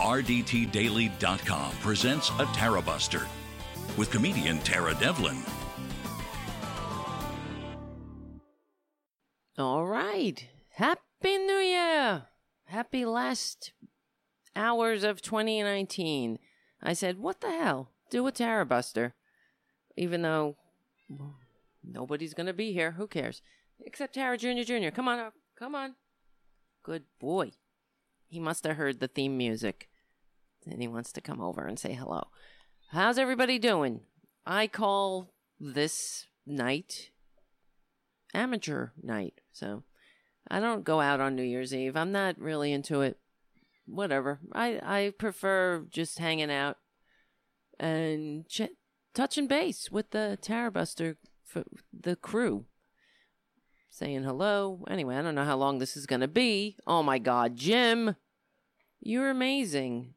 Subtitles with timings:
[0.00, 3.26] RDTDaily.com presents a Tara Buster
[3.98, 5.36] with comedian Tara Devlin.
[9.58, 10.48] All right.
[10.70, 12.22] Happy New Year.
[12.64, 13.72] Happy last
[14.56, 16.38] hours of 2019.
[16.82, 17.90] I said, what the hell?
[18.08, 19.12] Do a Tara Buster.
[19.98, 20.56] Even though
[21.84, 22.92] nobody's going to be here.
[22.92, 23.42] Who cares?
[23.78, 24.62] Except Tara Jr.
[24.62, 24.88] Jr.
[24.88, 25.34] Come on up.
[25.58, 25.96] Come on.
[26.82, 27.52] Good boy.
[28.28, 29.89] He must have heard the theme music.
[30.66, 32.28] And he wants to come over and say hello.
[32.90, 34.00] How's everybody doing?
[34.46, 37.10] I call this night
[38.34, 39.40] amateur night.
[39.52, 39.84] So
[40.50, 41.96] I don't go out on New Year's Eve.
[41.96, 43.18] I'm not really into it.
[43.86, 44.38] Whatever.
[44.52, 46.76] I, I prefer just hanging out
[47.78, 48.76] and ch-
[49.14, 52.66] touching base with the Tara Buster, for the crew.
[53.90, 54.84] Saying hello.
[54.88, 56.76] Anyway, I don't know how long this is going to be.
[56.86, 58.14] Oh my God, Jim.
[59.00, 60.14] You're amazing.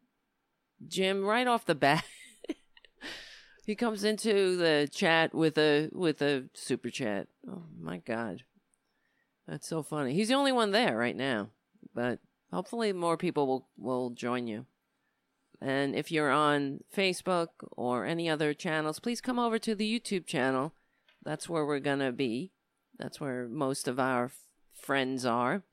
[0.87, 2.03] Jim, right off the bat.
[3.65, 7.27] he comes into the chat with a with a super chat.
[7.49, 8.43] Oh my god.
[9.47, 10.13] That's so funny.
[10.13, 11.49] He's the only one there right now.
[11.93, 12.19] But
[12.51, 14.65] hopefully more people will will join you.
[15.61, 20.25] And if you're on Facebook or any other channels, please come over to the YouTube
[20.25, 20.73] channel.
[21.23, 22.51] That's where we're going to be.
[22.99, 24.39] That's where most of our f-
[24.73, 25.63] friends are.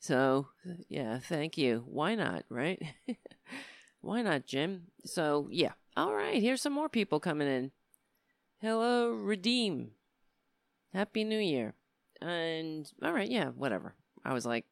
[0.00, 0.48] So,
[0.88, 1.84] yeah, thank you.
[1.86, 2.82] Why not, right?
[4.00, 4.88] Why not, Jim?
[5.04, 5.72] So, yeah.
[5.96, 7.72] All right, here's some more people coming in.
[8.60, 9.90] Hello, Redeem.
[10.92, 11.74] Happy New Year.
[12.20, 13.94] And, all right, yeah, whatever.
[14.24, 14.64] I was like,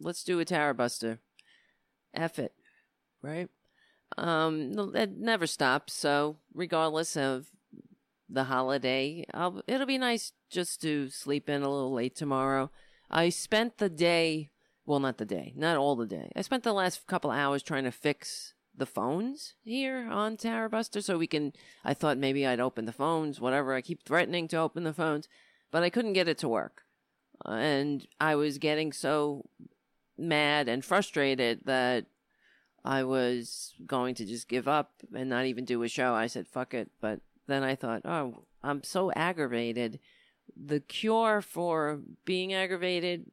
[0.00, 1.18] let's do a Tara Buster.
[2.14, 2.52] F it,
[3.22, 3.48] right?
[4.18, 5.94] Um, it never stops.
[5.94, 7.46] So, regardless of
[8.28, 12.70] the holiday, I'll, it'll be nice just to sleep in a little late tomorrow.
[13.10, 14.50] I spent the day,
[14.86, 16.30] well, not the day, not all the day.
[16.34, 21.00] I spent the last couple hours trying to fix the phones here on Tara Buster
[21.00, 21.52] so we can.
[21.84, 23.74] I thought maybe I'd open the phones, whatever.
[23.74, 25.28] I keep threatening to open the phones,
[25.70, 26.82] but I couldn't get it to work.
[27.44, 29.48] Uh, and I was getting so
[30.16, 32.06] mad and frustrated that
[32.84, 36.14] I was going to just give up and not even do a show.
[36.14, 36.90] I said, fuck it.
[37.00, 40.00] But then I thought, oh, I'm so aggravated.
[40.56, 43.30] The cure for being aggravated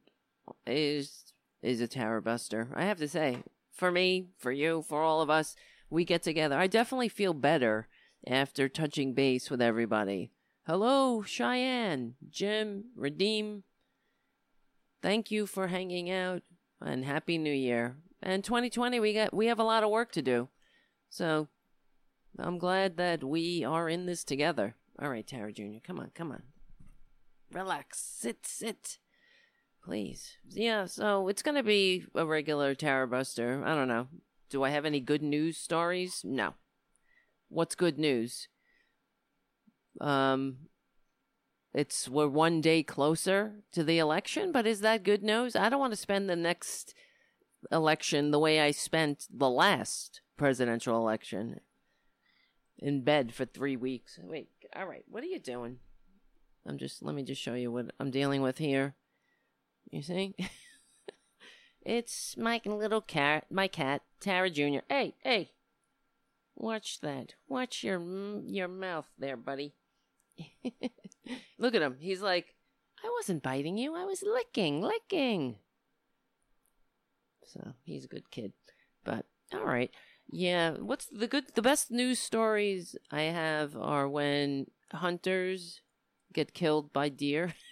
[0.66, 2.68] is is a Tara Buster.
[2.74, 3.42] I have to say,
[3.72, 5.56] for me, for you, for all of us,
[5.88, 6.56] we get together.
[6.58, 7.88] I definitely feel better
[8.26, 10.32] after touching base with everybody.
[10.66, 13.64] Hello, Cheyenne, Jim, Redeem.
[15.02, 16.42] Thank you for hanging out
[16.80, 17.96] and happy new year.
[18.22, 20.48] And 2020 we got we have a lot of work to do.
[21.08, 21.48] So
[22.38, 24.76] I'm glad that we are in this together.
[25.00, 26.42] All right, Tara Jr., come on, come on.
[27.52, 28.00] Relax.
[28.00, 28.98] Sit, sit.
[29.84, 30.36] Please.
[30.48, 33.62] Yeah, so it's going to be a regular Tara Buster.
[33.64, 34.08] I don't know.
[34.50, 36.22] Do I have any good news stories?
[36.24, 36.54] No.
[37.48, 38.48] What's good news?
[40.00, 40.68] Um
[41.72, 45.54] it's we're one day closer to the election, but is that good news?
[45.54, 46.94] I don't want to spend the next
[47.70, 51.60] election the way I spent the last presidential election
[52.78, 54.18] in bed for 3 weeks.
[54.22, 55.04] Wait, all right.
[55.08, 55.78] What are you doing?
[56.66, 58.94] I'm just let me just show you what I'm dealing with here.
[59.90, 60.34] You see?
[61.82, 64.80] it's my little cat, my cat, Tara Jr.
[64.88, 65.50] Hey, hey.
[66.54, 67.34] Watch that.
[67.48, 68.00] Watch your
[68.44, 69.74] your mouth there, buddy.
[71.58, 71.96] Look at him.
[71.98, 72.54] He's like,
[73.02, 73.94] I wasn't biting you.
[73.94, 75.56] I was licking, licking.
[77.46, 78.52] So he's a good kid.
[79.04, 79.90] But all right.
[80.28, 85.80] Yeah, what's the good the best news stories I have are when hunters
[86.32, 87.54] get killed by deer.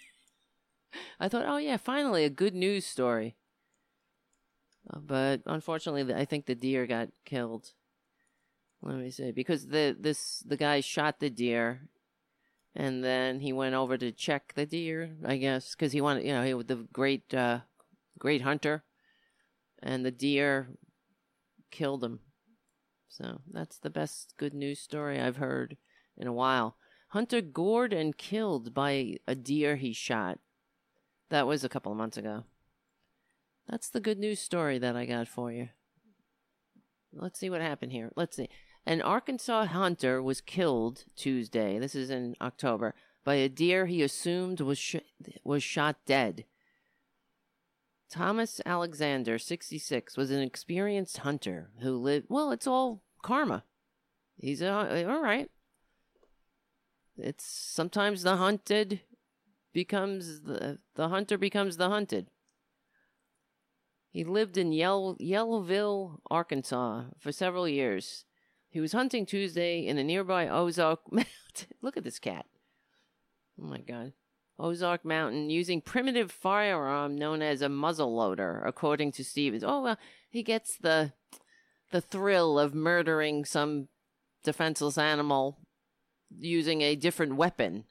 [1.19, 3.35] I thought, oh yeah, finally a good news story.
[4.91, 7.73] Uh, but unfortunately, I think the deer got killed.
[8.81, 11.89] Let me see, because the this the guy shot the deer,
[12.73, 15.17] and then he went over to check the deer.
[15.25, 17.59] I guess because he wanted, you know, he was the great uh,
[18.17, 18.83] great hunter,
[19.83, 20.69] and the deer
[21.71, 22.21] killed him.
[23.09, 25.75] So that's the best good news story I've heard
[26.17, 26.77] in a while.
[27.09, 30.39] Hunter gored and killed by a deer he shot.
[31.29, 32.43] That was a couple of months ago.
[33.69, 35.69] That's the good news story that I got for you.
[37.13, 38.11] Let's see what happened here.
[38.15, 38.49] Let's see.
[38.85, 41.77] An Arkansas hunter was killed Tuesday.
[41.77, 44.95] This is in October by a deer he assumed was sh-
[45.43, 46.45] was shot dead.
[48.09, 52.25] Thomas Alexander, 66, was an experienced hunter who lived.
[52.29, 53.63] Well, it's all karma.
[54.37, 55.51] He's a, all right.
[57.17, 59.01] It's sometimes the hunted
[59.73, 62.27] becomes the the hunter becomes the hunted.
[64.11, 68.25] He lived in Yell- Yellowville, Arkansas for several years.
[68.69, 71.77] He was hunting Tuesday in a nearby Ozark Mountain.
[71.81, 72.45] Look at this cat.
[73.61, 74.13] Oh my god.
[74.57, 79.63] Ozark Mountain using primitive firearm known as a muzzle loader, according to Stevens.
[79.63, 79.97] Oh well,
[80.29, 81.13] he gets the
[81.91, 83.87] the thrill of murdering some
[84.43, 85.57] defenseless animal
[86.37, 87.85] using a different weapon.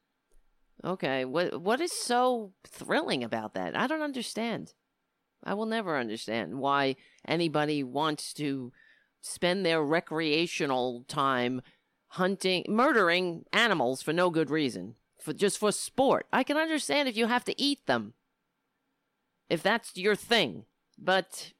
[0.84, 3.76] Okay, what what is so thrilling about that?
[3.76, 4.74] I don't understand.
[5.44, 6.96] I will never understand why
[7.26, 8.72] anybody wants to
[9.20, 11.62] spend their recreational time
[12.08, 16.26] hunting, murdering animals for no good reason, for just for sport.
[16.32, 18.14] I can understand if you have to eat them,
[19.48, 20.64] if that's your thing,
[20.96, 21.52] but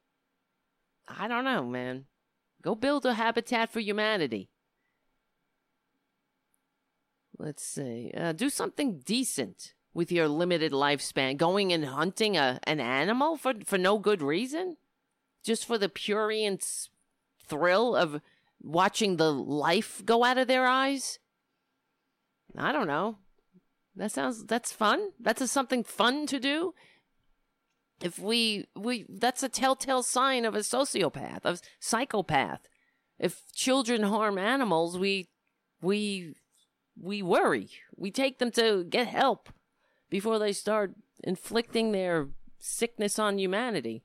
[1.07, 2.05] I don't know, man.
[2.61, 4.49] Go build a habitat for humanity.
[7.39, 8.11] Let's see.
[8.15, 11.37] Uh, do something decent with your limited lifespan.
[11.37, 14.75] Going and hunting a an animal for for no good reason,
[15.43, 16.89] just for the purient
[17.47, 18.21] thrill of
[18.61, 21.17] watching the life go out of their eyes.
[22.57, 23.17] I don't know.
[23.95, 25.11] That sounds that's fun.
[25.17, 26.73] That's a, something fun to do.
[28.01, 32.67] If we we that's a telltale sign of a sociopath, of psychopath.
[33.17, 35.29] If children harm animals, we
[35.81, 36.35] we
[37.01, 37.69] we worry.
[37.95, 39.49] We take them to get help
[40.09, 40.93] before they start
[41.23, 44.03] inflicting their sickness on humanity.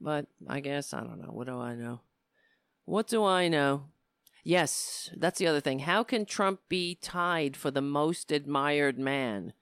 [0.00, 1.32] But I guess, I don't know.
[1.32, 2.00] What do I know?
[2.84, 3.84] What do I know?
[4.44, 5.80] Yes, that's the other thing.
[5.80, 9.52] How can Trump be tied for the most admired man?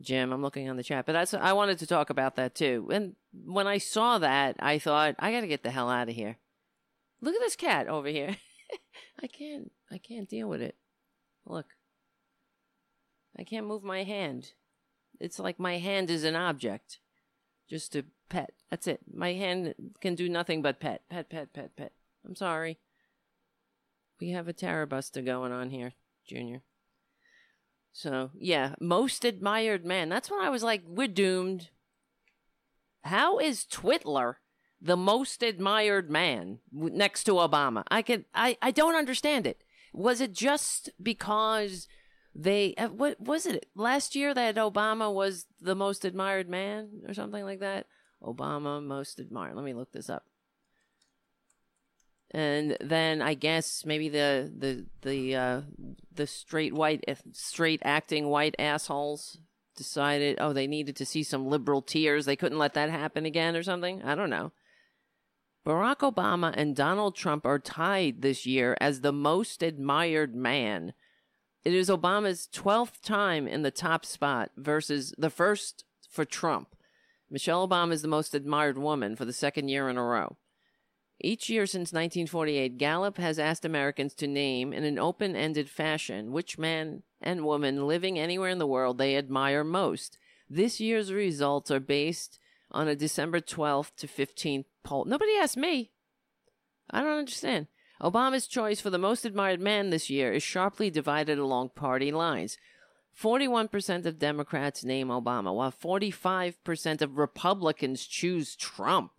[0.00, 2.88] Jim, I'm looking on the chat, but that's I wanted to talk about that too.
[2.92, 6.14] And when I saw that, I thought I got to get the hell out of
[6.14, 6.36] here.
[7.20, 8.36] Look at this cat over here.
[9.22, 10.76] I can't I can't deal with it.
[11.46, 11.66] Look.
[13.38, 14.52] I can't move my hand.
[15.20, 17.00] It's like my hand is an object.
[17.68, 18.52] Just to pet.
[18.70, 19.00] That's it.
[19.12, 21.02] My hand can do nothing but pet.
[21.08, 21.92] Pet, pet, pet, pet.
[22.26, 22.78] I'm sorry.
[24.20, 25.94] We have a Tarabuster going on here,
[26.26, 26.62] Junior.
[27.92, 30.08] So, yeah, most admired man.
[30.08, 31.70] That's when I was like, we're doomed.
[33.02, 34.36] How is Twitler
[34.80, 37.84] the most admired man next to Obama?
[37.88, 39.63] I can I I don't understand it.
[39.94, 41.88] Was it just because
[42.34, 47.14] they uh, what was it last year that Obama was the most admired man or
[47.14, 47.86] something like that?
[48.22, 49.54] Obama most admired.
[49.54, 50.24] Let me look this up.
[52.32, 55.60] And then I guess maybe the the the uh,
[56.12, 59.38] the straight white straight acting white assholes
[59.76, 63.56] decided oh they needed to see some liberal tears they couldn't let that happen again
[63.56, 64.50] or something I don't know.
[65.66, 70.92] Barack Obama and Donald Trump are tied this year as the most admired man.
[71.64, 76.76] It is Obama's 12th time in the top spot versus the first for Trump.
[77.30, 80.36] Michelle Obama is the most admired woman for the second year in a row.
[81.18, 86.32] Each year since 1948, Gallup has asked Americans to name in an open ended fashion
[86.32, 90.18] which man and woman living anywhere in the world they admire most.
[90.50, 92.38] This year's results are based
[92.70, 95.04] on a December 12th to 15th poll.
[95.04, 95.90] Nobody asked me.
[96.90, 97.66] I don't understand.
[98.00, 102.58] Obama's choice for the most admired man this year is sharply divided along party lines.
[103.20, 109.12] 41% of Democrats name Obama, while 45% of Republicans choose Trump.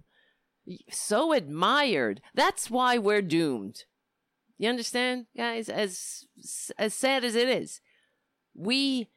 [0.91, 2.21] So admired.
[2.33, 3.85] That's why we're doomed.
[4.57, 5.69] You understand, guys?
[5.69, 6.25] As
[6.77, 7.81] as sad as it is,
[8.53, 9.09] we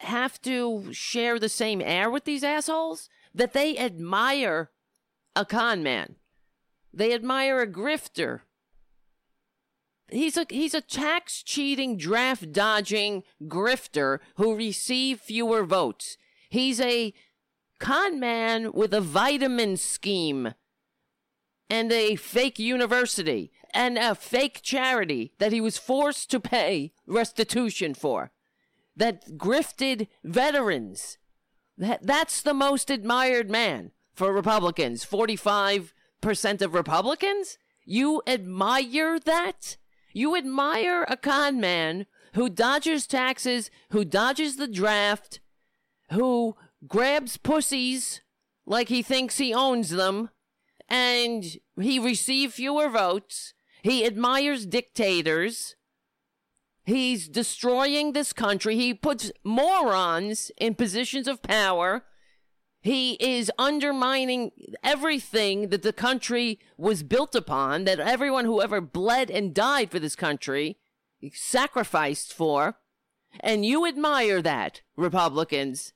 [0.00, 4.70] have to share the same air with these assholes that they admire
[5.40, 6.16] a con man.
[6.92, 8.40] They admire a grifter.
[10.10, 16.18] He's a he's a tax cheating, draft dodging grifter who received fewer votes.
[16.50, 17.14] He's a
[17.78, 20.54] con man with a vitamin scheme
[21.70, 27.94] and a fake university and a fake charity that he was forced to pay restitution
[27.94, 28.32] for
[28.96, 31.18] that grifted veterans
[31.78, 35.02] that, that's the most admired man for Republicans.
[35.02, 35.88] 45%
[36.60, 37.56] of Republicans?
[37.86, 39.78] You admire that?
[40.12, 45.40] You admire a con man who dodges taxes, who dodges the draft,
[46.10, 46.54] who
[46.86, 48.20] grabs pussies
[48.66, 50.28] like he thinks he owns them,
[50.86, 53.54] and he received fewer votes.
[53.82, 55.76] He admires dictators.
[56.84, 58.76] He's destroying this country.
[58.76, 62.04] He puts morons in positions of power.
[62.80, 69.30] He is undermining everything that the country was built upon, that everyone who ever bled
[69.30, 70.78] and died for this country
[71.32, 72.76] sacrificed for.
[73.40, 75.92] And you admire that, Republicans.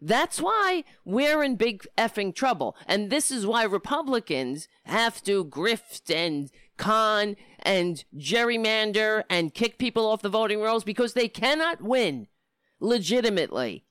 [0.00, 2.76] That's why we're in big effing trouble.
[2.86, 10.06] And this is why Republicans have to grift and con and gerrymander and kick people
[10.06, 12.26] off the voting rolls because they cannot win
[12.78, 13.85] legitimately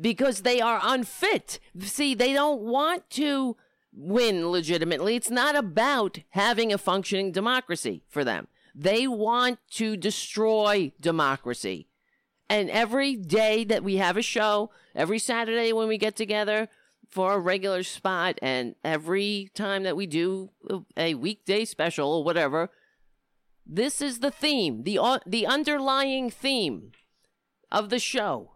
[0.00, 1.58] because they are unfit.
[1.80, 3.56] See, they don't want to
[3.92, 5.16] win legitimately.
[5.16, 8.48] It's not about having a functioning democracy for them.
[8.74, 11.88] They want to destroy democracy.
[12.48, 16.68] And every day that we have a show, every Saturday when we get together
[17.08, 20.50] for a regular spot, and every time that we do
[20.96, 22.70] a weekday special or whatever,
[23.64, 26.92] this is the theme, the uh, the underlying theme
[27.72, 28.52] of the show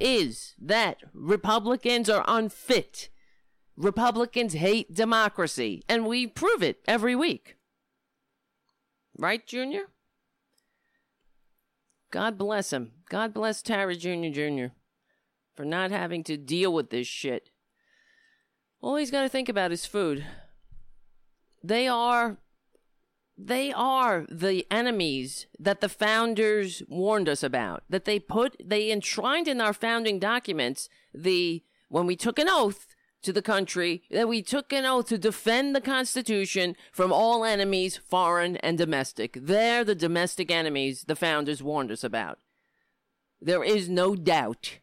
[0.00, 3.08] is that Republicans are unfit.
[3.76, 7.56] Republicans hate democracy, and we prove it every week.
[9.16, 9.84] Right, Junior?
[12.10, 12.92] God bless him.
[13.08, 14.28] God bless Tara Jr.
[14.32, 14.66] Jr.
[15.54, 17.50] for not having to deal with this shit.
[18.80, 20.24] All he's got to think about is food.
[21.62, 22.38] They are
[23.40, 29.46] they are the enemies that the founders warned us about that they put they enshrined
[29.46, 34.42] in our founding documents the when we took an oath to the country that we
[34.42, 39.38] took an oath to defend the constitution from all enemies foreign and domestic.
[39.40, 42.38] They're the domestic enemies the founders warned us about.
[43.40, 44.78] There is no doubt.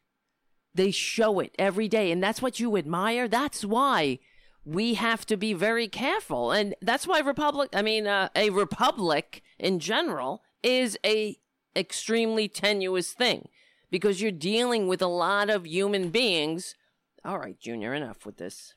[0.74, 3.28] They show it every day and that's what you admire?
[3.28, 4.20] That's why
[4.66, 6.52] we have to be very careful.
[6.52, 11.38] And that's why republic, I mean, uh, a republic in general is a
[11.76, 13.48] extremely tenuous thing
[13.92, 16.76] because you're dealing with a lot of human beings.
[17.24, 18.74] All right, Junior, enough with this.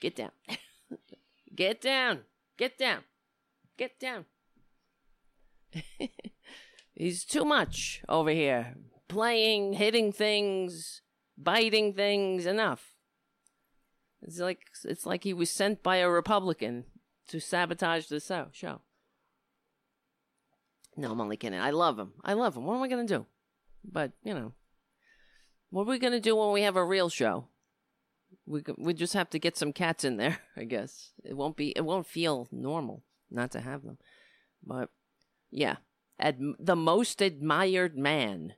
[0.00, 0.32] Get down.
[1.54, 2.20] Get down.
[2.58, 3.04] Get down.
[3.78, 4.26] Get down.
[6.94, 8.74] He's too much over here.
[9.08, 11.02] Playing, hitting things,
[11.38, 12.46] biting things.
[12.46, 12.91] Enough.
[14.22, 16.84] It's like it's like he was sent by a Republican
[17.28, 18.20] to sabotage the
[18.52, 18.80] show.
[20.96, 21.58] No, I'm only kidding.
[21.58, 22.12] I love him.
[22.22, 22.64] I love him.
[22.64, 23.26] What am I gonna do?
[23.84, 24.52] But you know,
[25.70, 27.48] what are we gonna do when we have a real show?
[28.46, 30.38] We we just have to get some cats in there.
[30.56, 31.70] I guess it won't be.
[31.70, 33.98] It won't feel normal not to have them.
[34.64, 34.90] But
[35.50, 35.76] yeah,
[36.20, 38.54] Ad- the most admired man.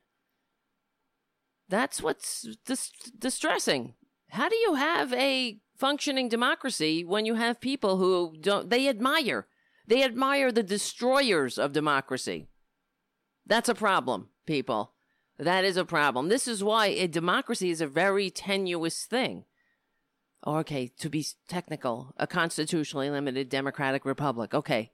[1.67, 3.95] That's what's dis- distressing
[4.29, 9.47] how do you have a functioning democracy when you have people who don't, they admire,
[9.87, 12.47] they admire the destroyers of democracy?
[13.45, 14.93] That's a problem, people.
[15.37, 16.29] That is a problem.
[16.29, 19.43] This is why a democracy is a very tenuous thing.
[20.47, 24.53] Okay, to be technical, a constitutionally limited democratic republic.
[24.53, 24.91] Okay.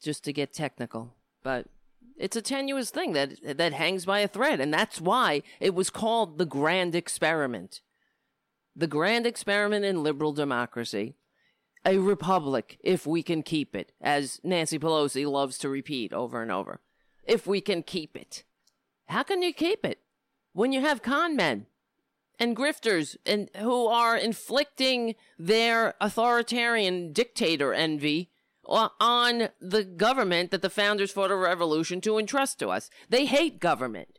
[0.00, 1.14] Just to get technical.
[1.42, 1.66] But
[2.20, 5.90] it's a tenuous thing that that hangs by a thread, and that's why it was
[5.90, 7.80] called the grand experiment.
[8.76, 11.16] The grand experiment in liberal democracy.
[11.86, 16.52] A republic, if we can keep it, as Nancy Pelosi loves to repeat over and
[16.52, 16.80] over.
[17.24, 18.44] If we can keep it.
[19.08, 20.00] How can you keep it?
[20.52, 21.66] When you have con men
[22.38, 28.30] and grifters and who are inflicting their authoritarian dictator envy
[28.70, 32.88] on the government that the founders fought a revolution to entrust to us.
[33.08, 34.18] They hate government.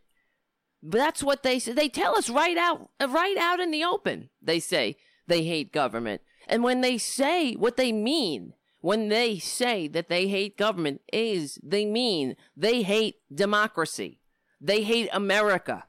[0.84, 1.74] But That's what they say.
[1.74, 4.30] They tell us right out, right out in the open.
[4.42, 6.22] They say they hate government.
[6.48, 11.60] And when they say what they mean, when they say that they hate government, is
[11.64, 14.20] they mean they hate democracy.
[14.60, 15.86] They hate America.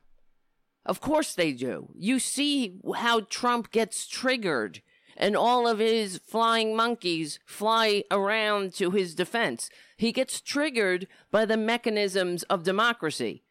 [0.84, 1.90] Of course they do.
[1.94, 4.82] You see how Trump gets triggered
[5.22, 9.70] and all of his flying monkeys fly around to his defense.
[9.96, 13.44] He gets triggered by the mechanisms of democracy.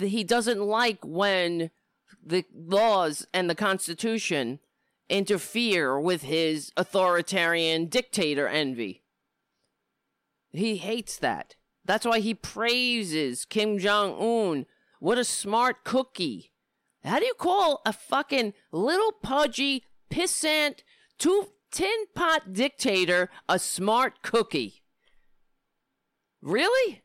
[0.00, 1.70] He doesn't like when
[2.20, 4.58] the laws and the Constitution
[5.08, 9.04] interfere with his authoritarian dictator envy.
[10.50, 11.54] He hates that.
[11.84, 14.66] That's why he praises Kim Jong un.
[14.98, 16.50] What a smart cookie.
[17.04, 20.80] How do you call a fucking little pudgy pissant,
[21.18, 24.82] two tin pot dictator a smart cookie.
[26.42, 27.02] Really?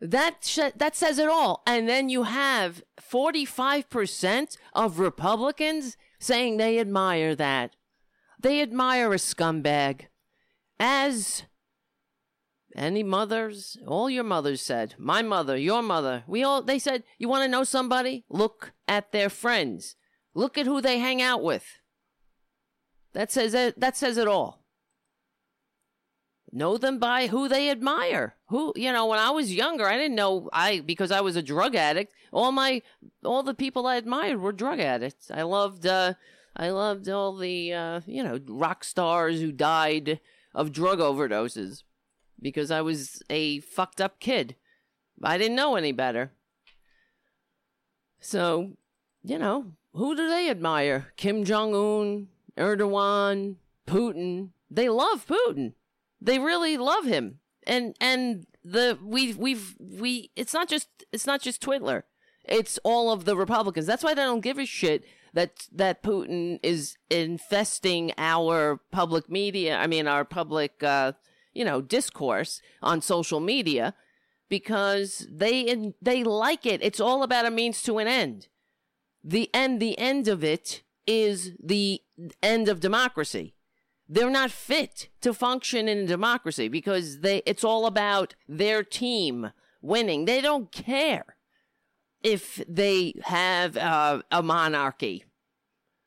[0.00, 1.62] That sh- that says it all.
[1.66, 7.76] And then you have 45% of Republicans saying they admire that.
[8.40, 10.06] They admire a scumbag.
[10.78, 11.44] As
[12.74, 17.28] any mothers, all your mothers said, my mother, your mother, we all they said, you
[17.28, 18.24] want to know somebody?
[18.28, 19.96] Look at their friends.
[20.34, 21.64] Look at who they hang out with.
[23.12, 24.64] That says it, that says it all.
[26.52, 28.34] know them by who they admire.
[28.48, 31.42] Who, you know, when I was younger, I didn't know I because I was a
[31.42, 32.12] drug addict.
[32.32, 32.82] All my
[33.24, 35.30] all the people I admired were drug addicts.
[35.30, 36.14] I loved uh
[36.56, 40.20] I loved all the uh, you know, rock stars who died
[40.54, 41.82] of drug overdoses
[42.40, 44.54] because I was a fucked up kid.
[45.22, 46.32] I didn't know any better.
[48.20, 48.76] So,
[49.22, 51.12] you know, who do they admire?
[51.16, 54.50] Kim Jong Un, Erdogan, Putin.
[54.70, 55.74] They love Putin.
[56.20, 57.38] They really love him.
[57.66, 62.02] And and the we we've we it's not just it's not just Twitler.
[62.44, 63.86] It's all of the Republicans.
[63.86, 69.76] That's why they don't give a shit that that Putin is infesting our public media.
[69.76, 71.12] I mean, our public, uh,
[71.52, 73.94] you know, discourse on social media
[74.48, 76.82] because they they like it.
[76.82, 78.48] It's all about a means to an end.
[79.24, 82.02] The end, the end of it is the
[82.42, 83.54] end of democracy.
[84.06, 89.52] They're not fit to function in a democracy because they it's all about their team
[89.80, 90.26] winning.
[90.26, 91.36] They don't care
[92.22, 95.24] if they have uh, a monarchy.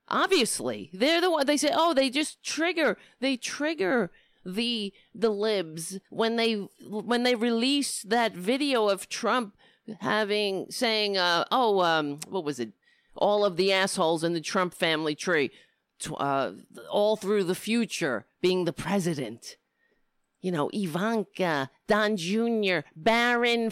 [0.09, 1.47] Obviously, they're the one.
[1.47, 2.97] They say, "Oh, they just trigger.
[3.19, 4.11] They trigger
[4.45, 6.53] the the libs when they
[6.87, 9.57] when they release that video of Trump
[10.01, 12.73] having saying, uh, "Oh, um, what was it?
[13.17, 15.51] All of the assholes in the Trump family tree,
[16.17, 16.51] uh,
[16.89, 19.57] all through the future, being the president."
[20.41, 23.71] you know, Ivanka, Don Jr., Barron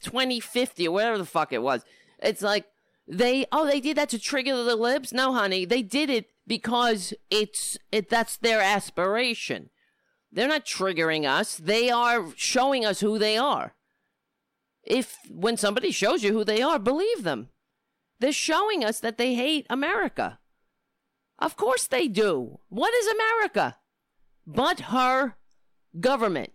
[0.00, 1.84] 2050, or whatever the fuck it was.
[2.18, 2.66] It's like
[3.06, 5.12] they oh they did that to trigger the libs.
[5.12, 9.70] No, honey, they did it because it's it that's their aspiration.
[10.32, 11.56] They're not triggering us.
[11.56, 13.74] They are showing us who they are.
[14.82, 17.48] If when somebody shows you who they are, believe them.
[18.20, 20.38] They're showing us that they hate America.
[21.38, 22.60] Of course they do.
[22.68, 23.76] What is America?
[24.46, 25.36] But her
[25.98, 26.52] government.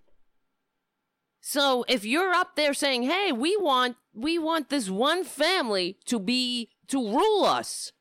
[1.42, 6.20] So if you're up there saying, "Hey, we want we want this one family to
[6.20, 7.92] be to rule us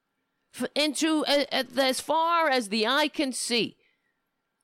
[0.74, 3.76] into as far as the eye can see,"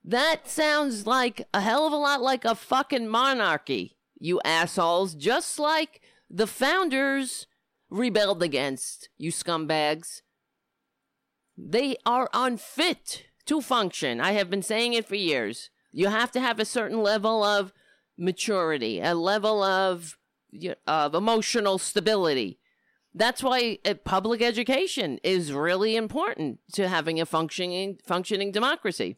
[0.03, 5.15] that sounds like a hell of a lot like a fucking monarchy, you assholes.
[5.15, 7.47] Just like the founders
[7.95, 10.23] rebelled against you scumbags.
[11.57, 14.21] They are unfit to function.
[14.21, 15.71] I have been saying it for years.
[15.93, 17.73] You have to have a certain level of
[18.19, 20.19] maturity, a level of
[20.87, 22.61] of emotional stability.
[23.13, 29.17] That's why uh, public education is really important to having a functioning functioning democracy.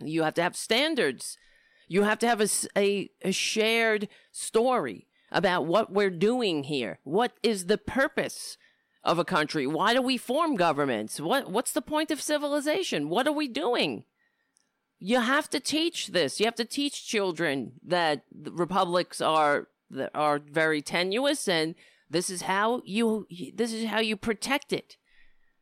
[0.00, 1.36] You have to have standards.
[1.88, 6.98] You have to have a, a, a shared story about what we're doing here.
[7.04, 8.56] What is the purpose
[9.02, 9.66] of a country?
[9.66, 11.20] Why do we form governments?
[11.20, 13.08] What what's the point of civilization?
[13.08, 14.04] What are we doing?
[15.04, 16.38] you have to teach this.
[16.38, 19.66] You have to teach children that republics are
[20.14, 21.74] are very tenuous, and
[22.08, 24.96] this is how you this is how you protect it.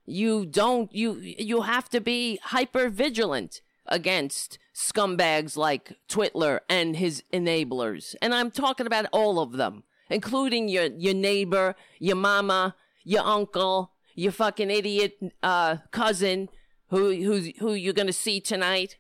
[0.05, 7.23] You don't you you have to be hyper vigilant against scumbags like Twitler and his
[7.33, 13.25] enablers, and I'm talking about all of them, including your your neighbor, your mama, your
[13.25, 16.49] uncle, your fucking idiot uh, cousin
[16.89, 18.97] who who who you're gonna see tonight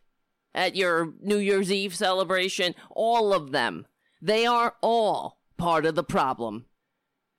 [0.55, 3.87] at your New Year's Eve celebration, all of them,
[4.21, 6.67] they are all part of the problem.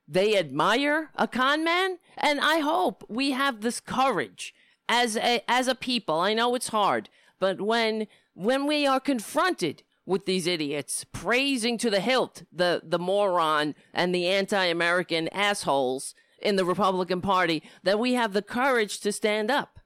[0.08, 4.54] They admire a con man, and I hope we have this courage
[4.88, 6.18] as a, as a people.
[6.18, 7.08] I know it's hard,
[7.42, 13.00] but when when we are confronted with these idiots praising to the hilt the the
[13.00, 19.10] moron and the anti-American assholes in the Republican Party, that we have the courage to
[19.10, 19.80] stand up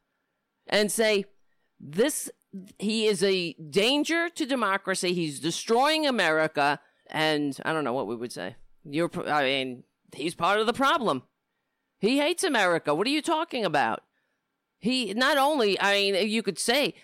[0.67, 1.25] and say
[1.81, 2.31] this
[2.79, 5.15] he is a danger to democracy.
[5.15, 8.57] He's destroying America, and I don't know what we would say.
[8.85, 11.23] You're, I mean, he's part of the problem.
[12.01, 12.95] He hates America.
[12.95, 14.03] What are you talking about?
[14.79, 16.95] He not only, I mean, you could say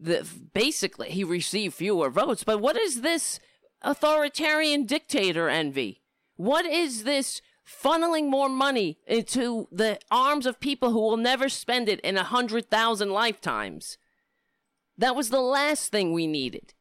[0.00, 3.38] that basically he received fewer votes, but what is this
[3.82, 6.02] authoritarian dictator envy?
[6.36, 11.88] What is this funneling more money into the arms of people who will never spend
[11.88, 13.98] it in a hundred thousand lifetimes?
[14.96, 16.74] That was the last thing we needed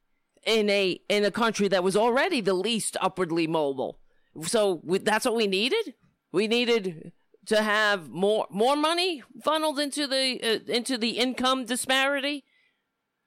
[0.45, 3.99] in a in a country that was already the least upwardly mobile.
[4.43, 5.93] So we, that's what we needed.
[6.31, 7.11] We needed
[7.47, 12.43] to have more more money funneled into the uh, into the income disparity.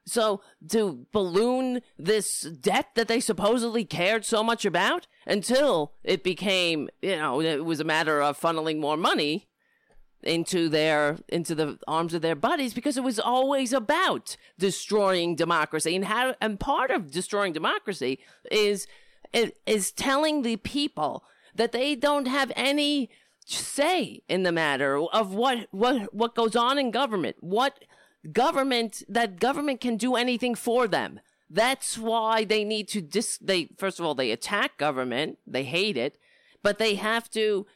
[0.04, 6.88] So to balloon this debt that they supposedly cared so much about until it became,
[7.00, 9.48] you know, it was a matter of funneling more money.
[10.22, 15.96] into their into the arms of their buddies because it was always about destroying democracy
[15.96, 18.86] and how and part of destroying democracy is
[19.66, 23.10] is telling the people that they don't have any
[23.44, 27.84] say in the matter of what what what goes on in government what
[28.30, 31.18] government that government can do anything for them
[31.50, 35.96] that's why they need to dis they first of all they attack government they hate
[35.96, 36.18] it
[36.62, 37.66] but they have to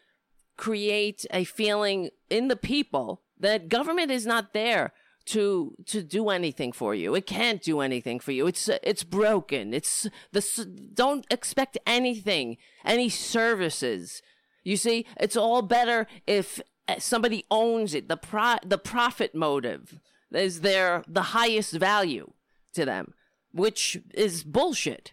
[0.56, 4.92] create a feeling in the people that government is not there
[5.26, 7.14] to to do anything for you.
[7.14, 8.46] It can't do anything for you.
[8.46, 9.74] It's it's broken.
[9.74, 14.22] It's the don't expect anything, any services.
[14.62, 16.60] You see, it's all better if
[16.98, 18.08] somebody owns it.
[18.08, 20.00] The pro, the profit motive
[20.36, 22.32] is their the highest value
[22.74, 23.14] to them,
[23.52, 25.12] which is bullshit.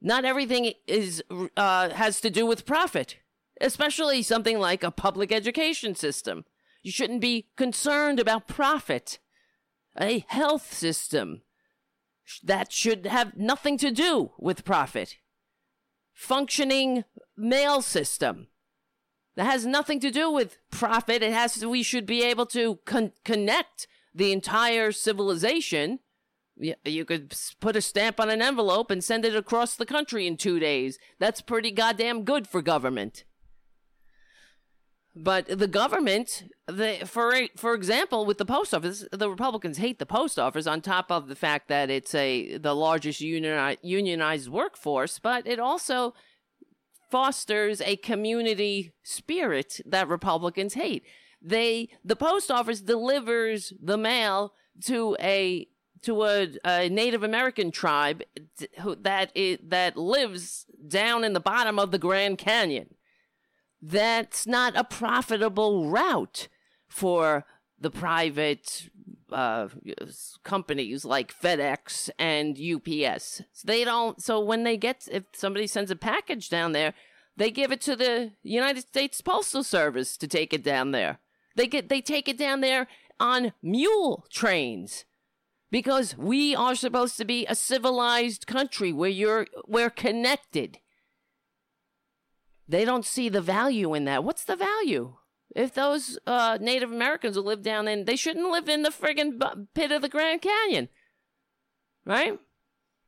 [0.00, 1.22] Not everything is
[1.56, 3.18] uh, has to do with profit
[3.62, 6.44] especially something like a public education system.
[6.82, 9.18] You shouldn't be concerned about profit.
[9.98, 11.42] A health system
[12.42, 15.16] that should have nothing to do with profit.
[16.12, 17.04] Functioning
[17.36, 18.48] mail system
[19.36, 21.22] that has nothing to do with profit.
[21.22, 26.00] It has to, we should be able to con- connect the entire civilization.
[26.84, 30.36] You could put a stamp on an envelope and send it across the country in
[30.36, 30.98] two days.
[31.18, 33.24] That's pretty goddamn good for government.
[35.14, 40.06] But the government, the, for for example, with the post office, the Republicans hate the
[40.06, 40.66] post office.
[40.66, 45.58] On top of the fact that it's a the largest unioni- unionized workforce, but it
[45.58, 46.14] also
[47.10, 51.04] fosters a community spirit that Republicans hate.
[51.42, 54.52] They the post office delivers the mail
[54.84, 55.66] to a
[56.02, 58.22] to a, a Native American tribe
[58.98, 62.94] that it, that lives down in the bottom of the Grand Canyon
[63.82, 66.46] that's not a profitable route
[66.88, 67.44] for
[67.78, 68.88] the private
[69.32, 69.68] uh,
[70.44, 73.42] companies like FedEx and UPS.
[73.52, 74.22] So they don't.
[74.22, 76.94] So when they get, if somebody sends a package down there,
[77.36, 81.18] they give it to the United States Postal Service to take it down there.
[81.56, 82.86] They get, they take it down there
[83.20, 85.04] on mule trains
[85.70, 90.78] because we are supposed to be a civilized country where you're, we're connected.
[92.68, 94.24] They don't see the value in that.
[94.24, 95.16] What's the value?
[95.54, 99.66] If those uh, Native Americans who live down in, they shouldn't live in the friggin'
[99.74, 100.88] pit of the Grand Canyon.
[102.06, 102.38] Right?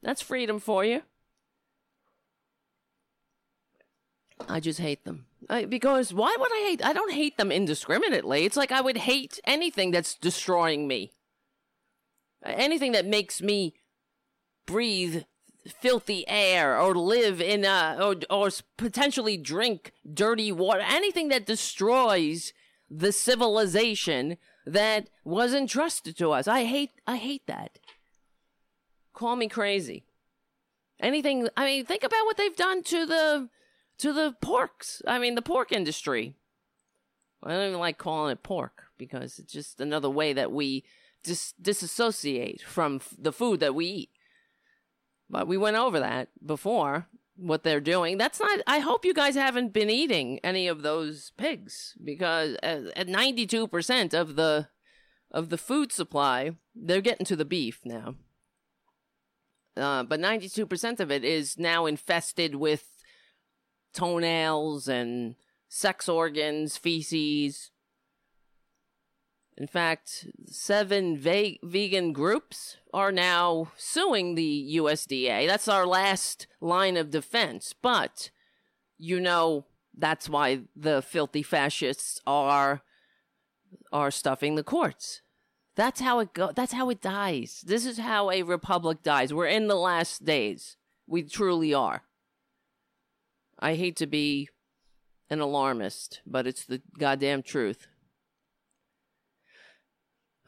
[0.03, 1.03] That's freedom for you.
[4.49, 5.27] I just hate them.
[5.69, 6.85] Because why would I hate?
[6.85, 8.45] I don't hate them indiscriminately.
[8.45, 11.13] It's like I would hate anything that's destroying me.
[12.45, 13.75] Anything that makes me
[14.67, 15.25] breathe
[15.81, 22.53] filthy air or live in a or, or potentially drink dirty water anything that destroys
[22.91, 27.79] the civilization that was entrusted to us i hate i hate that
[29.15, 30.05] call me crazy
[31.01, 33.49] anything i mean think about what they've done to the
[33.99, 36.35] to the porks i mean the pork industry
[37.43, 40.85] i don't even like calling it pork because it's just another way that we
[41.23, 44.11] dis- disassociate from f- the food that we eat
[45.31, 48.19] but we went over that before what they're doing.
[48.19, 53.09] That's not, I hope you guys haven't been eating any of those pigs because at
[53.09, 54.69] 92% of the,
[55.31, 58.15] of the food supply, they're getting to the beef now.
[59.77, 62.94] Uh, but 92% of it is now infested with
[63.95, 65.37] toenails and
[65.69, 67.71] sex organs, feces.
[69.57, 75.47] In fact, seven ve- vegan groups are now suing the USDA.
[75.47, 77.73] That's our last line of defense.
[77.81, 78.31] But,
[78.99, 82.83] you know, that's why the filthy fascists are
[83.93, 85.23] are stuffing the courts.
[85.77, 87.63] That's how it go that's how it dies.
[87.67, 89.35] This is how a republic dies.
[89.35, 90.77] We're in the last days.
[91.07, 92.04] We truly are.
[93.65, 94.51] I hate to be
[95.31, 97.87] an alarmist, but it's the goddamn truth.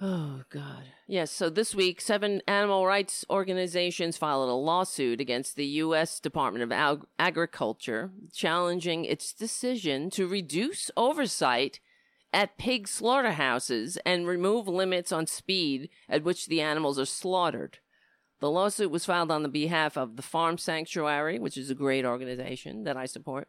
[0.03, 0.83] Oh, God.
[1.09, 6.21] Yes, so this week, seven animal rights organizations filed a lawsuit against the U.S.
[6.21, 11.81] Department of Ag- Agriculture, challenging its decision to reduce oversight
[12.35, 17.79] at pig slaughterhouses and remove limits on speed at which the animals are slaughtered.
[18.41, 22.05] The lawsuit was filed on the behalf of the Farm Sanctuary, which is a great
[22.05, 23.49] organization that I support,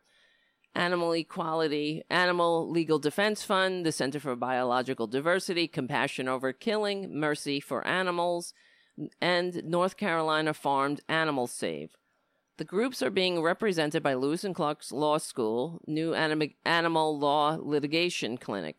[0.73, 7.59] Animal Equality, Animal Legal Defense Fund, the Center for Biological Diversity, Compassion Over Killing, Mercy
[7.59, 8.53] for Animals,
[9.19, 11.97] and North Carolina Farmed Animal Save.
[12.57, 17.57] The groups are being represented by Lewis and Clark's Law School, New Anim- Animal Law
[17.59, 18.77] Litigation Clinic.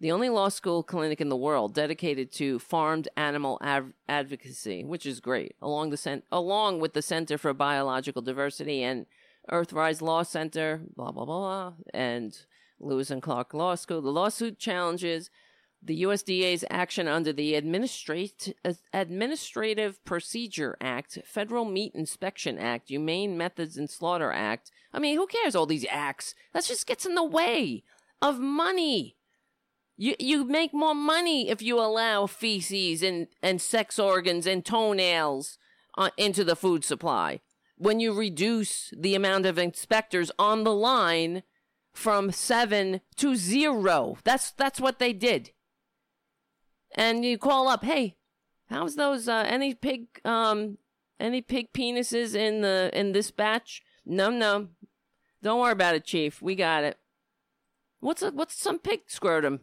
[0.00, 5.04] The only law school clinic in the world dedicated to farmed animal av- advocacy, which
[5.04, 9.06] is great, along the cent- along with the Center for Biological Diversity and
[9.50, 12.46] Earthrise Law Center, blah blah blah, and
[12.78, 14.00] Lewis and Clark Law School.
[14.00, 15.30] The lawsuit challenges
[15.82, 18.52] the USDA's action under the Administrat-
[18.92, 24.70] Administrative Procedure Act, Federal Meat Inspection Act, Humane Methods in Slaughter Act.
[24.92, 26.34] I mean, who cares all these acts?
[26.52, 27.82] That just gets in the way
[28.20, 29.16] of money.
[30.00, 35.58] You you make more money if you allow feces and, and sex organs and toenails
[35.98, 37.40] uh, into the food supply.
[37.76, 41.42] When you reduce the amount of inspectors on the line
[41.92, 45.50] from seven to zero, that's that's what they did
[46.94, 48.16] and you call up, hey,
[48.68, 50.78] how's those uh, any pig um
[51.18, 53.82] any pig penises in the in this batch?
[54.04, 54.68] No, no,
[55.42, 56.42] don't worry about it, chief.
[56.42, 56.98] We got it.
[58.00, 59.60] What's a, what's some pig scrotum?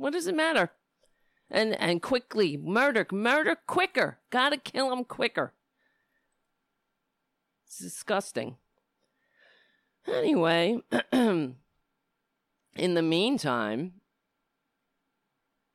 [0.00, 0.70] What does it matter?
[1.50, 4.18] And and quickly murder, murder quicker.
[4.30, 5.52] Gotta kill him quicker.
[7.66, 8.56] It's disgusting.
[10.08, 10.80] Anyway,
[11.12, 11.54] in
[12.76, 13.92] the meantime,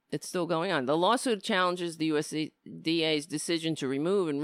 [0.10, 0.88] it's still going on.
[0.88, 4.42] The lawsuit challenges the USDA's decision to remove and,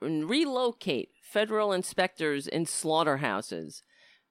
[0.00, 3.82] and relocate federal inspectors in slaughterhouses.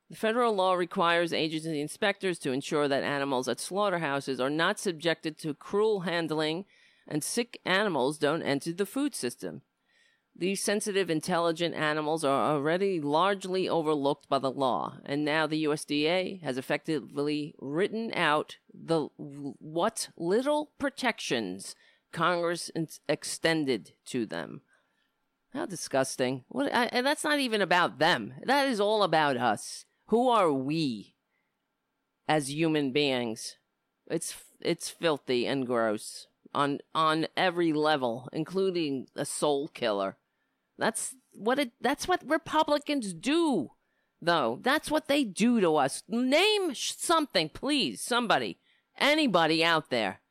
[0.09, 5.37] The federal law requires agency inspectors to ensure that animals at slaughterhouses are not subjected
[5.39, 6.65] to cruel handling
[7.07, 9.61] and sick animals don't enter the food system.
[10.37, 16.41] These sensitive, intelligent animals are already largely overlooked by the law, and now the USDA
[16.43, 21.73] has effectively written out the what little protections
[22.11, 22.69] Congress
[23.07, 24.61] extended to them.
[25.53, 26.43] How disgusting!
[26.49, 26.73] What?
[26.73, 28.33] I, and that's not even about them.
[28.43, 29.85] That is all about us.
[30.07, 31.15] Who are we
[32.27, 33.57] as human beings?
[34.07, 40.17] It's it's filthy and gross on on every level, including a soul killer.
[40.77, 43.71] That's what it, that's what Republicans do,
[44.21, 44.59] though.
[44.61, 46.03] That's what they do to us.
[46.07, 48.59] Name something, please, somebody,
[48.97, 50.21] anybody out there.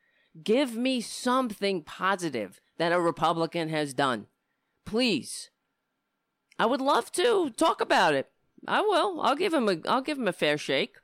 [0.43, 4.27] Give me something positive that a Republican has done.
[4.85, 5.51] Please.
[6.59, 8.31] I would love to talk about it.
[8.67, 9.21] I will.
[9.21, 10.97] I'll give him a I'll give him a fair shake.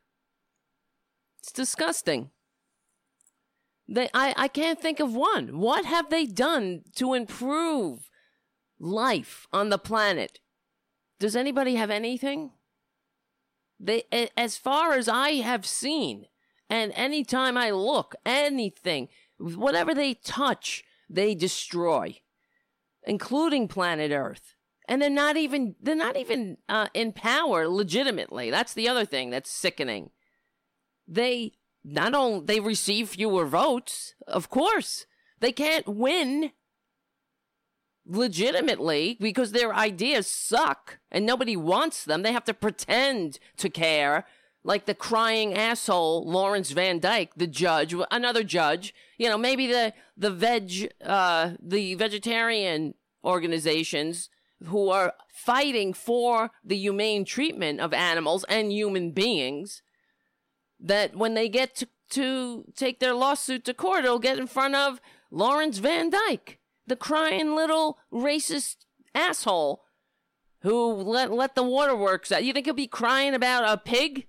[1.41, 2.31] It's disgusting.
[3.89, 5.59] They I, I can't think of one.
[5.59, 8.11] What have they done to improve
[8.81, 10.41] life on the planet.
[11.21, 12.53] Does anybody have anything?
[13.79, 14.05] They,
[14.37, 16.27] as far as I have seen,
[16.69, 22.21] and anytime I look, anything, whatever they touch, they destroy,
[23.05, 24.55] including planet Earth.
[24.91, 28.51] And they're not even they're not even uh, in power legitimately.
[28.51, 30.11] That's the other thing that's sickening.
[31.07, 31.53] They
[31.85, 35.07] not only they receive fewer votes, of course,
[35.39, 36.51] they can't win
[38.05, 42.23] legitimately because their ideas suck and nobody wants them.
[42.23, 44.27] They have to pretend to care.
[44.65, 49.95] Like the crying asshole Lawrence Van Dyke, the judge, another judge, you know, maybe the,
[50.19, 54.29] the veg, uh, the vegetarian organizations
[54.67, 59.83] who are fighting for the humane treatment of animals and human beings,
[60.79, 64.75] that when they get to, to take their lawsuit to court, it'll get in front
[64.75, 68.77] of Lawrence Van Dyke the crying little racist
[69.15, 69.85] asshole
[70.63, 72.45] who let let the waterworks out.
[72.45, 74.27] You think he'll be crying about a pig?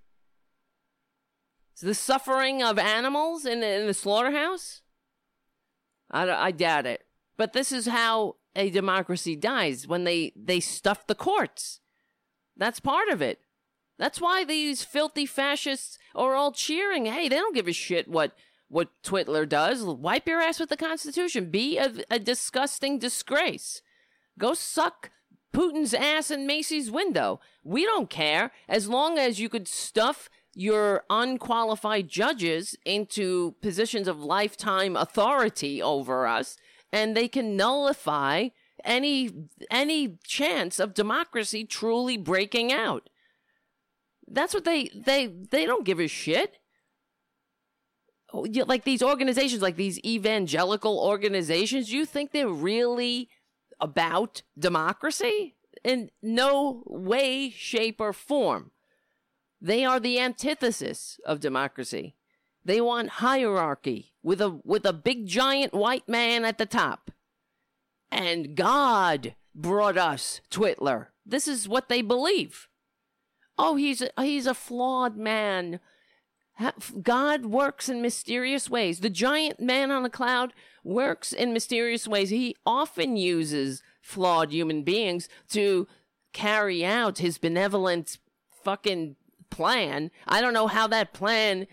[1.82, 4.82] The suffering of animals in, in the slaughterhouse?
[6.12, 7.02] I, I doubt it.
[7.38, 11.80] But this is how a democracy dies when they, they stuff the courts.
[12.58, 13.40] That's part of it.
[13.98, 17.06] That's why these filthy fascists are all cheering.
[17.06, 18.34] Hey, they don't give a shit what
[18.68, 19.84] what Twitler does.
[19.84, 21.52] Wipe your ass with the Constitution.
[21.52, 23.82] Be a, a disgusting disgrace.
[24.40, 25.12] Go suck
[25.54, 27.42] Putin's ass in Macy's window.
[27.64, 34.24] We don't care as long as you could stuff your unqualified judges into positions of
[34.24, 36.58] lifetime authority over us
[36.92, 38.50] and they can nullify
[38.84, 39.32] any
[39.70, 43.10] any chance of democracy truly breaking out.
[44.28, 46.58] That's what they they they don't give a shit
[48.34, 53.30] like these organizations, like these evangelical organizations, you think they're really
[53.80, 55.56] about democracy?
[55.84, 58.72] In no way, shape, or form.
[59.60, 62.16] They are the antithesis of democracy.
[62.64, 67.12] They want hierarchy with a with a big giant white man at the top.
[68.12, 71.08] And God brought us Twitler.
[71.26, 72.68] This is what they believe.
[73.58, 75.80] Oh, he's a, he's a flawed man
[77.02, 79.00] God works in mysterious ways.
[79.00, 82.30] The giant man on the cloud works in mysterious ways.
[82.30, 85.88] He often uses flawed human beings to
[86.34, 88.18] carry out his benevolent
[88.64, 89.16] fucking
[89.50, 90.12] plan.
[90.28, 91.68] I don't know how that plan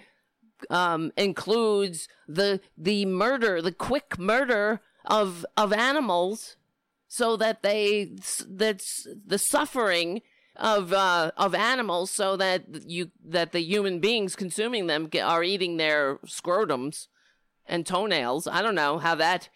[0.71, 6.57] um, includes the the murder, the quick murder of of animals,
[7.07, 8.11] so that they
[8.49, 10.23] that's the suffering
[10.57, 15.77] of uh, of animals, so that you that the human beings consuming them are eating
[15.77, 17.09] their scrotums
[17.66, 18.47] and toenails.
[18.47, 19.49] I don't know how that.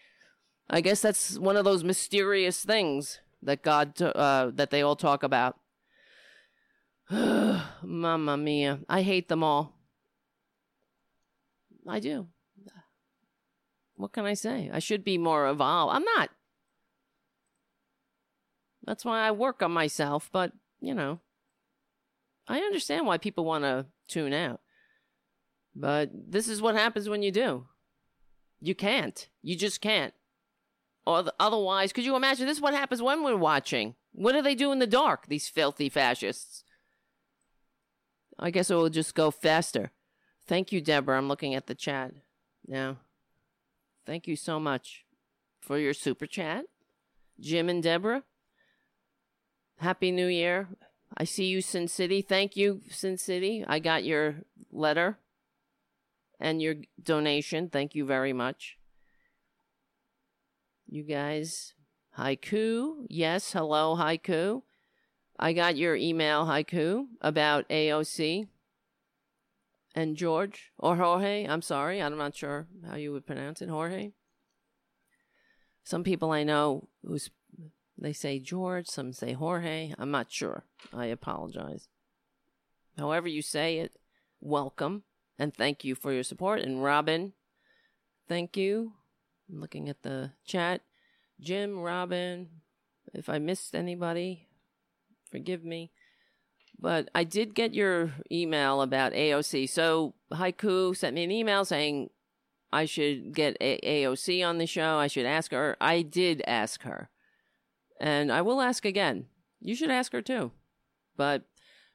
[0.69, 5.23] I guess that's one of those mysterious things that God uh, that they all talk
[5.23, 5.57] about.
[7.09, 8.79] Mamma mia.
[8.87, 9.72] I hate them all.
[11.87, 12.27] I do.
[13.95, 14.69] What can I say?
[14.73, 15.95] I should be more evolved.
[15.95, 16.29] I'm not.
[18.85, 21.19] That's why I work on myself, but, you know,
[22.47, 24.59] I understand why people want to tune out.
[25.73, 27.67] But this is what happens when you do.
[28.59, 29.29] You can't.
[29.41, 30.13] You just can't.
[31.05, 32.57] Or otherwise, could you imagine this?
[32.57, 33.95] Is what happens when we're watching?
[34.11, 35.27] What do they do in the dark?
[35.27, 36.65] These filthy fascists.
[38.37, 39.92] I guess it will just go faster.
[40.47, 41.17] Thank you, Deborah.
[41.17, 42.11] I'm looking at the chat
[42.67, 42.97] now.
[44.05, 45.05] Thank you so much
[45.61, 46.65] for your super chat,
[47.39, 48.23] Jim and Deborah.
[49.77, 50.67] Happy New Year.
[51.17, 52.21] I see you, Sin City.
[52.21, 53.63] Thank you, Sin City.
[53.65, 55.17] I got your letter
[56.39, 57.69] and your donation.
[57.69, 58.77] Thank you very much.
[60.87, 61.73] You guys,
[62.17, 63.05] Haiku.
[63.09, 64.63] Yes, hello, Haiku.
[65.39, 68.47] I got your email, Haiku, about AOC
[69.95, 71.45] and George or Jorge.
[71.47, 74.11] I'm sorry, I'm not sure how you would pronounce it, Jorge.
[75.83, 77.29] Some people I know who's
[77.97, 79.93] they say George, some say Jorge.
[79.97, 80.65] I'm not sure.
[80.93, 81.87] I apologize.
[82.97, 83.97] However you say it,
[84.41, 85.03] welcome
[85.37, 86.61] and thank you for your support.
[86.61, 87.33] And Robin,
[88.27, 88.93] thank you.
[89.49, 90.81] I'm looking at the chat.
[91.39, 92.49] Jim, Robin,
[93.13, 94.47] if I missed anybody,
[95.31, 95.91] forgive me.
[96.83, 99.69] But I did get your email about AOC.
[99.69, 102.09] So Haiku sent me an email saying
[102.73, 104.97] I should get A- AOC on the show.
[104.97, 105.77] I should ask her.
[105.79, 107.09] I did ask her.
[108.01, 109.27] And I will ask again.
[109.61, 110.51] You should ask her too.
[111.15, 111.43] But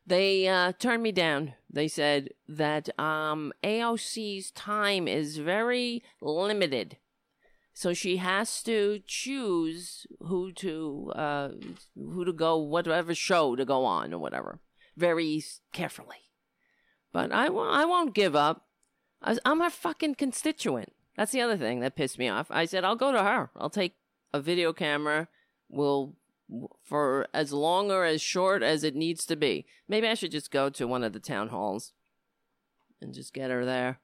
[0.06, 1.52] they uh, turned me down.
[1.68, 6.96] They said that um, AOC's time is very limited.
[7.74, 11.48] So she has to choose who to uh,
[11.94, 14.60] who to go, whatever show to go on or whatever,
[14.98, 16.30] very carefully.
[17.12, 17.74] But I won't.
[17.74, 18.66] I won't give up.
[19.22, 20.92] I, I'm her fucking constituent.
[21.16, 22.46] That's the other thing that pissed me off.
[22.50, 23.50] I said I'll go to her.
[23.56, 23.94] I'll take
[24.32, 25.28] a video camera.
[25.68, 26.14] We'll
[26.82, 29.66] for as long or as short as it needs to be.
[29.86, 31.92] Maybe I should just go to one of the town halls
[33.00, 34.00] and just get her there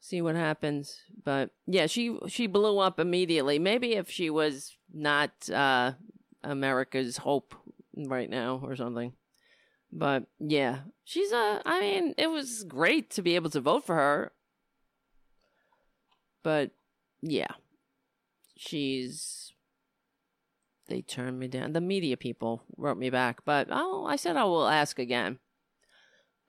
[0.00, 1.02] see what happens.
[1.22, 3.58] But yeah, she she blew up immediately.
[3.58, 5.92] Maybe if she was not uh,
[6.42, 7.54] America's hope
[7.94, 9.12] right now or something.
[9.92, 11.62] But yeah, she's a.
[11.64, 14.32] I mean, it was great to be able to vote for her.
[16.42, 16.70] But
[17.22, 17.52] yeah,
[18.56, 19.52] she's.
[20.88, 21.72] They turned me down.
[21.72, 25.38] The media people wrote me back, but oh, I said I will ask again.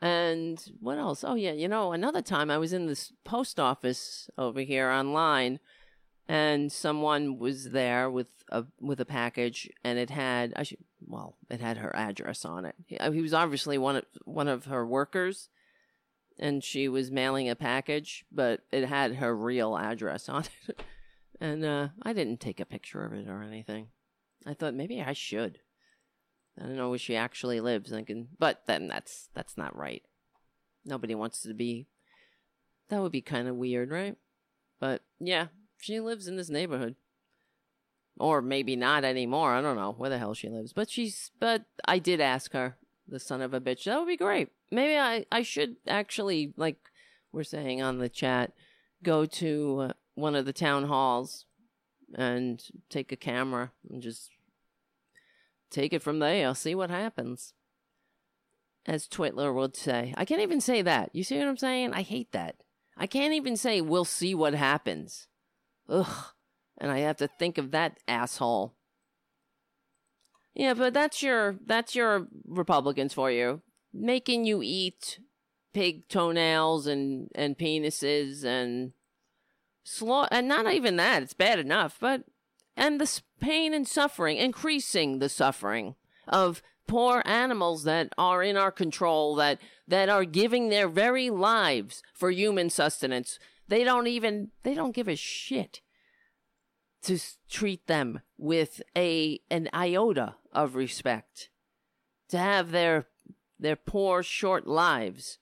[0.02, 1.24] And what else?
[1.24, 5.60] Oh yeah, you know, another time I was in this post office over here online
[6.28, 11.38] and someone was there with a with a package and it had I should well,
[11.50, 12.76] it had her address on it.
[12.86, 15.50] He, he was obviously one of one of her workers
[16.40, 20.82] and she was mailing a package, but it had her real address on it.
[21.42, 23.88] and uh, I didn't take a picture of it or anything.
[24.46, 25.60] I thought maybe I should.
[26.60, 27.92] I don't know where she actually lives.
[27.92, 30.04] Thinking, but then that's that's not right.
[30.84, 31.88] Nobody wants to be.
[32.90, 34.18] That would be kind of weird, right?
[34.80, 35.48] But yeah,
[35.80, 36.96] she lives in this neighborhood,
[38.20, 39.54] or maybe not anymore.
[39.54, 40.74] I don't know where the hell she lives.
[40.74, 41.32] But she's.
[41.40, 43.86] But I did ask her, the son of a bitch.
[43.86, 44.50] That would be great.
[44.72, 46.78] Maybe I I should actually like
[47.32, 48.54] we're saying on the chat,
[49.04, 51.46] go to uh, one of the town halls
[52.14, 54.30] and take a camera and just
[55.70, 56.54] take it from there.
[56.54, 57.54] See what happens.
[58.86, 60.14] As Twitler would say.
[60.18, 61.12] I can't even say that.
[61.14, 61.94] You see what I'm saying?
[61.94, 62.56] I hate that.
[62.98, 65.28] I can't even say, we'll see what happens.
[65.88, 66.34] Ugh.
[66.82, 68.74] And I have to think of that asshole.
[70.56, 73.62] Yeah, but that's your that's your Republicans for you.
[73.94, 75.20] Making you eat
[75.74, 78.94] pig toenails and, and penises and
[79.84, 82.24] slaw and not even that, it's bad enough, but
[82.76, 85.96] and the pain and suffering, increasing the suffering
[86.28, 92.02] of poor animals that are in our control that that are giving their very lives
[92.16, 93.38] for human sustenance.
[93.68, 95.82] They don't even they don't give a shit
[97.04, 101.50] to treat them with a an iota of respect.
[102.30, 103.08] To have their
[103.60, 105.38] their poor short lives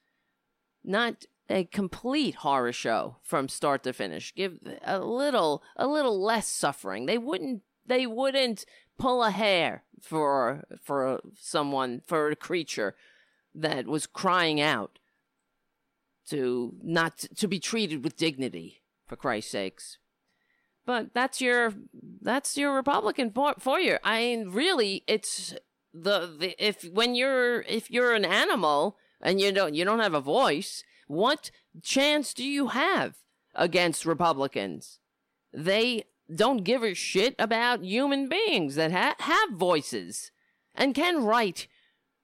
[0.84, 4.34] not a complete horror show from start to finish.
[4.36, 7.06] Give a little a little less suffering.
[7.06, 8.66] They wouldn't they wouldn't
[8.98, 12.96] pull a hair for for someone for a creature
[13.56, 15.00] that was crying out
[16.30, 19.98] to not to be treated with dignity for Christ's sakes.
[20.90, 21.72] But that's your
[22.20, 24.00] that's your Republican for, for you.
[24.04, 25.54] I mean, really, it's
[25.94, 30.16] the, the if when you're if you're an animal and you don't you don't have
[30.16, 31.52] a voice, what
[31.84, 33.18] chance do you have
[33.54, 34.98] against Republicans?
[35.54, 40.32] They don't give a shit about human beings that ha- have voices
[40.74, 41.68] and can write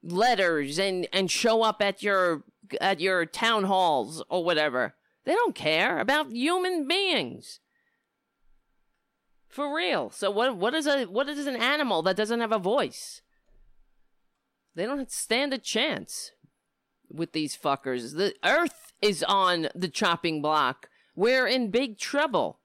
[0.01, 2.45] letters and and show up at your
[2.81, 4.95] at your town halls or whatever.
[5.23, 7.59] They don't care about human beings.
[9.55, 10.09] For real.
[10.09, 13.21] So what what is a what is an animal that doesn't have a voice?
[14.75, 16.31] They don't stand a chance
[17.09, 18.17] with these fuckers.
[18.17, 20.89] The earth is on the chopping block.
[21.15, 22.59] We're in big trouble.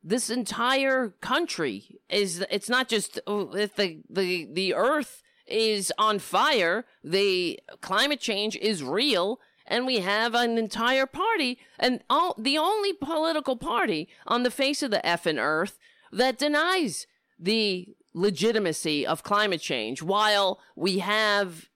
[0.00, 6.20] This entire country is it's not just oh, if the the the earth is on
[6.20, 12.58] fire, the climate change is real and we have an entire party and all the
[12.58, 15.78] only political party on the face of the effing earth
[16.10, 17.06] that denies
[17.38, 21.68] the legitimacy of climate change while we have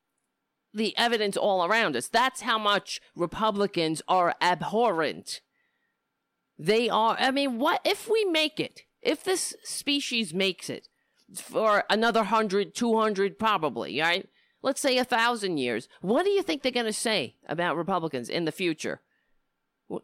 [0.75, 2.09] the evidence all around us.
[2.09, 5.41] That's how much Republicans are abhorrent.
[6.59, 8.83] They are, I mean, what if we make it?
[9.03, 10.89] If this species makes it
[11.35, 14.29] for another 100, 200, probably, right?
[14.63, 15.89] Let's say a thousand years.
[16.01, 19.01] What do you think they're going to say about Republicans in the future?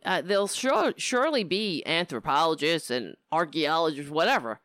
[0.04, 4.60] Uh, there'll sure, surely be anthropologists and archaeologists, whatever.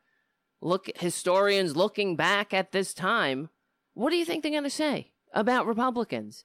[0.60, 3.50] Look, historians looking back at this time.
[3.94, 6.44] What do you think they're going to say about Republicans?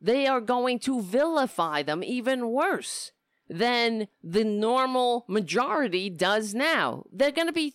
[0.00, 3.12] They are going to vilify them even worse
[3.48, 7.04] than the normal majority does now.
[7.12, 7.74] They're going to be,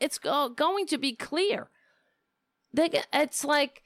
[0.00, 1.68] it's going to be clear.
[2.72, 3.83] They, it's like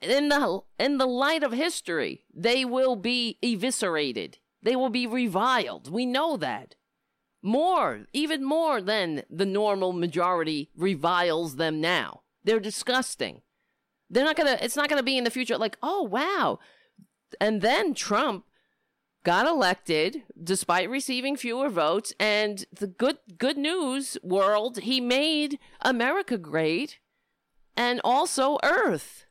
[0.00, 4.38] in the in the light of history, they will be eviscerated.
[4.62, 5.90] They will be reviled.
[5.90, 6.74] We know that.
[7.42, 12.22] More, even more than the normal majority reviles them now.
[12.44, 13.40] They're disgusting.
[14.10, 16.58] They're not gonna, it's not gonna be in the future like, oh wow.
[17.40, 18.44] And then Trump
[19.24, 22.12] got elected despite receiving fewer votes.
[22.20, 26.98] And the good, good news world, he made America great
[27.76, 29.24] and also Earth.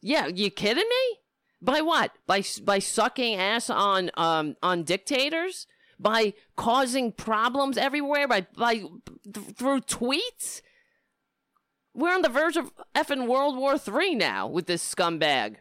[0.00, 1.18] Yeah, you kidding me?
[1.60, 2.12] By what?
[2.26, 5.66] By by sucking ass on um on dictators?
[5.98, 8.28] By causing problems everywhere?
[8.28, 10.60] By by th- through tweets?
[11.94, 15.56] We're on the verge of effing World War Three now with this scumbag.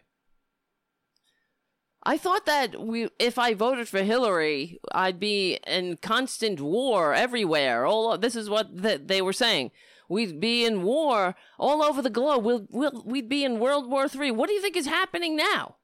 [2.08, 7.86] I thought that we, if I voted for Hillary, I'd be in constant war everywhere.
[7.88, 9.72] All this is what th- they were saying.
[10.08, 12.44] We'd be in war all over the globe.
[12.44, 14.32] We'll, we'll, we'd be in World War Three.
[14.32, 15.78] What do you think is happening now?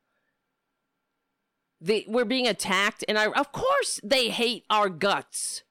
[1.80, 5.63] The, we're being attacked, and I, of course they hate our guts.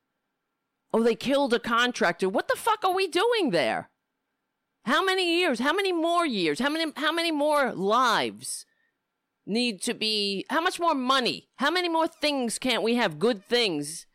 [0.92, 2.28] Oh, they killed a contractor.
[2.28, 3.90] What the fuck are we doing there?
[4.84, 5.60] How many years?
[5.60, 6.58] How many more years?
[6.58, 6.92] How many?
[6.96, 8.66] How many more lives
[9.46, 10.44] need to be?
[10.50, 11.48] How much more money?
[11.56, 13.20] How many more things can't we have?
[13.20, 14.06] Good things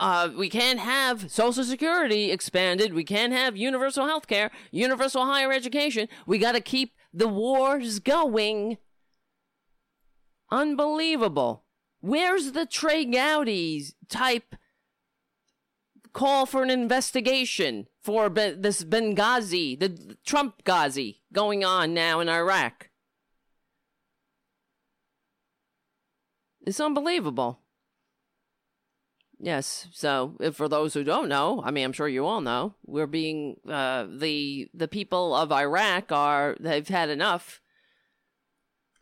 [0.00, 2.92] uh, we can't have Social Security expanded.
[2.92, 6.08] We can't have universal health care, universal higher education.
[6.26, 8.78] We got to keep the wars going.
[10.50, 11.64] Unbelievable.
[12.00, 14.54] Where's the Trey Gowdy type
[16.12, 22.28] call for an investigation for be- this Benghazi, the Trump Ghazi going on now in
[22.28, 22.90] Iraq?
[26.66, 27.60] It's unbelievable.
[29.38, 29.88] Yes.
[29.92, 33.06] So, if for those who don't know, I mean, I'm sure you all know, we're
[33.06, 37.60] being uh, the the people of Iraq are they've had enough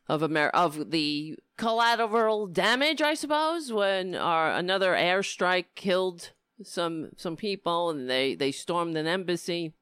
[0.08, 6.32] of Amer- of the collateral damage, I suppose, when our another airstrike killed
[6.62, 9.74] some some people and they they stormed an embassy.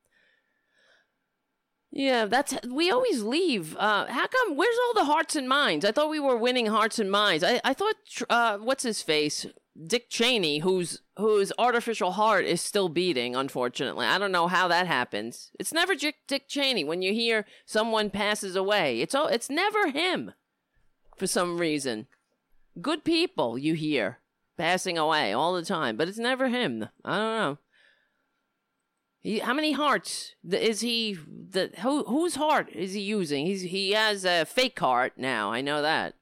[1.90, 3.76] Yeah, that's we always leave.
[3.76, 4.56] Uh, how come?
[4.56, 5.84] Where's all the hearts and minds?
[5.84, 7.44] I thought we were winning hearts and minds.
[7.44, 7.96] I I thought
[8.30, 9.46] uh, what's his face,
[9.86, 14.06] Dick Cheney, who's whose artificial heart is still beating, unfortunately.
[14.06, 15.50] I don't know how that happens.
[15.58, 19.00] It's never Dick, Dick Cheney when you hear someone passes away.
[19.00, 20.32] It's oh, it's never him
[21.16, 22.06] for some reason.
[22.80, 24.18] Good people you hear
[24.58, 26.88] passing away all the time, but it's never him.
[27.04, 27.58] I don't know.
[29.20, 31.14] He, how many hearts is he?
[31.14, 33.46] The who, whose heart is he using?
[33.46, 35.50] He's he has a fake heart now.
[35.50, 36.14] I know that.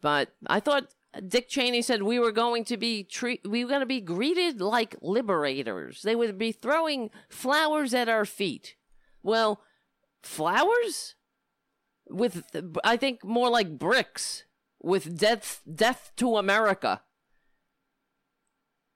[0.00, 0.88] But I thought
[1.26, 4.60] Dick Cheney said we were going to be treat we were going to be greeted
[4.60, 6.02] like liberators.
[6.02, 8.76] They would be throwing flowers at our feet.
[9.22, 9.60] Well,
[10.22, 11.16] flowers
[12.08, 12.44] with
[12.84, 14.44] I think more like bricks
[14.80, 17.02] with death death to America.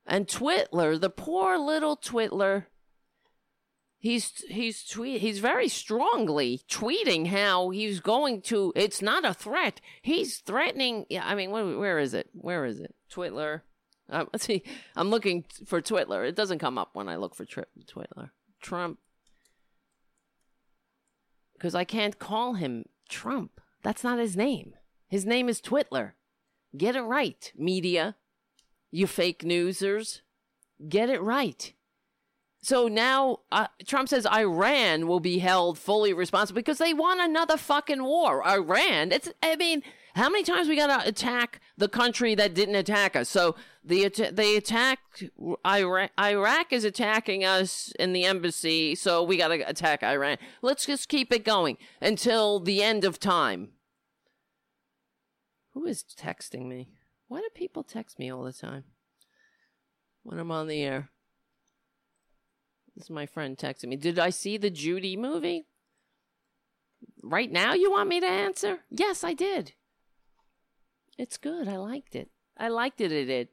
[0.06, 2.66] And Twitler, the poor little Twitler,
[4.04, 8.72] he's he's tweet he's very strongly tweeting how he's going to.
[8.76, 9.80] It's not a threat.
[10.02, 11.06] He's threatening.
[11.20, 12.28] I mean, where, where is it?
[12.34, 12.94] Where is it?
[13.10, 13.62] Twitler.
[14.10, 14.62] Um, let's see.
[14.94, 16.28] I'm looking for Twitler.
[16.28, 18.30] It doesn't come up when I look for tri- Twitler.
[18.60, 18.98] Trump.
[21.54, 23.60] Because I can't call him Trump.
[23.82, 24.74] That's not his name.
[25.08, 26.12] His name is Twitler.
[26.76, 28.16] Get it right, media
[28.94, 30.20] you fake newsers.
[30.88, 31.72] Get it right.
[32.64, 37.58] So now uh, Trump says Iran will be held fully responsible because they want another
[37.58, 38.42] fucking war.
[38.46, 39.82] Iran, it's I mean,
[40.14, 43.28] how many times we got to attack the country that didn't attack us?
[43.28, 43.54] So
[43.84, 45.24] the they attacked
[45.66, 46.10] Iraq.
[46.18, 50.38] Iraq is attacking us in the embassy, so we got to attack Iran.
[50.62, 53.72] Let's just keep it going until the end of time.
[55.74, 56.88] Who is texting me?
[57.28, 58.84] Why do people text me all the time
[60.22, 61.10] when I'm on the air?
[62.94, 63.96] This is my friend texting me.
[63.96, 65.66] Did I see the Judy movie?
[67.22, 68.80] Right now, you want me to answer?
[68.90, 69.72] Yes, I did.
[71.18, 71.68] It's good.
[71.68, 72.30] I liked it.
[72.56, 73.12] I liked it.
[73.12, 73.48] It did.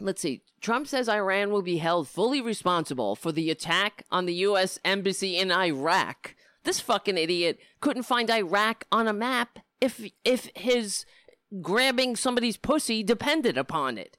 [0.00, 0.42] Let's see.
[0.60, 4.78] Trump says Iran will be held fully responsible for the attack on the U.S.
[4.84, 6.34] Embassy in Iraq.
[6.64, 11.04] This fucking idiot couldn't find Iraq on a map if if his
[11.62, 14.18] grabbing somebody's pussy depended upon it.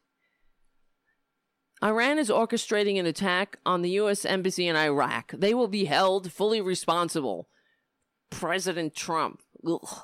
[1.82, 4.26] Iran is orchestrating an attack on the U.S.
[4.26, 5.32] Embassy in Iraq.
[5.32, 7.48] They will be held fully responsible.
[8.30, 9.42] President Trump.
[9.66, 10.02] Ugh.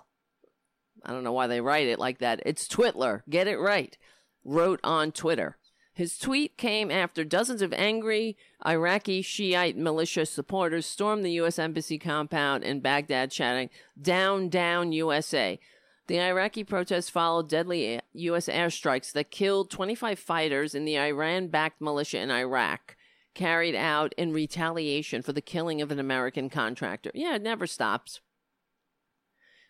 [1.03, 2.41] I don't know why they write it like that.
[2.45, 3.21] It's Twitler.
[3.29, 3.97] Get it right.
[4.43, 5.57] Wrote on Twitter.
[5.93, 11.57] His tweet came after dozens of angry Iraqi Shiite militia supporters stormed the U.S.
[11.57, 13.69] Embassy compound in Baghdad, shouting,
[14.01, 15.57] Down, down, USA.
[16.07, 18.47] The Iraqi protests followed deadly U.S.
[18.47, 22.95] airstrikes that killed 25 fighters in the Iran backed militia in Iraq,
[23.33, 27.09] carried out in retaliation for the killing of an American contractor.
[27.15, 28.21] Yeah, it never stops.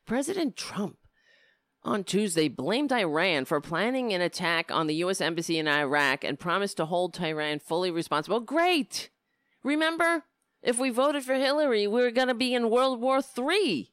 [0.06, 0.98] President Trump
[1.84, 5.22] on Tuesday blamed Iran for planning an attack on the U.S.
[5.22, 8.42] Embassy in Iraq and promised to hold Tehran fully responsible.
[8.42, 9.10] Great!
[9.64, 10.26] Remember,
[10.62, 13.92] if we voted for Hillary, we were going to be in World War III.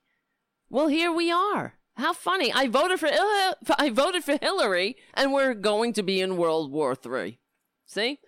[0.69, 1.75] Well, here we are.
[2.03, 2.53] How funny!
[2.53, 3.09] I voted for
[3.79, 7.39] I voted for Hillary, and we're going to be in World War III.
[7.87, 8.19] See,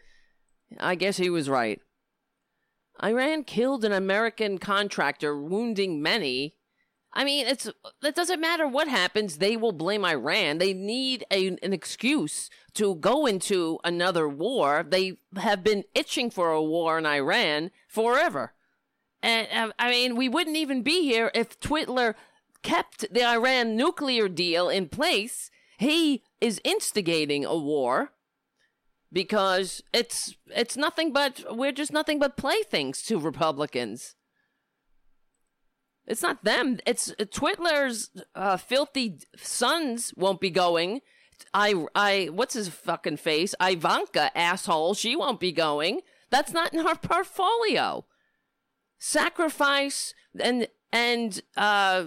[0.78, 1.80] I guess he was right.
[3.02, 6.54] Iran killed an American contractor, wounding many
[7.16, 7.70] I mean, it's
[8.02, 9.38] it doesn't matter what happens.
[9.38, 10.58] They will blame Iran.
[10.58, 14.84] They need a, an excuse to go into another war.
[14.86, 18.52] They have been itching for a war in Iran forever.
[19.22, 22.14] And uh, I mean, we wouldn't even be here if Twitler
[22.64, 25.50] kept the Iran nuclear deal in place.
[25.78, 28.10] He is instigating a war
[29.12, 34.16] because it's it's nothing but we're just nothing but playthings to Republicans.
[36.06, 36.80] It's not them.
[36.84, 41.00] It's Twitler's uh, filthy sons won't be going.
[41.52, 43.54] I, I, what's his fucking face?
[43.60, 44.94] Ivanka, asshole.
[44.94, 46.00] She won't be going.
[46.30, 48.04] That's not in her portfolio.
[48.98, 52.04] Sacrifice and and uh,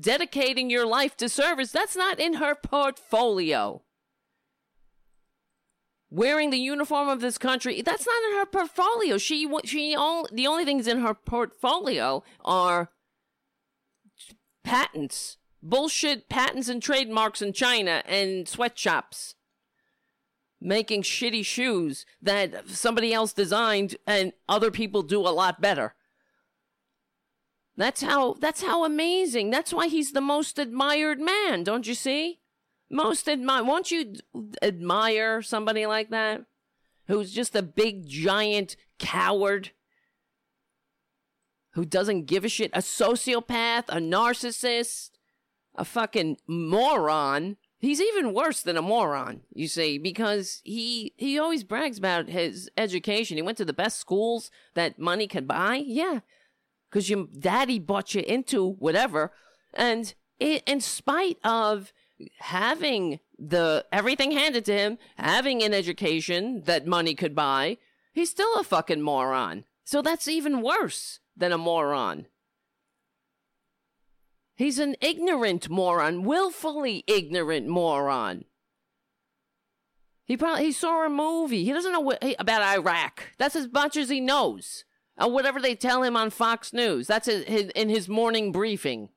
[0.00, 1.70] dedicating your life to service.
[1.70, 3.82] That's not in her portfolio.
[6.08, 7.82] Wearing the uniform of this country.
[7.82, 9.18] That's not in her portfolio.
[9.18, 12.90] She she only the only things in her portfolio are
[14.64, 19.34] patents, bullshit patents and trademarks in China and sweatshops
[20.58, 25.94] making shitty shoes that somebody else designed and other people do a lot better.
[27.76, 29.50] That's how that's how amazing.
[29.50, 32.40] That's why he's the most admired man, don't you see?
[32.90, 33.64] Most admire.
[33.64, 34.14] Won't you
[34.62, 36.44] admire somebody like that?
[37.08, 39.70] Who's just a big giant coward
[41.76, 45.10] who doesn't give a shit, a sociopath, a narcissist,
[45.74, 47.58] a fucking moron.
[47.78, 52.70] He's even worse than a moron, you see, because he he always brags about his
[52.78, 53.36] education.
[53.36, 55.76] He went to the best schools that money could buy.
[55.76, 56.20] Yeah,
[56.96, 59.30] because your daddy bought you into whatever,
[59.74, 61.92] and it, in spite of
[62.38, 67.76] having the everything handed to him, having an education that money could buy,
[68.14, 69.64] he's still a fucking moron.
[69.84, 72.28] So that's even worse than a moron.
[74.54, 78.46] He's an ignorant moron, willfully ignorant moron.
[80.24, 81.62] He probably he saw a movie.
[81.62, 83.34] He doesn't know what, about Iraq.
[83.36, 84.85] That's as much as he knows.
[85.18, 87.06] Or whatever they tell him on Fox News.
[87.06, 89.08] That's his, in his morning briefing.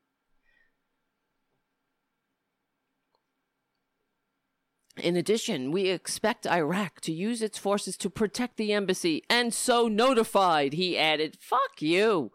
[4.98, 9.88] In addition, we expect Iraq to use its forces to protect the embassy, and so
[9.88, 11.38] notified, he added.
[11.40, 12.32] Fuck you.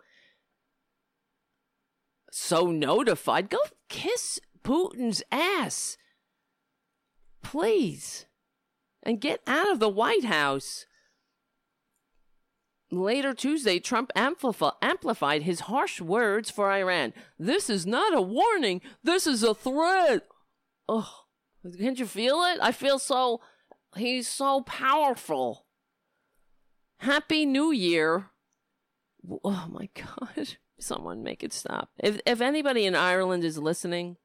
[2.31, 3.51] So notified.
[3.51, 3.59] Go
[3.89, 5.97] kiss Putin's ass.
[7.43, 8.27] Please.
[9.03, 10.87] And get out of the White House.
[12.97, 17.13] Later Tuesday, Trump amplif- amplified his harsh words for Iran.
[17.39, 18.81] This is not a warning.
[19.03, 20.27] This is a threat.
[20.89, 21.07] Ugh.
[21.79, 22.59] Can't you feel it?
[22.61, 23.41] I feel so.
[23.97, 25.67] He's so powerful.
[26.99, 28.31] Happy New Year.
[29.43, 30.57] Oh my God.
[30.79, 31.91] Someone make it stop.
[31.99, 34.17] If, if anybody in Ireland is listening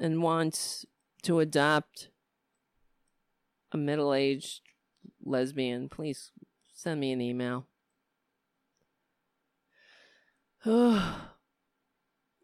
[0.00, 0.84] and wants
[1.22, 2.08] to adopt
[3.70, 4.62] a middle aged
[5.24, 6.32] lesbian, please
[6.72, 7.66] send me an email.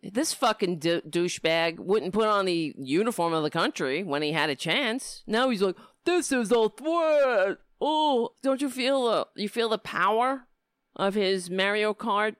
[0.03, 4.51] This fucking d- douchebag wouldn't put on the uniform of the country when he had
[4.51, 5.25] a chance.
[5.27, 9.79] Now he's like, "This is a threat." Oh, don't you feel the you feel the
[9.79, 10.47] power
[10.95, 12.37] of his Mario Kart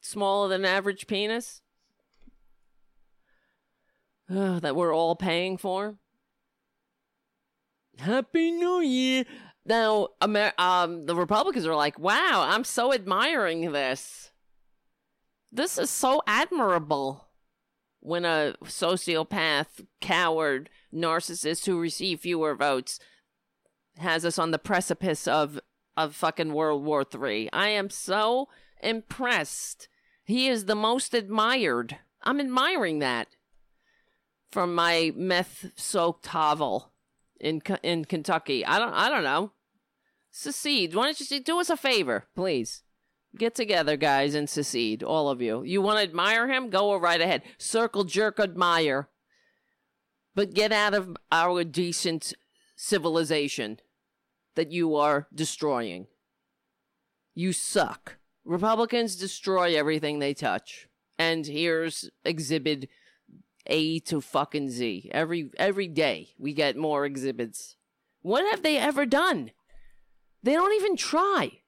[0.00, 1.60] smaller than average penis
[4.28, 5.96] that we're all paying for?
[7.98, 9.24] Happy New Year!
[9.66, 14.27] Now, Amer- um, the Republicans are like, "Wow, I'm so admiring this."
[15.50, 17.28] This is so admirable
[18.00, 23.00] when a sociopath, coward, narcissist who receive fewer votes
[23.98, 25.60] has us on the precipice of
[25.96, 27.48] of fucking World War Three.
[27.52, 28.48] I am so
[28.80, 29.88] impressed.
[30.24, 31.98] He is the most admired.
[32.22, 33.28] I'm admiring that
[34.52, 36.92] from my meth soaked hovel
[37.40, 38.64] in in Kentucky.
[38.64, 39.52] I don't I don't know.
[40.30, 40.94] Secede.
[40.94, 42.82] Why don't you do us a favor, please?
[43.36, 45.62] Get together, guys, and secede, all of you.
[45.62, 46.70] You want to admire him?
[46.70, 47.42] Go right ahead.
[47.58, 49.08] Circle jerk admire.
[50.34, 52.32] But get out of our decent
[52.76, 53.80] civilization
[54.54, 56.06] that you are destroying.
[57.34, 58.16] You suck.
[58.44, 60.88] Republicans destroy everything they touch.
[61.18, 62.88] And here's exhibit
[63.66, 65.10] A to fucking Z.
[65.12, 67.76] Every every day we get more exhibits.
[68.22, 69.50] What have they ever done?
[70.42, 71.60] They don't even try.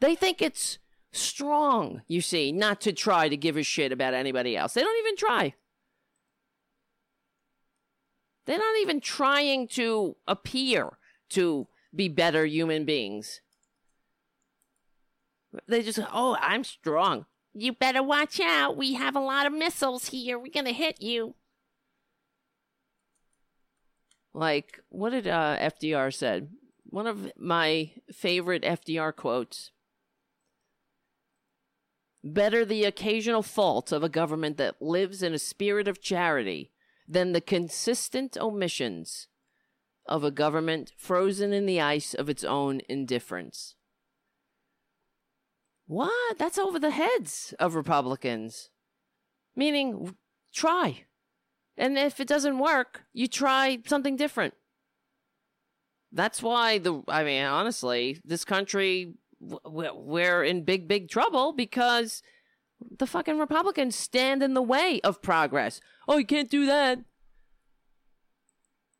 [0.00, 0.78] They think it's
[1.12, 4.74] strong, you see, not to try to give a shit about anybody else.
[4.74, 5.54] They don't even try.
[8.46, 10.98] They're not even trying to appear
[11.30, 13.40] to be better human beings.
[15.68, 17.26] They just, oh, I'm strong.
[17.54, 18.76] You better watch out.
[18.76, 20.38] We have a lot of missiles here.
[20.38, 21.34] We're going to hit you.
[24.32, 26.48] Like, what did uh, FDR said?
[26.84, 29.70] One of my favorite FDR quotes
[32.24, 36.70] Better the occasional fault of a government that lives in a spirit of charity
[37.08, 39.28] than the consistent omissions
[40.06, 43.74] of a government frozen in the ice of its own indifference.
[45.86, 46.38] What?
[46.38, 48.70] That's over the heads of Republicans.
[49.56, 50.14] Meaning,
[50.54, 51.04] try.
[51.76, 54.54] And if it doesn't work, you try something different.
[56.12, 62.22] That's why the, I mean, honestly, this country we're in big, big trouble because
[62.98, 65.80] the fucking Republicans stand in the way of progress.
[66.06, 67.00] Oh, you can't do that.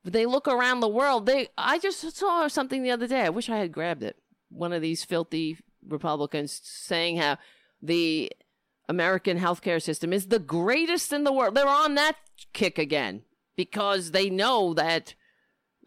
[0.04, 1.26] They look around the world.
[1.26, 3.22] They, I just saw something the other day.
[3.22, 4.16] I wish I had grabbed it.
[4.48, 7.38] One of these filthy Republicans saying how
[7.80, 8.32] the
[8.88, 11.54] American healthcare system is the greatest in the world.
[11.54, 12.16] They're on that
[12.52, 13.22] kick again
[13.56, 15.14] because they know that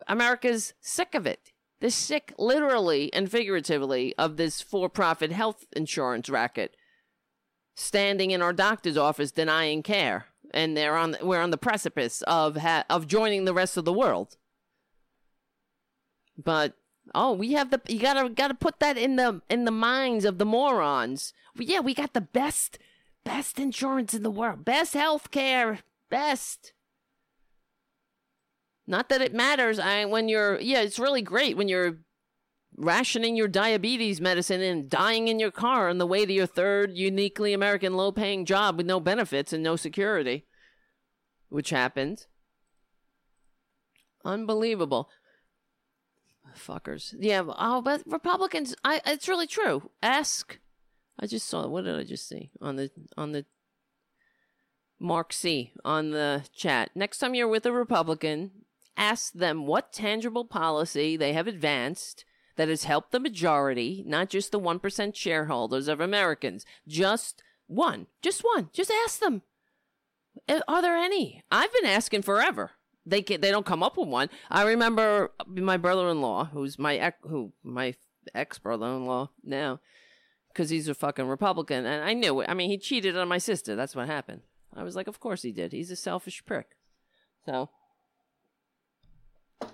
[0.07, 1.51] America's sick of it.
[1.85, 6.75] They're sick, literally and figuratively, of this for profit health insurance racket
[7.75, 10.25] standing in our doctor's office denying care.
[10.51, 13.93] And they're on, we're on the precipice of, ha- of joining the rest of the
[13.93, 14.37] world.
[16.43, 16.73] But
[17.13, 20.39] oh, we have the you gotta gotta put that in the in the minds of
[20.39, 21.33] the morons.
[21.55, 22.79] Yeah, we got the best
[23.23, 26.73] best insurance in the world, best health care, best.
[28.87, 29.79] Not that it matters.
[29.79, 31.99] I when you're yeah, it's really great when you're
[32.77, 36.95] rationing your diabetes medicine and dying in your car on the way to your third
[36.95, 40.45] uniquely American low paying job with no benefits and no security,
[41.49, 42.25] which happened.
[44.23, 45.09] Unbelievable.
[46.55, 47.13] Fuckers.
[47.19, 49.89] Yeah, oh, but Republicans, I it's really true.
[50.01, 50.59] Ask
[51.19, 53.45] I just saw what did I just see on the on the
[54.99, 56.91] Mark C on the chat.
[56.95, 58.51] Next time you're with a Republican,
[58.97, 62.25] ask them what tangible policy they have advanced
[62.55, 66.65] that has helped the majority, not just the 1% shareholders of Americans.
[66.87, 68.07] Just one.
[68.21, 68.69] Just one.
[68.73, 69.41] Just ask them.
[70.47, 71.43] Uh, are there any?
[71.51, 72.71] I've been asking forever.
[73.05, 74.29] They can, they don't come up with one.
[74.49, 77.93] I remember my brother-in-law, who's my ex, who my
[78.33, 79.79] ex brother-in-law now,
[80.51, 82.49] because he's a fucking Republican, and I knew it.
[82.49, 83.75] I mean, he cheated on my sister.
[83.75, 84.41] That's what happened.
[84.75, 85.71] I was like, of course he did.
[85.71, 86.69] He's a selfish prick.
[87.45, 87.69] So,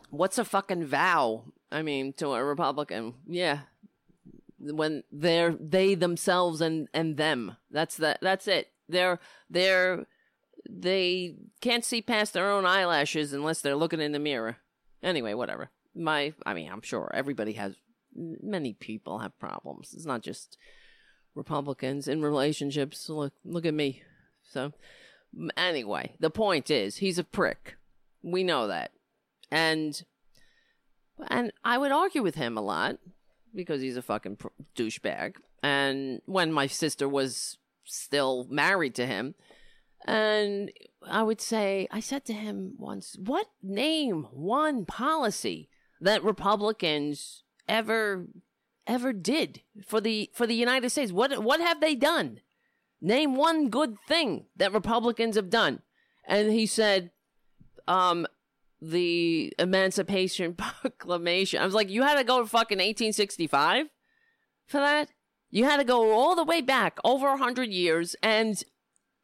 [0.09, 1.45] what's a fucking vow?
[1.71, 3.61] I mean, to a Republican, yeah.
[4.59, 7.57] When they're they themselves and and them.
[7.71, 8.69] That's the that's it.
[8.87, 9.19] They're
[9.49, 10.05] they're
[10.69, 14.57] they can't see past their own eyelashes unless they're looking in the mirror.
[15.01, 15.69] Anyway, whatever.
[15.95, 17.75] My I mean, I'm sure everybody has
[18.15, 19.93] many people have problems.
[19.93, 20.57] It's not just
[21.33, 23.09] Republicans in relationships.
[23.09, 24.03] Look look at me.
[24.43, 24.73] So
[25.57, 27.77] anyway, the point is he's a prick.
[28.21, 28.91] We know that.
[29.51, 30.01] And
[31.27, 32.97] and I would argue with him a lot
[33.53, 34.37] because he's a fucking
[34.75, 35.35] douchebag.
[35.61, 39.35] And when my sister was still married to him,
[40.05, 40.71] and
[41.07, 48.25] I would say, I said to him once, what name one policy that Republicans ever
[48.87, 51.11] ever did for the for the United States?
[51.11, 52.39] What what have they done?
[52.99, 55.81] Name one good thing that Republicans have done.
[56.27, 57.11] And he said,
[57.87, 58.27] um,
[58.81, 61.61] the Emancipation Proclamation.
[61.61, 63.87] I was like, you had to go to fucking 1865
[64.65, 65.09] for that?
[65.49, 68.15] You had to go all the way back over 100 years.
[68.23, 68.61] And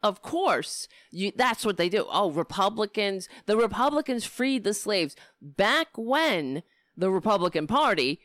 [0.04, 2.06] of course, you, that's what they do.
[2.10, 6.64] Oh, Republicans, the Republicans freed the slaves back when
[6.96, 8.20] the Republican Party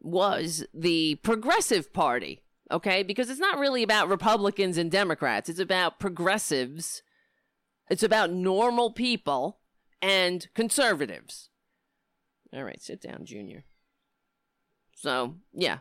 [0.00, 2.40] was the progressive party.
[2.70, 3.02] Okay.
[3.02, 5.48] Because it's not really about Republicans and Democrats.
[5.48, 7.02] It's about progressives.
[7.90, 9.60] It's about normal people
[10.04, 11.48] and conservatives.
[12.52, 13.64] All right, sit down, Junior.
[14.94, 15.78] So, yeah.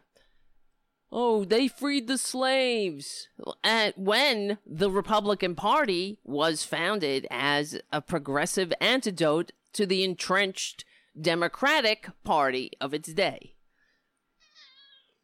[1.11, 3.27] Oh, they freed the slaves.
[3.65, 10.85] At when the Republican Party was founded as a progressive antidote to the entrenched
[11.19, 13.55] Democratic Party of its day.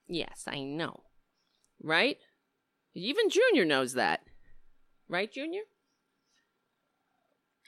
[0.07, 1.03] Yes, I know.
[1.81, 2.17] Right?
[2.93, 4.21] Even Junior knows that.
[5.07, 5.61] Right, Junior?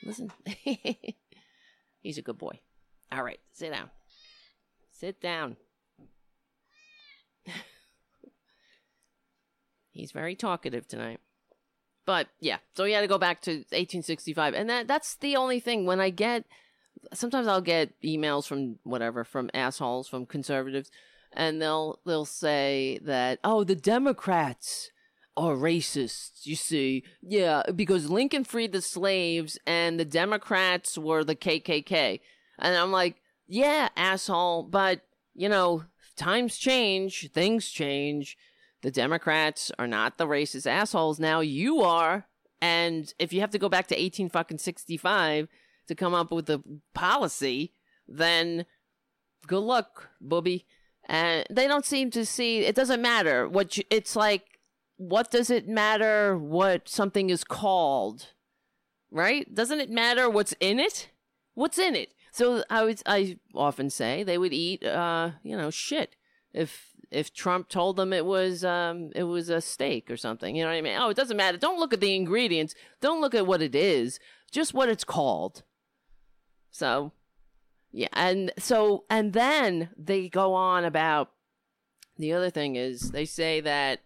[0.03, 0.31] Listen.
[2.01, 2.59] He's a good boy.
[3.11, 3.89] All right, sit down.
[4.91, 5.57] Sit down.
[9.91, 11.19] He's very talkative tonight.
[12.05, 14.53] But yeah, so he had to go back to 1865.
[14.53, 16.45] And that that's the only thing when I get
[17.13, 20.91] sometimes I'll get emails from whatever from assholes from conservatives
[21.33, 24.90] and they'll they'll say that oh the Democrats
[25.37, 27.03] are racists, you see.
[27.21, 32.19] Yeah, because Lincoln freed the slaves and the Democrats were the KKK.
[32.59, 33.15] And I'm like,
[33.47, 35.01] yeah, asshole, but,
[35.33, 35.83] you know,
[36.15, 38.37] times change, things change.
[38.81, 41.39] The Democrats are not the racist assholes now.
[41.39, 42.25] You are.
[42.61, 45.47] And if you have to go back to 18 fucking 65
[45.87, 46.61] to come up with a
[46.93, 47.73] policy,
[48.07, 48.65] then
[49.47, 50.65] good luck, booby.
[51.05, 54.50] And they don't seem to see it doesn't matter what you, it's like
[55.01, 58.27] what does it matter what something is called?
[59.09, 59.53] Right?
[59.53, 61.09] Doesn't it matter what's in it?
[61.55, 62.13] What's in it?
[62.31, 66.15] So I would I often say they would eat uh, you know, shit.
[66.53, 70.63] If if Trump told them it was um it was a steak or something, you
[70.63, 70.97] know what I mean?
[70.99, 71.57] Oh, it doesn't matter.
[71.57, 72.75] Don't look at the ingredients.
[73.01, 74.19] Don't look at what it is.
[74.51, 75.63] Just what it's called.
[76.69, 77.11] So
[77.91, 81.31] yeah, and so and then they go on about
[82.17, 84.01] the other thing is they say that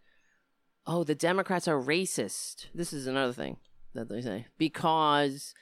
[0.88, 2.68] oh, the Democrats are racist.
[2.74, 3.58] This is another thing
[3.94, 5.54] that they say because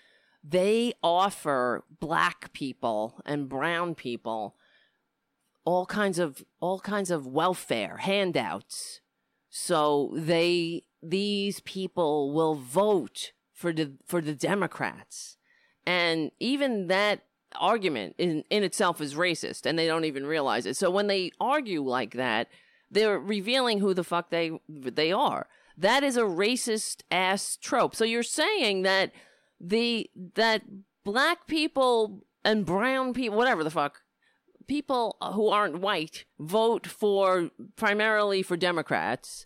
[0.43, 4.55] they offer black people and brown people
[5.65, 9.01] all kinds of all kinds of welfare handouts.
[9.49, 15.37] So they these people will vote for the for the Democrats.
[15.85, 17.21] And even that
[17.59, 20.75] argument in, in itself is racist and they don't even realize it.
[20.75, 22.47] So when they argue like that,
[22.93, 25.47] they're revealing who the fuck they they are.
[25.77, 27.95] That is a racist ass trope.
[27.95, 29.11] So you're saying that
[29.59, 30.61] the that
[31.03, 34.01] black people and brown people, whatever the fuck,
[34.67, 39.45] people who aren't white vote for primarily for Democrats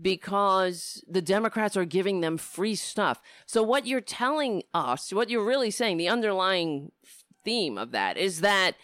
[0.00, 3.22] because the Democrats are giving them free stuff.
[3.46, 6.92] So what you're telling us, what you're really saying, the underlying
[7.44, 8.74] theme of that is that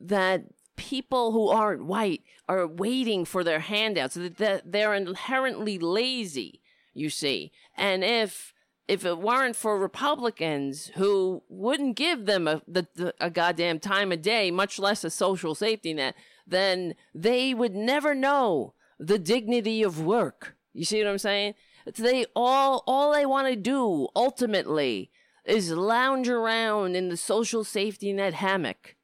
[0.00, 0.44] that
[0.78, 4.16] people who aren't white are waiting for their handouts.
[4.16, 6.62] They're inherently lazy
[6.98, 7.52] you see.
[7.76, 8.52] And if
[8.86, 14.12] if it weren't for republicans who wouldn't give them a, the, the, a goddamn time
[14.12, 16.14] of day much less a social safety net
[16.46, 20.56] then they would never know the dignity of work.
[20.72, 21.54] You see what i'm saying?
[21.96, 25.10] They all all they want to do ultimately
[25.44, 28.96] is lounge around in the social safety net hammock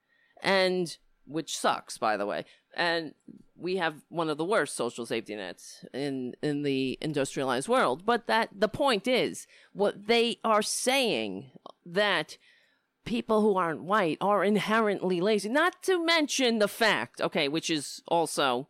[0.42, 0.96] and
[1.26, 2.44] which sucks, by the way.
[2.76, 3.14] And
[3.56, 8.04] we have one of the worst social safety nets in in the industrialized world.
[8.04, 11.50] But that the point is, what they are saying
[11.86, 12.36] that
[13.04, 15.48] people who aren't white are inherently lazy.
[15.48, 18.68] Not to mention the fact, okay, which is also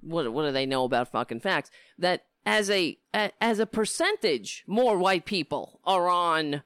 [0.00, 1.70] what what do they know about fucking facts?
[1.98, 6.62] That as a as a percentage, more white people are on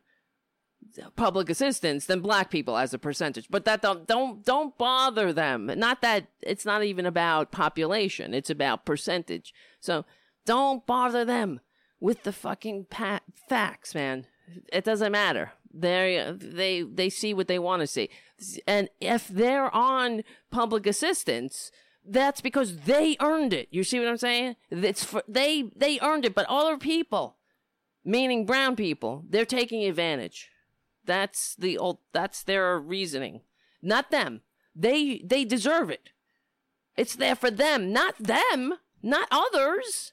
[1.17, 3.49] public assistance than black people as a percentage.
[3.51, 5.71] But that don't don't don't bother them.
[5.77, 8.35] Not that it's not even about population.
[8.35, 9.53] It's about percentage.
[9.81, 10.05] So
[10.45, 11.61] don't bother them
[12.01, 14.27] with the fucking pa- facts, man.
[14.73, 15.53] It doesn't matter.
[15.73, 18.11] They they they see what they want to see.
[18.67, 21.73] And if they're on public assistance,
[22.05, 23.69] that's because they earned it.
[23.71, 24.57] You see what I'm saying?
[24.71, 27.37] It's for they they earned it, but other people,
[28.05, 30.51] meaning brown people, they're taking advantage.
[31.05, 31.99] That's the old.
[32.13, 33.41] That's their reasoning,
[33.83, 34.43] not them.
[34.75, 36.11] They they deserve it.
[36.97, 40.13] It's there for them, not them, not others.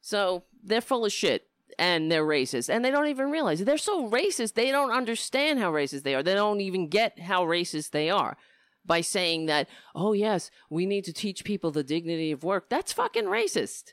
[0.00, 3.64] So they're full of shit and they're racist and they don't even realize it.
[3.64, 6.22] They're so racist they don't understand how racist they are.
[6.22, 8.36] They don't even get how racist they are
[8.84, 12.68] by saying that, oh yes, we need to teach people the dignity of work.
[12.68, 13.92] That's fucking racist.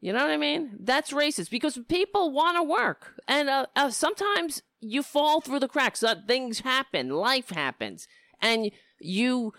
[0.00, 0.76] You know what I mean?
[0.80, 3.14] That's racist because people want to work.
[3.26, 6.02] And uh, uh, sometimes you fall through the cracks.
[6.02, 8.06] Uh, things happen, life happens,
[8.40, 8.70] and
[9.00, 9.52] you,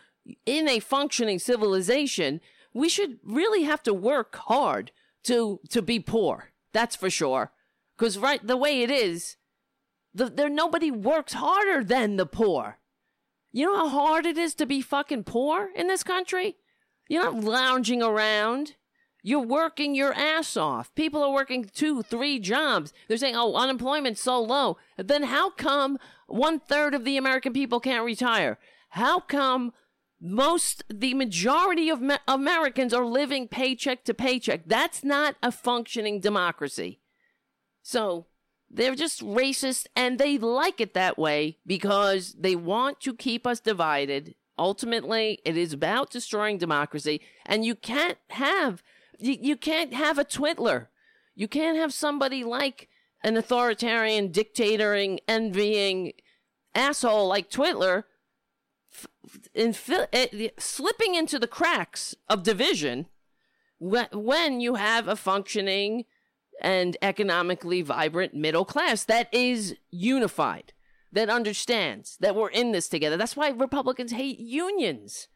[0.46, 2.42] in a functioning civilization,
[2.74, 4.92] we should really have to work hard
[5.24, 6.52] to to be poor.
[6.74, 7.52] That's for sure.
[7.98, 9.38] Because right, the way it is,
[10.14, 12.80] the, there nobody works harder than the poor.
[13.52, 16.58] You know how hard it is to be fucking poor in this country.
[17.08, 18.76] You're not lounging around.
[19.28, 20.94] You're working your ass off.
[20.94, 22.94] People are working two, three jobs.
[23.08, 24.78] They're saying, oh, unemployment's so low.
[24.98, 25.98] Then how come
[26.28, 28.60] one third of the American people can't retire?
[28.90, 29.74] How come
[30.22, 34.68] most, the majority of me- Americans are living paycheck to paycheck?
[34.68, 37.00] That's not a functioning democracy.
[37.82, 38.28] So
[38.70, 43.60] they're just racist and they like it that way because they want to keep us
[43.60, 44.36] divided.
[44.60, 48.84] Ultimately, it is about destroying democracy, and you can't have
[49.20, 50.88] you, you can't have a Twitler.
[51.36, 52.90] You can't have somebody like
[53.24, 56.14] an authoritarian, dictatoring, envying
[56.74, 58.04] asshole like Twitler
[58.94, 59.08] f-
[59.54, 63.08] in, uh, slipping into the cracks of division
[63.78, 66.06] when, when you have a functioning
[66.62, 70.74] and economically vibrant middle class that is unified,
[71.12, 73.18] that understands that we're in this together.
[73.18, 75.28] That's why Republicans hate unions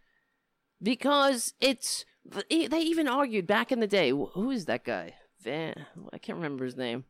[0.81, 4.09] because it's they even argued back in the day.
[4.09, 5.15] Who is that guy?
[5.41, 5.85] Van.
[6.11, 7.05] I can't remember his name.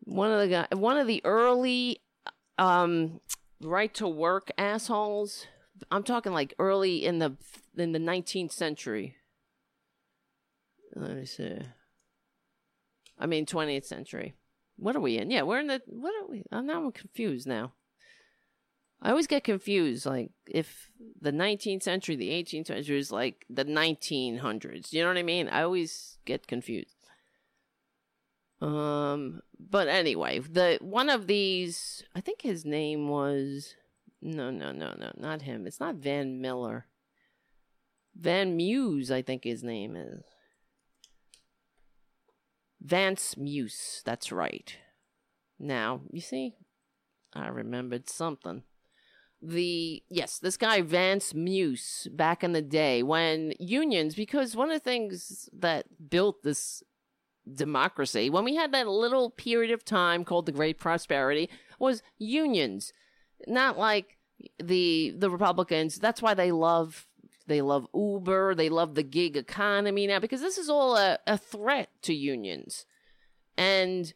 [0.00, 0.66] One of the guy.
[0.76, 2.00] One of the early,
[2.58, 3.20] um,
[3.60, 5.46] right to work assholes.
[5.90, 7.36] I'm talking like early in the
[7.76, 9.16] in the 19th century.
[10.94, 11.58] Let me see.
[13.18, 14.34] I mean 20th century.
[14.76, 15.30] What are we in?
[15.30, 15.82] Yeah, we're in the.
[15.86, 16.44] What are we?
[16.50, 17.72] I'm now confused now.
[19.04, 20.90] I always get confused, like if
[21.20, 24.94] the 19th century, the 18th century is like the 1900s.
[24.94, 25.46] You know what I mean?
[25.48, 26.96] I always get confused.
[28.62, 33.74] Um, but anyway, the one of these, I think his name was
[34.22, 35.66] no, no, no, no, not him.
[35.66, 36.86] It's not Van Miller.
[38.16, 40.24] Van Muse, I think his name is.
[42.80, 44.78] Vance Muse, that's right.
[45.58, 46.54] Now, you see,
[47.34, 48.62] I remembered something
[49.46, 54.74] the yes, this guy Vance Muse back in the day when unions, because one of
[54.74, 56.82] the things that built this
[57.52, 62.92] democracy, when we had that little period of time called the Great Prosperity, was unions.
[63.46, 64.16] Not like
[64.58, 65.98] the the Republicans.
[65.98, 67.06] That's why they love
[67.46, 71.36] they love Uber, they love the gig economy now, because this is all a, a
[71.36, 72.86] threat to unions.
[73.56, 74.14] And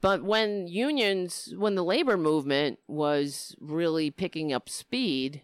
[0.00, 5.42] But when unions, when the labor movement was really picking up speed,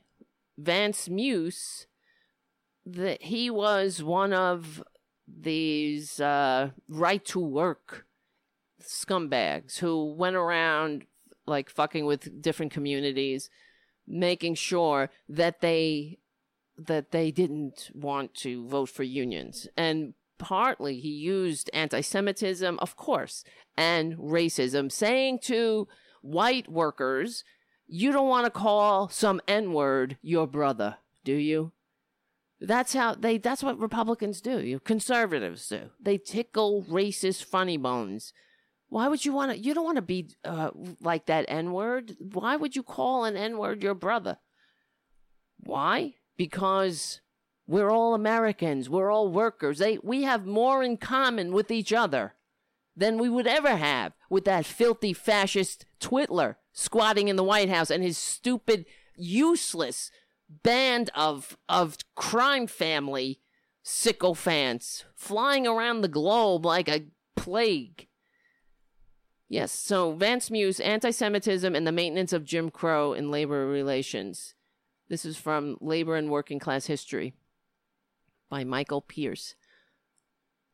[0.59, 1.87] Vance Muse,
[2.85, 4.83] that he was one of
[5.29, 8.07] these uh, right to work
[8.83, 11.07] scumbags who went around
[11.47, 13.49] like fucking with different communities,
[14.07, 16.19] making sure that they
[16.77, 19.69] that they didn't want to vote for unions.
[19.77, 23.45] And partly he used anti Semitism, of course,
[23.77, 25.89] and racism, saying to
[26.21, 27.45] white workers,
[27.87, 31.73] You don't want to call some N word your brother, do you?
[32.61, 34.61] That's how they that's what Republicans do.
[34.61, 35.91] You conservatives do.
[36.01, 38.33] They tickle racist funny bones.
[38.89, 40.71] Why would you want to you don't want to be uh,
[41.01, 42.17] like that N-word?
[42.19, 44.39] Why would you call an N-word your brother?
[45.59, 46.15] Why?
[46.37, 47.21] Because
[47.73, 48.91] we're all Americans.
[48.91, 49.79] We're all workers.
[49.79, 52.35] They, we have more in common with each other
[52.95, 57.91] than we would ever have with that filthy fascist Twitler squatting in the White House
[57.91, 58.85] and his stupid,
[59.17, 60.11] useless
[60.63, 63.41] band of of crime family
[63.83, 67.07] sycophants flying around the globe like a
[67.37, 68.07] plague.
[69.49, 74.55] Yes, so Vance Muse, anti-Semitism and the maintenance of Jim Crow in labor relations.
[75.09, 77.33] This is from Labor and Working Class History
[78.53, 79.55] by Michael Pierce.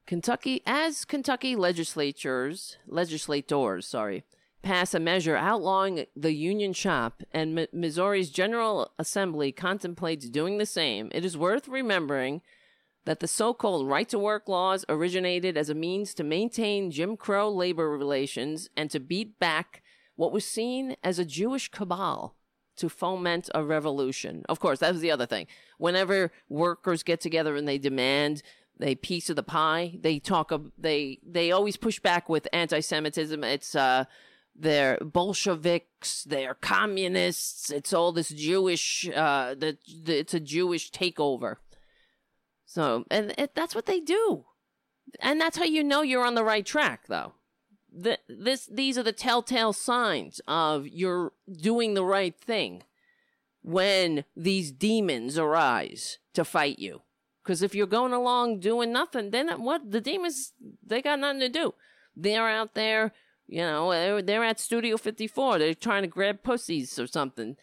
[0.04, 4.24] Kentucky, as Kentucky legislatures, legislators, sorry,
[4.62, 10.66] pass a measure outlawing the union shop and M- Missouri's General Assembly contemplates doing the
[10.66, 12.42] same, it is worth remembering
[13.04, 17.48] that the so-called right to work laws originated as a means to maintain Jim Crow
[17.48, 19.84] labor relations and to beat back
[20.16, 22.34] what was seen as a Jewish cabal
[22.78, 24.44] to foment a revolution.
[24.48, 25.46] Of course, that was the other thing.
[25.78, 28.42] Whenever workers get together and they demand
[28.80, 30.50] a piece of the pie, they talk.
[30.50, 33.42] Of they they always push back with anti-Semitism.
[33.44, 34.04] It's uh,
[34.54, 37.70] they're Bolsheviks, they're communists.
[37.70, 39.08] It's all this Jewish.
[39.08, 41.56] Uh, the, the it's a Jewish takeover.
[42.66, 44.44] So, and it, that's what they do,
[45.20, 47.32] and that's how you know you're on the right track, though
[47.92, 52.82] the, this these are the telltale signs of you're doing the right thing
[53.62, 57.02] when these demons arise to fight you.
[57.42, 59.90] Because if you're going along doing nothing, then what?
[59.90, 60.52] The demons
[60.84, 61.74] they got nothing to do.
[62.14, 63.12] They're out there,
[63.46, 65.58] you know, they're, they're at Studio 54.
[65.58, 67.56] They're trying to grab pussies or something.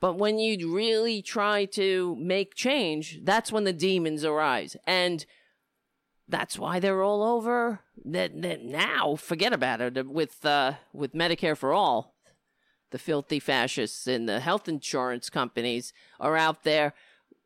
[0.00, 4.76] But when you really try to make change, that's when the demons arise.
[4.86, 5.24] And
[6.28, 7.80] that's why they're all over.
[8.04, 12.14] That, that now forget about it with uh, with Medicare for all.
[12.90, 16.92] The filthy fascists and the health insurance companies are out there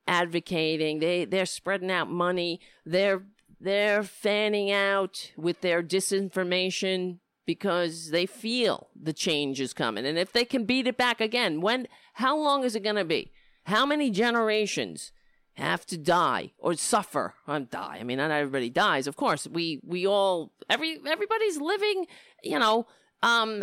[0.06, 0.98] advocating.
[0.98, 2.60] They they're spreading out money.
[2.84, 3.22] They're
[3.60, 10.04] they're fanning out with their disinformation because they feel the change is coming.
[10.04, 13.04] And if they can beat it back again when how long is it going to
[13.04, 13.32] be?
[13.64, 15.12] How many generations
[15.56, 17.98] have to die or suffer or die.
[18.00, 19.46] I mean, not everybody dies, of course.
[19.46, 22.06] We we all every everybody's living.
[22.42, 22.86] You know,
[23.22, 23.62] um,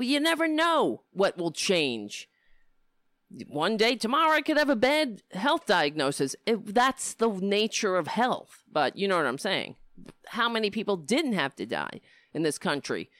[0.00, 2.28] you never know what will change.
[3.46, 6.34] One day, tomorrow, I could have a bad health diagnosis.
[6.46, 8.64] It, that's the nature of health.
[8.70, 9.76] But you know what I'm saying.
[10.28, 12.00] How many people didn't have to die
[12.32, 13.10] in this country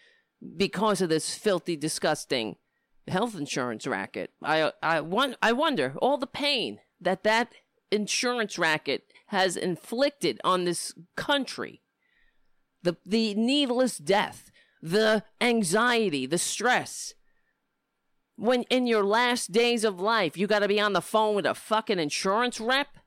[0.57, 2.57] because of this filthy, disgusting
[3.07, 4.31] health insurance racket?
[4.43, 5.03] I I
[5.43, 7.53] I wonder all the pain that that
[7.91, 11.83] insurance racket has inflicted on this country.
[12.83, 17.15] The, the needless death, the anxiety, the stress.
[18.37, 21.47] When in your last days of life, you got to be on the phone with
[21.47, 22.99] a fucking insurance rep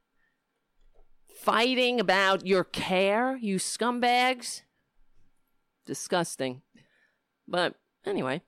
[1.41, 4.61] fighting about your care, you scumbags.
[5.88, 6.61] Disgusting.
[7.47, 7.75] But
[8.05, 8.43] anyway,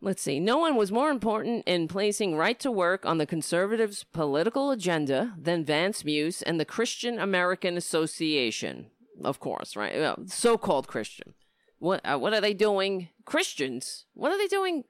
[0.00, 0.40] let's see.
[0.40, 5.34] No one was more important in placing right to work on the conservatives' political agenda
[5.38, 8.86] than Vance Muse and the Christian American Association.
[9.22, 9.94] Of course, right?
[9.94, 11.34] Well, so-called Christian.
[11.78, 13.08] What uh, what are they doing?
[13.24, 14.06] Christians.
[14.14, 14.84] What are they doing?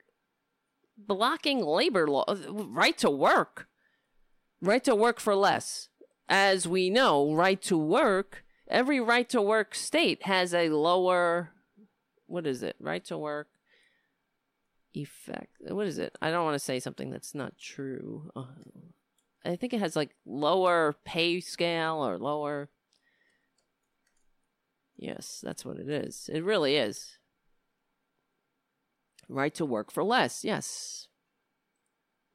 [0.96, 3.68] Blocking labor law, uh, right to work,
[4.60, 5.88] right to work for less.
[6.28, 8.44] As we know, right to work.
[8.68, 11.50] Every right to work state has a lower.
[12.26, 12.76] What is it?
[12.78, 13.48] Right to work
[14.94, 15.56] effect.
[15.60, 16.16] What is it?
[16.20, 18.30] I don't want to say something that's not true.
[18.34, 18.44] Uh,
[19.44, 22.70] I think it has like lower pay scale or lower.
[24.96, 26.28] Yes, that's what it is.
[26.32, 27.18] It really is.
[29.28, 30.44] Right to work for less.
[30.44, 31.08] Yes.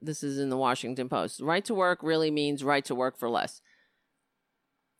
[0.01, 1.41] This is in the Washington Post.
[1.41, 3.61] Right to work really means right to work for less.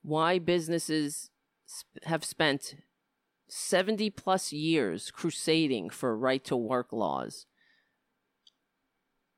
[0.03, 1.31] Why businesses
[2.03, 2.75] have spent
[3.47, 7.45] 70 plus years crusading for right to work laws.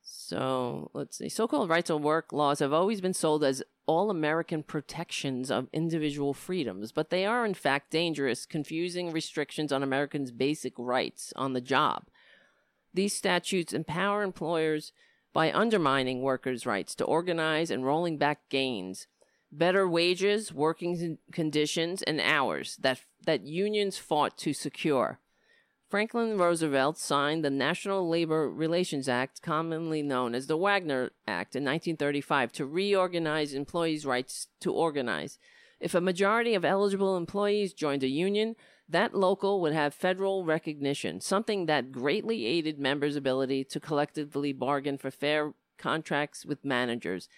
[0.01, 1.29] So let's see.
[1.29, 5.69] So called right to work laws have always been sold as all American protections of
[5.71, 11.53] individual freedoms, but they are in fact dangerous, confusing restrictions on Americans' basic rights on
[11.53, 12.07] the job.
[12.93, 14.91] These statutes empower employers
[15.33, 19.07] by undermining workers' rights to organize and rolling back gains,
[19.51, 25.19] better wages, working conditions, and hours that, that unions fought to secure.
[25.89, 31.63] Franklin Roosevelt signed the National Labor Relations Act, commonly known as the Wagner Act, in
[31.63, 35.39] 1935 to reorganize employees' rights to organize.
[35.79, 38.55] If a majority of eligible employees joined a union,
[38.89, 44.97] that local would have federal recognition, something that greatly aided members' ability to collectively bargain
[44.97, 47.29] for fair contracts with managers.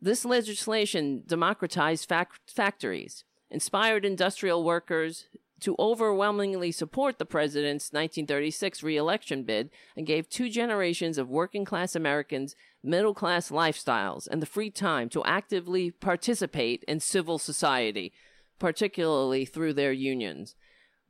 [0.00, 5.26] This legislation democratized fac- factories, inspired industrial workers
[5.60, 11.96] to overwhelmingly support the president's 1936 reelection bid and gave two generations of working class
[11.96, 18.12] Americans middle class lifestyles and the free time to actively participate in civil society,
[18.58, 20.54] particularly through their unions.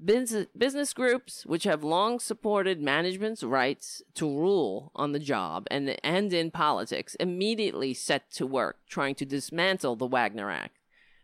[0.04, 6.32] Business groups, which have long supported management's rights to rule on the job and, and
[6.32, 10.76] in politics, immediately set to work trying to dismantle the Wagner Act.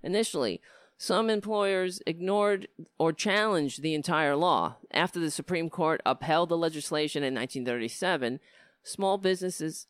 [0.02, 0.60] Initially,
[0.96, 2.68] some employers ignored
[2.98, 4.76] or challenged the entire law.
[4.90, 8.40] After the Supreme Court upheld the legislation in 1937,
[8.82, 9.86] small businesses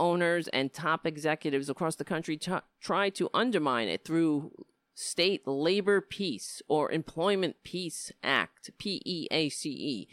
[0.00, 4.50] owners and top executives across the country t- tried to undermine it through
[4.94, 10.08] State Labor Peace or Employment Peace Act, P E A C E,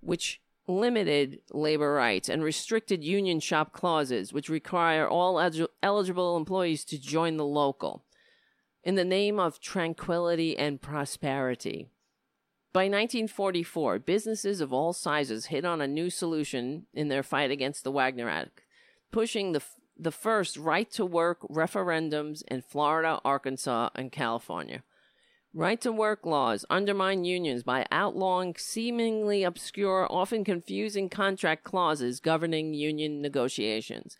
[0.00, 5.40] which limited labor rights and restricted union shop clauses, which require all
[5.82, 8.04] eligible employees to join the local
[8.84, 11.88] in the name of tranquility and prosperity.
[12.72, 17.82] By 1944, businesses of all sizes hit on a new solution in their fight against
[17.82, 18.62] the Wagner Act,
[19.10, 19.62] pushing the,
[19.98, 24.82] the first right to work referendums in Florida, Arkansas, and California.
[25.54, 32.74] Right to work laws undermine unions by outlawing seemingly obscure, often confusing contract clauses governing
[32.74, 34.16] union negotiations.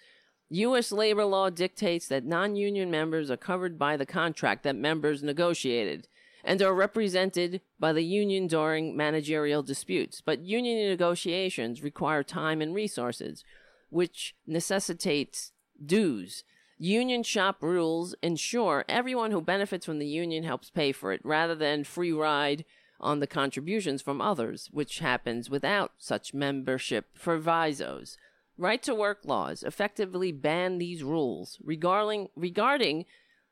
[0.51, 0.91] U.S.
[0.91, 6.09] labor law dictates that non union members are covered by the contract that members negotiated
[6.43, 10.23] and are represented by the union during managerial disputes.
[10.23, 13.45] But union negotiations require time and resources,
[13.91, 15.53] which necessitates
[15.85, 16.45] dues.
[16.79, 21.55] Union shop rules ensure everyone who benefits from the union helps pay for it rather
[21.55, 22.65] than free ride
[23.01, 28.17] on the contributions from others, which happens without such membership provisos.
[28.57, 33.07] Right to work laws effectively ban these rules regarding regarding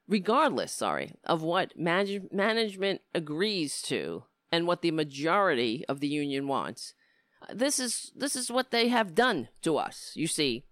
[0.08, 6.48] regardless, sorry, of what manage, management agrees to and what the majority of the union
[6.48, 6.94] wants.
[7.52, 10.64] This is this is what they have done to us, you see.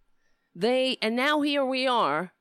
[0.54, 2.32] They and now here we are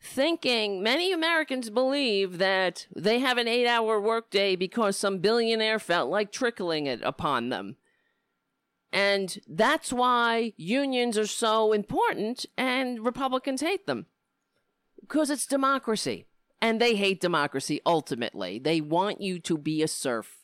[0.00, 6.30] thinking many Americans believe that they have an 8-hour workday because some billionaire felt like
[6.30, 7.76] trickling it upon them.
[8.92, 14.06] And that's why unions are so important and Republicans hate them.
[15.00, 16.26] Because it's democracy.
[16.60, 18.58] And they hate democracy ultimately.
[18.58, 20.38] They want you to be a serf.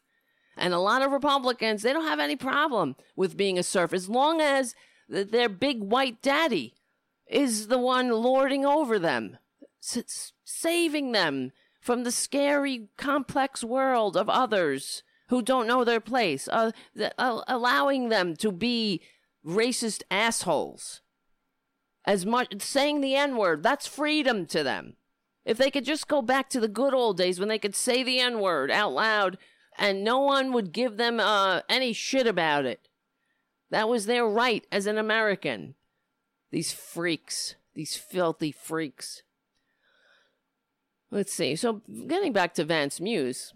[0.56, 4.08] And a lot of Republicans, they don't have any problem with being a serf as
[4.08, 4.74] long as
[5.08, 6.74] their big white daddy
[7.32, 9.38] is the one lording over them,
[9.80, 16.70] saving them from the scary, complex world of others who don't know their place, uh,
[17.18, 19.00] uh, allowing them to be
[19.44, 21.00] racist assholes.
[22.04, 24.96] As much saying the N word, that's freedom to them.
[25.44, 28.02] If they could just go back to the good old days when they could say
[28.02, 29.38] the N word out loud
[29.78, 32.88] and no one would give them uh, any shit about it.
[33.70, 35.74] That was their right as an American.
[36.52, 39.22] These freaks, these filthy freaks.
[41.10, 41.56] Let's see.
[41.56, 43.52] So, getting back to Vance Muse,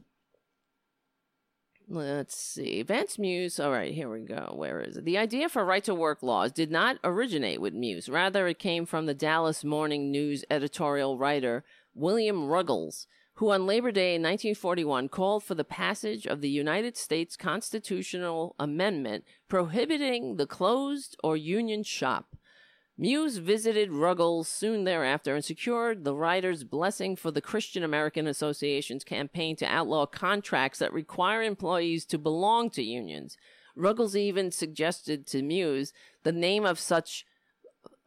[1.89, 2.83] Let's see.
[2.83, 3.61] Vance Muse.
[3.61, 4.53] All right, here we go.
[4.57, 5.05] Where is it?
[5.05, 8.09] The idea for right to work laws did not originate with Muse.
[8.09, 11.65] Rather, it came from the Dallas Morning News editorial writer
[11.95, 16.97] William Ruggles, who on Labor Day in 1941 called for the passage of the United
[16.97, 22.36] States constitutional amendment prohibiting the closed or union shop.
[22.99, 29.05] Muse visited Ruggles soon thereafter and secured the writer's blessing for the Christian American Association's
[29.05, 33.37] campaign to outlaw contracts that require employees to belong to unions.
[33.75, 35.93] Ruggles even suggested to Muse
[36.23, 37.27] the name of such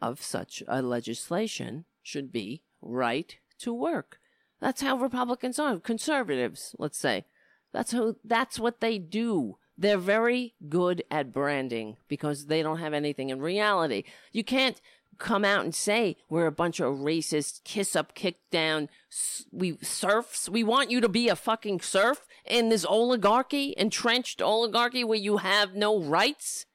[0.01, 4.19] of such a legislation should be right to work.
[4.59, 7.25] That's how Republicans are, conservatives, let's say.
[7.71, 9.58] That's who that's what they do.
[9.79, 14.03] They're very good at branding because they don't have anything in reality.
[14.33, 14.79] You can't
[15.19, 18.89] come out and say we're a bunch of racist, kiss up, kick down,
[19.53, 20.49] we serfs.
[20.49, 25.37] We want you to be a fucking serf in this oligarchy, entrenched oligarchy where you
[25.37, 26.65] have no rights.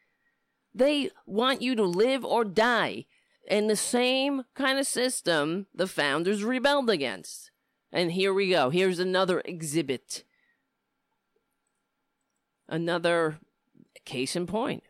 [0.75, 3.05] They want you to live or die
[3.47, 7.51] in the same kind of system the founders rebelled against.
[7.93, 8.71] And here we go.
[8.71, 10.25] Here's another exhibit.
[12.69, 13.39] Another
[14.05, 14.83] case in point.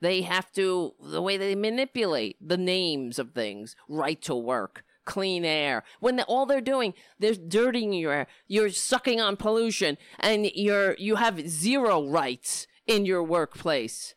[0.00, 5.44] They have to, the way they manipulate the names of things, right to work, clean
[5.44, 5.82] air.
[6.00, 8.26] When they, all they're doing, they're dirtying your air.
[8.46, 14.14] You're sucking on pollution and you're, you have zero rights in your workplace.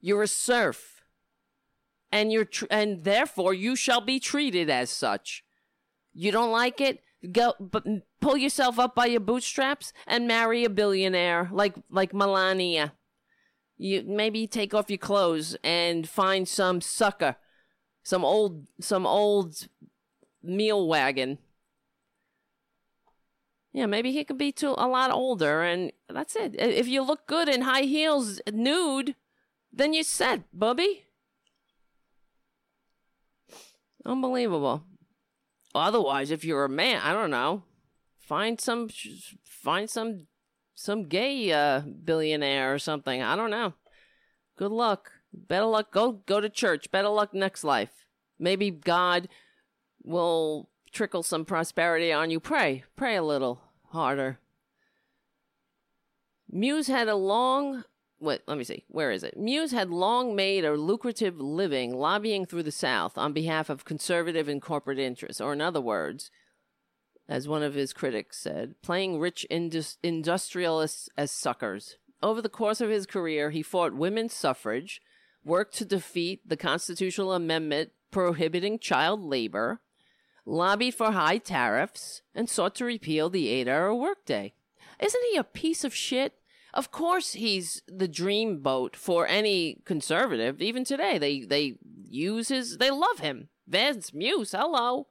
[0.00, 1.02] You're a serf.
[2.12, 5.44] And you're, tr- and therefore you shall be treated as such.
[6.12, 7.02] You don't like it?
[7.32, 7.84] Go, but
[8.20, 12.94] pull yourself up by your bootstraps and marry a billionaire like, like Melania.
[13.76, 17.36] You maybe take off your clothes and find some sucker,
[18.02, 19.68] some old, some old
[20.42, 21.38] meal wagon.
[23.72, 26.56] Yeah, maybe he could be too a lot older, and that's it.
[26.58, 29.14] If you look good in high heels, nude,
[29.72, 31.04] then you're set, Bubby.
[34.04, 34.84] Unbelievable.
[35.74, 37.62] Otherwise, if you're a man, I don't know,
[38.18, 38.88] find some,
[39.44, 40.26] find some,
[40.74, 43.22] some gay uh, billionaire or something.
[43.22, 43.74] I don't know.
[44.56, 45.12] Good luck.
[45.32, 45.92] Better luck.
[45.92, 46.90] Go go to church.
[46.90, 48.06] Better luck next life.
[48.38, 49.28] Maybe God
[50.02, 52.40] will trickle some prosperity on you.
[52.40, 52.84] Pray.
[52.96, 53.60] Pray a little
[53.90, 54.38] harder.
[56.50, 57.84] Muse had a long
[58.20, 58.84] what let me see.
[58.88, 59.36] Where is it?
[59.36, 64.48] Muse had long made a lucrative living lobbying through the south on behalf of conservative
[64.48, 65.40] and corporate interests.
[65.40, 66.30] Or in other words
[67.28, 71.96] as one of his critics said playing rich indus- industrialists as suckers.
[72.22, 75.00] Over the course of his career he fought women's suffrage
[75.44, 79.80] worked to defeat the constitutional amendment prohibiting child labor
[80.44, 84.52] lobbied for high tariffs and sought to repeal the eight-hour workday.
[84.98, 86.34] Isn't he a piece of shit
[86.72, 90.62] of course, he's the dream boat for any conservative.
[90.62, 91.76] Even today, they they
[92.08, 92.78] use his.
[92.78, 93.48] They love him.
[93.66, 94.52] Vance Muse.
[94.52, 95.08] Hello.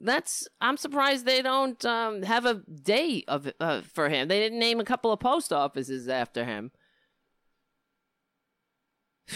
[0.00, 0.48] That's.
[0.60, 4.28] I'm surprised they don't um, have a day of uh, for him.
[4.28, 6.72] They didn't name a couple of post offices after him.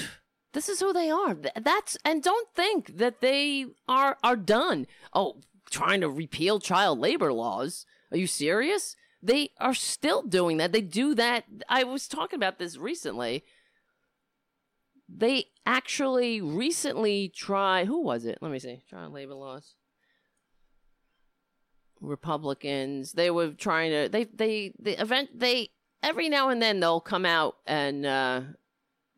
[0.54, 1.34] This is who they are.
[1.58, 4.86] That's and don't think that they are are done.
[5.14, 7.86] Oh, trying to repeal child labor laws.
[8.10, 8.94] Are you serious?
[9.22, 10.72] They are still doing that.
[10.72, 11.44] They do that.
[11.68, 13.44] I was talking about this recently.
[15.08, 17.84] They actually recently try.
[17.84, 18.38] Who was it?
[18.40, 18.82] Let me see.
[18.88, 19.74] Trying labor laws.
[22.00, 23.12] Republicans.
[23.12, 24.08] They were trying to.
[24.08, 25.38] They they the event.
[25.38, 25.68] They
[26.02, 28.40] every now and then they'll come out and uh,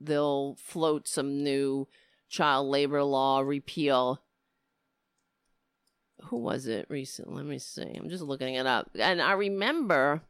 [0.01, 1.89] they'll float some new
[2.28, 4.20] child labor law repeal
[6.26, 7.36] who was it recently?
[7.36, 7.82] Let me see.
[7.82, 8.90] I'm just looking it up.
[8.98, 10.22] And I remember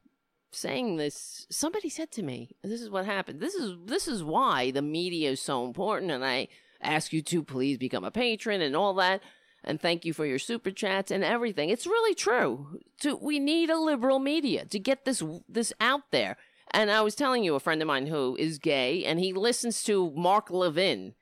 [0.53, 3.41] saying this somebody said to me this is what happened.
[3.41, 6.49] This is this is why the media is so important and i
[6.81, 9.23] ask you to please become a patron and all that
[9.65, 11.71] and thank you for your super chats and everything.
[11.71, 12.79] It's really true.
[13.01, 16.37] To we need a liberal media to get this this out there.
[16.71, 19.83] And i was telling you a friend of mine who is gay and he listens
[19.85, 21.15] to mark levin.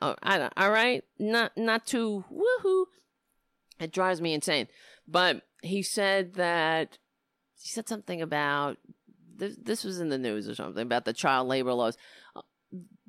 [0.00, 1.02] Uh, I, don't, all right?
[1.18, 2.84] Not not to woohoo
[3.80, 4.68] it drives me insane.
[5.06, 6.98] But he said that
[7.60, 8.78] he said something about
[9.36, 11.96] this, this was in the news or something about the child labor laws.
[12.36, 12.42] Uh,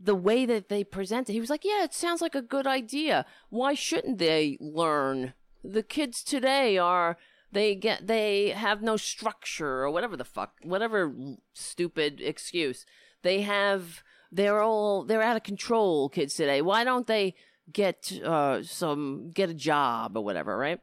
[0.02, 3.26] the way that they presented, he was like, "Yeah, it sounds like a good idea.
[3.50, 5.34] Why shouldn't they learn?
[5.64, 7.18] The kids today are
[7.52, 11.14] they get they have no structure or whatever the fuck, whatever
[11.54, 12.86] stupid excuse
[13.24, 14.04] they have.
[14.32, 16.10] They're all they're out of control.
[16.10, 16.62] Kids today.
[16.62, 17.36] Why don't they
[17.72, 20.80] get uh, some get a job or whatever, right?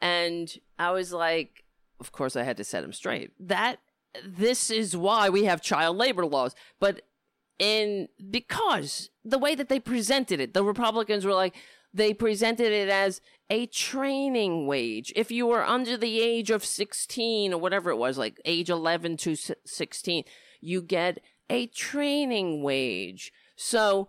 [0.00, 1.64] And I was like,
[1.98, 3.32] of course, I had to set him straight.
[3.38, 3.80] That
[4.24, 7.02] this is why we have child labor laws, but
[7.58, 11.54] in because the way that they presented it, the Republicans were like
[11.92, 15.12] they presented it as a training wage.
[15.16, 19.16] If you were under the age of 16 or whatever it was, like age 11
[19.18, 20.24] to 16,
[20.60, 21.18] you get
[21.48, 23.32] a training wage.
[23.56, 24.08] So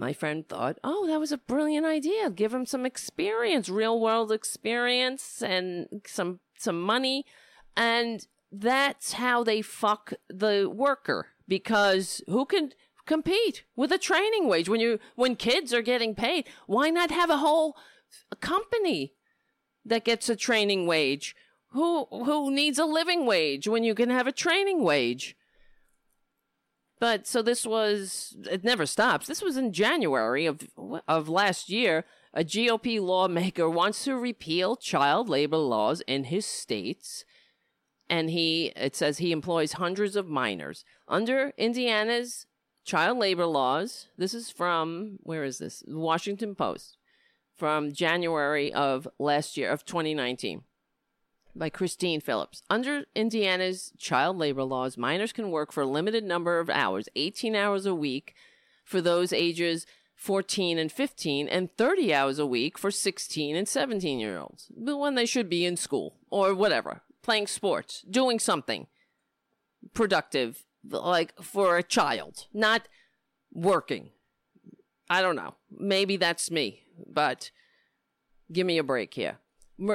[0.00, 2.30] my friend thought, oh, that was a brilliant idea.
[2.30, 7.26] Give him some experience, real world experience and some, some money.
[7.76, 12.72] And that's how they fuck the worker because who can
[13.04, 16.48] compete with a training wage when you, when kids are getting paid?
[16.66, 17.76] Why not have a whole
[18.40, 19.12] company
[19.84, 21.36] that gets a training wage?
[21.72, 25.36] Who who needs a living wage when you can have a training wage?
[27.00, 29.26] But so this was it never stops.
[29.26, 30.60] This was in January of
[31.08, 32.04] of last year.
[32.32, 37.24] A GOP lawmaker wants to repeal child labor laws in his states
[38.08, 40.84] and he it says he employs hundreds of minors.
[41.08, 42.46] Under Indiana's
[42.84, 45.82] child labor laws, this is from where is this?
[45.88, 46.98] Washington Post
[47.56, 50.64] from January of last year of 2019
[51.54, 52.62] by Kristine Phillips.
[52.70, 57.54] Under Indiana's child labor laws, minors can work for a limited number of hours, 18
[57.54, 58.34] hours a week
[58.84, 59.86] for those ages
[60.16, 64.98] 14 and 15 and 30 hours a week for 16 and 17 year olds but
[64.98, 68.86] when they should be in school or whatever, playing sports, doing something
[69.94, 72.88] productive like for a child, not
[73.52, 74.10] working.
[75.08, 75.54] I don't know.
[75.70, 77.50] Maybe that's me, but
[78.52, 79.38] give me a break here.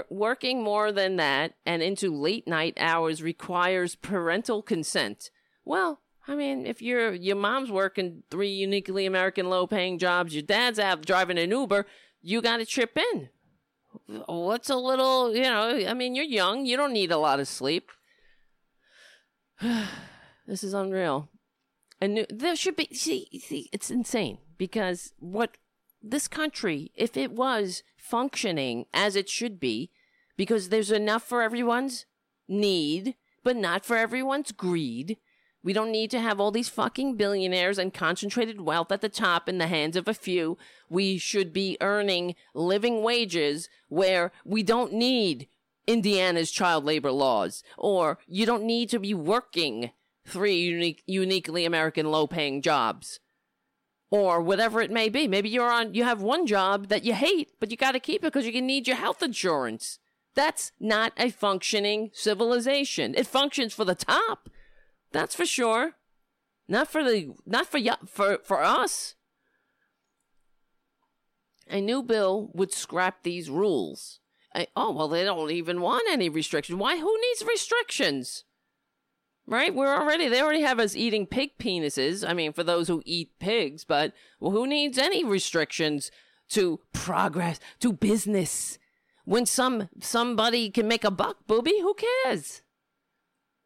[0.10, 5.30] Working more than that and into late night hours requires parental consent.
[5.64, 10.42] Well, I mean, if your your mom's working three uniquely American low paying jobs, your
[10.42, 11.86] dad's out driving an Uber,
[12.22, 13.30] you got to chip in.
[14.28, 17.48] What's a little, you know, I mean, you're young, you don't need a lot of
[17.48, 17.92] sleep.
[20.48, 21.30] this is unreal.
[22.02, 25.58] And there should be see, see it's insane because what
[26.12, 29.90] this country, if it was functioning as it should be,
[30.38, 32.06] because there's enough for everyone's
[32.48, 35.18] need, but not for everyone's greed.
[35.64, 39.50] We don't need to have all these fucking billionaires and concentrated wealth at the top
[39.50, 40.58] in the hands of a few.
[40.90, 45.48] We should be earning living wages where we don't need
[45.88, 49.92] Indiana's child labor laws, or you don't need to be working
[50.24, 53.20] three unique, uniquely American low paying jobs
[54.10, 55.28] or whatever it may be.
[55.28, 58.24] Maybe you're on, you have one job that you hate, but you got to keep
[58.24, 60.00] it because you can need your health insurance.
[60.36, 63.16] That's not a functioning civilization.
[63.16, 64.50] It functions for the top.
[65.12, 65.94] That's for sure.
[66.68, 69.16] Not for the, not for, for, for us.
[71.68, 74.20] A new bill would scrap these rules.
[74.54, 76.80] I, oh, well, they don't even want any restrictions.
[76.80, 76.98] Why?
[76.98, 78.45] Who needs restrictions?
[79.48, 79.76] Right?
[79.76, 82.28] We're already, they already have us eating pig penises.
[82.28, 86.10] I mean, for those who eat pigs, but who needs any restrictions
[86.50, 88.80] to progress, to business?
[89.24, 92.64] When some, somebody can make a buck, booby, who cares?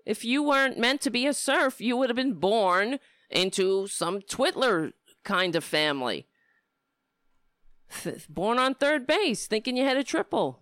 [0.05, 2.99] If you weren't meant to be a serf, you would have been born
[3.29, 4.91] into some twiddler
[5.23, 6.27] kind of family.
[8.27, 10.61] Born on third base, thinking you had a triple.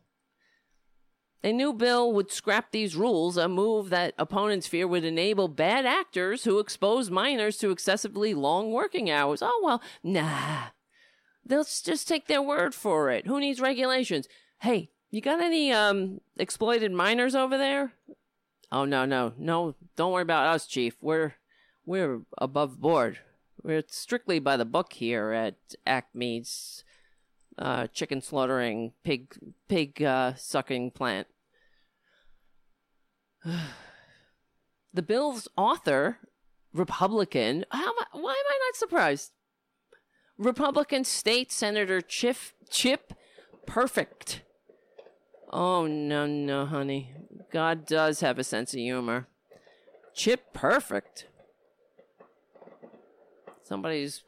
[1.48, 5.86] A new bill would scrap these rules, a move that opponents fear would enable bad
[5.86, 9.42] actors who expose minors to excessively long working hours.
[9.42, 10.72] Oh, well, nah.
[11.46, 13.28] They'll just take their word for it.
[13.28, 14.28] Who needs regulations?
[14.60, 17.94] Hey, you got any um exploited minors over there?
[18.70, 20.98] Oh no, no, no, don't worry about us, Chief.
[21.00, 21.36] We're
[21.86, 23.20] we're above board.
[23.64, 25.56] We're strictly by the book here at
[25.86, 26.84] Acme's
[27.58, 29.34] uh, chicken slaughtering, pig
[29.70, 31.28] pig uh, sucking plant.
[34.94, 36.18] the bill's author,
[36.74, 37.66] Republican.
[37.72, 39.32] How am I, why am I not surprised?
[40.38, 42.38] Republican State Senator Chip
[42.70, 43.14] Chip
[43.66, 44.42] Perfect.
[45.52, 47.14] Oh no no honey,
[47.52, 49.28] God does have a sense of humor.
[50.14, 51.28] Chip Perfect.
[53.64, 54.24] Somebody's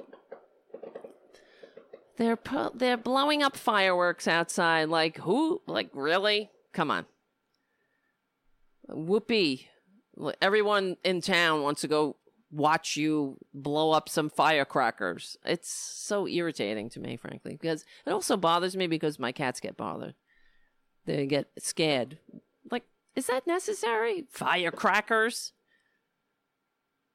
[2.17, 4.89] they're pu- they're blowing up fireworks outside.
[4.89, 5.61] Like who?
[5.67, 6.49] Like really?
[6.73, 7.05] Come on.
[8.89, 9.67] Whoopee!
[10.41, 12.17] Everyone in town wants to go
[12.51, 15.37] watch you blow up some firecrackers.
[15.45, 19.77] It's so irritating to me, frankly, because it also bothers me because my cats get
[19.77, 20.15] bothered.
[21.05, 22.17] They get scared.
[22.69, 22.83] Like,
[23.15, 24.25] is that necessary?
[24.29, 25.53] Firecrackers?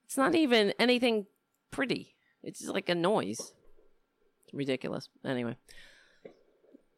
[0.07, 1.27] It's not even anything
[1.71, 2.15] pretty.
[2.43, 3.53] It's just like a noise
[4.53, 5.09] ridiculous.
[5.25, 5.57] Anyway,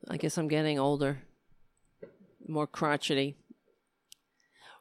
[0.09, 1.23] I guess I'm getting older,
[2.47, 3.37] more crotchety.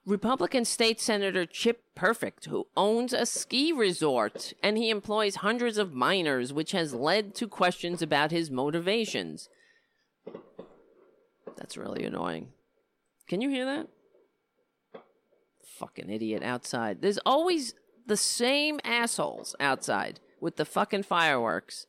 [0.05, 5.93] Republican State Senator Chip Perfect, who owns a ski resort and he employs hundreds of
[5.93, 9.49] minors, which has led to questions about his motivations.
[11.57, 12.49] That's really annoying.
[13.27, 13.87] Can you hear that?
[15.79, 17.01] Fucking idiot outside.
[17.01, 17.73] There's always
[18.05, 21.87] the same assholes outside with the fucking fireworks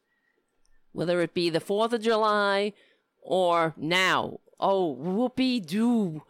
[0.97, 2.73] whether it be the 4th of July
[3.21, 4.41] or now.
[4.59, 6.23] Oh, whoopee doo.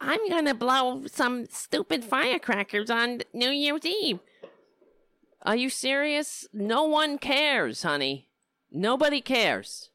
[0.00, 4.20] I'm gonna blow some stupid firecrackers on New Year's Eve.
[5.42, 6.46] Are you serious?
[6.52, 8.28] No one cares, honey.
[8.70, 9.90] Nobody cares.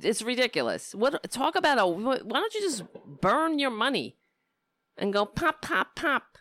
[0.00, 0.94] It's ridiculous.
[0.94, 2.84] What talk about a why don't you just
[3.20, 4.16] burn your money
[4.96, 6.38] and go pop pop pop?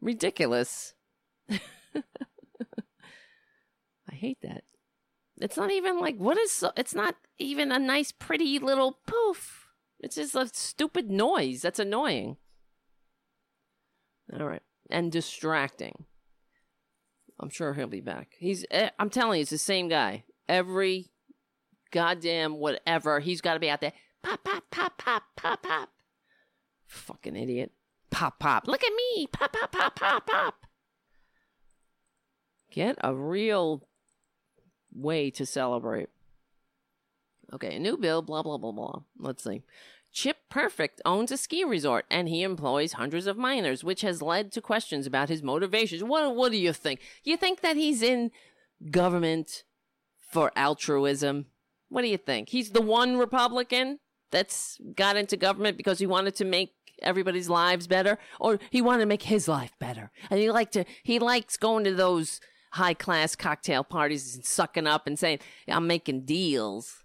[0.00, 0.94] Ridiculous.
[1.50, 1.60] I
[4.10, 4.64] hate that.
[5.40, 9.63] It's not even like what is it's not even a nice pretty little poof.
[10.00, 12.36] It's just a stupid noise that's annoying.
[14.38, 14.62] All right.
[14.90, 16.04] And distracting.
[17.40, 18.28] I'm sure he'll be back.
[18.38, 20.24] He's eh, I'm telling you it's the same guy.
[20.48, 21.10] Every
[21.90, 23.92] goddamn whatever, he's got to be out there.
[24.22, 25.90] Pop pop pop pop pop pop.
[26.86, 27.72] Fucking idiot.
[28.10, 28.66] Pop pop.
[28.66, 29.26] Look at me.
[29.26, 30.66] Pop pop pop pop pop.
[32.70, 33.88] Get a real
[34.92, 36.08] way to celebrate.
[37.52, 39.00] Okay, a new bill, blah, blah, blah, blah.
[39.18, 39.62] Let's see.
[40.12, 44.52] Chip Perfect owns a ski resort and he employs hundreds of minors, which has led
[44.52, 46.04] to questions about his motivations.
[46.04, 47.00] What, what do you think?
[47.24, 48.30] You think that he's in
[48.90, 49.64] government
[50.20, 51.46] for altruism?
[51.88, 52.50] What do you think?
[52.50, 53.98] He's the one Republican
[54.30, 59.00] that's got into government because he wanted to make everybody's lives better or he wanted
[59.00, 60.10] to make his life better.
[60.30, 62.40] And he liked to he likes going to those
[62.72, 65.38] high class cocktail parties and sucking up and saying,
[65.68, 67.03] I'm making deals.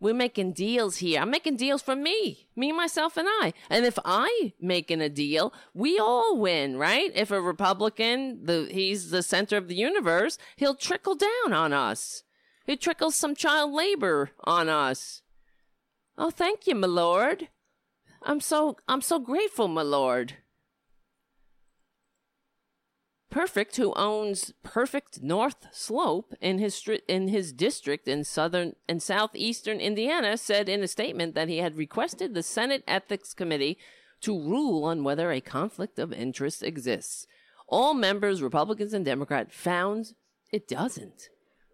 [0.00, 1.20] We're making deals here.
[1.20, 3.52] I'm making deals for me, me, myself, and I.
[3.68, 7.12] And if I making a deal, we all win, right?
[7.14, 12.22] If a Republican, the he's the center of the universe, he'll trickle down on us.
[12.66, 15.20] He trickles some child labor on us.
[16.16, 17.48] Oh, thank you, my lord.
[18.22, 20.36] I'm so I'm so grateful, my lord.
[23.30, 29.00] Perfect, who owns Perfect North Slope in his stri- in his district in southern and
[29.00, 33.78] southeastern Indiana, said in a statement that he had requested the Senate Ethics Committee
[34.22, 37.28] to rule on whether a conflict of interest exists.
[37.68, 40.14] All members, Republicans and Democrats, found
[40.52, 41.28] it doesn't.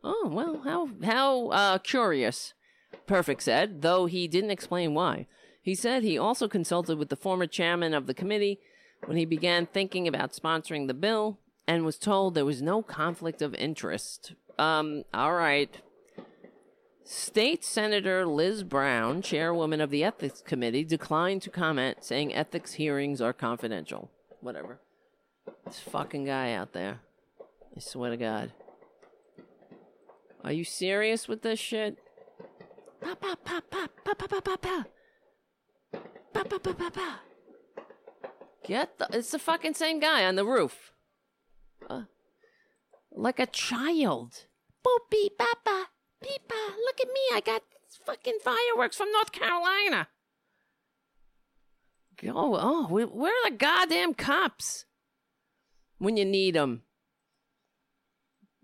[0.04, 2.52] Oh well, how how uh, curious.
[3.06, 5.26] Perfect said, though he didn't explain why.
[5.62, 8.60] He said he also consulted with the former chairman of the committee
[9.06, 13.42] when he began thinking about sponsoring the bill and was told there was no conflict
[13.42, 14.34] of interest.
[14.58, 15.80] Um, all right.
[17.04, 23.20] State Senator Liz Brown, chairwoman of the Ethics Committee, declined to comment, saying ethics hearings
[23.20, 24.10] are confidential.
[24.40, 24.80] Whatever.
[25.64, 27.00] This fucking guy out there.
[27.76, 28.52] I swear to God.
[30.42, 31.98] Are you serious with this shit?
[33.00, 33.20] Pop.
[33.20, 34.86] Pop, pop, pop, pop, pop.
[38.64, 39.08] Get the.
[39.12, 40.92] It's the fucking same guy on the roof.
[41.88, 42.02] Uh,
[43.10, 44.46] like a child.
[44.84, 45.88] Boop, beep, papa,
[46.22, 46.76] beepa.
[46.84, 47.20] Look at me.
[47.32, 47.62] I got
[48.04, 50.08] fucking fireworks from North Carolina.
[52.24, 54.86] Oh, oh, where are the goddamn cops
[55.98, 56.82] when you need them?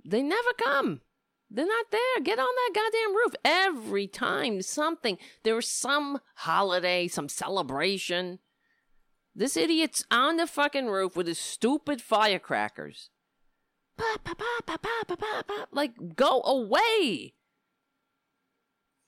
[0.04, 1.02] They never come.
[1.50, 2.22] They're not there.
[2.22, 3.34] Get on that goddamn roof.
[3.44, 8.38] Every time something, there's some holiday, some celebration.
[9.34, 13.10] This idiot's on the fucking roof with his stupid firecrackers.
[15.72, 17.34] Like, go away.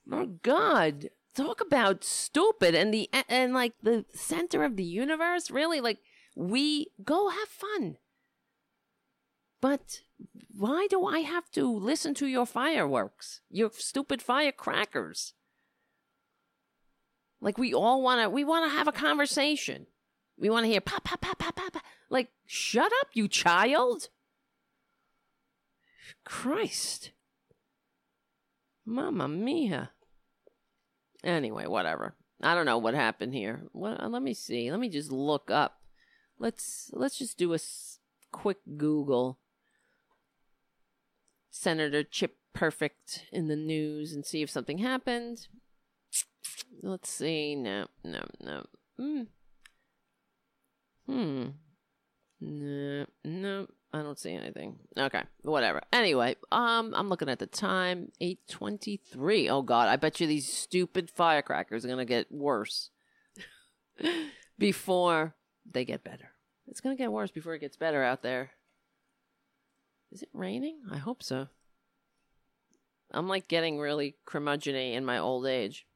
[0.07, 1.11] My God.
[1.35, 5.99] Talk about stupid and the and like the center of the universe, really like
[6.37, 7.97] we go have fun.
[9.61, 10.03] But
[10.57, 13.41] why do I have to listen to your fireworks?
[13.51, 15.33] Your stupid firecrackers.
[17.41, 19.87] Like we all want to we want to have a conversation.
[20.39, 21.82] We want to hear pop pop pop pop pop.
[22.11, 24.09] Like shut up, you child.
[26.24, 27.11] Christ.
[28.85, 29.90] Mamma mia.
[31.23, 32.15] Anyway, whatever.
[32.43, 33.62] I don't know what happened here.
[33.73, 34.70] What, uh, let me see.
[34.70, 35.81] Let me just look up.
[36.39, 38.01] Let's let's just do a s-
[38.32, 39.39] quick Google.
[41.51, 45.48] Senator Chip Perfect in the news and see if something happened.
[46.82, 47.56] Let's see.
[47.56, 48.66] No, no, no.
[48.98, 49.23] Hmm.
[51.06, 51.47] Hmm.
[52.40, 53.66] No, no.
[53.93, 54.81] I don't see anything.
[54.98, 55.81] Okay, whatever.
[55.93, 59.48] Anyway, um, I'm looking at the time, eight twenty-three.
[59.48, 62.90] Oh God, I bet you these stupid firecrackers are gonna get worse
[64.59, 65.36] before
[65.70, 66.31] they get better.
[66.66, 68.51] It's gonna get worse before it gets better out there.
[70.10, 70.81] Is it raining?
[70.90, 71.47] I hope so.
[73.12, 75.86] I'm like getting really curmudgeon in my old age.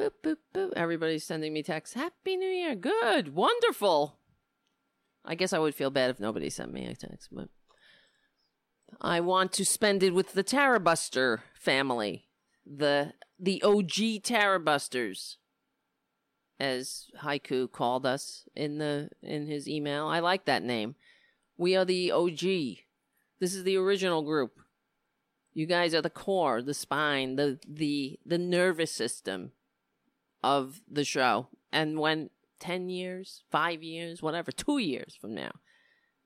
[0.00, 0.72] Boop boop boop.
[0.76, 1.94] Everybody's sending me texts.
[1.94, 2.74] Happy New Year.
[2.74, 3.34] Good.
[3.34, 4.16] Wonderful.
[5.26, 7.50] I guess I would feel bad if nobody sent me a text, but
[8.98, 12.24] I want to spend it with the Tara Buster family,
[12.64, 15.36] the the OG Tara Busters,
[16.58, 20.06] as Haiku called us in the in his email.
[20.06, 20.94] I like that name.
[21.58, 22.40] We are the OG.
[23.38, 24.60] This is the original group.
[25.52, 29.52] You guys are the core, the spine, the the the nervous system
[30.42, 31.48] of the show.
[31.72, 35.52] And when 10 years, 5 years, whatever, 2 years from now,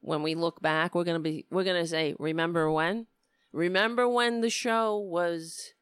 [0.00, 3.06] when we look back, we're going to be we're going to say, "Remember when?"
[3.52, 5.72] Remember when the show was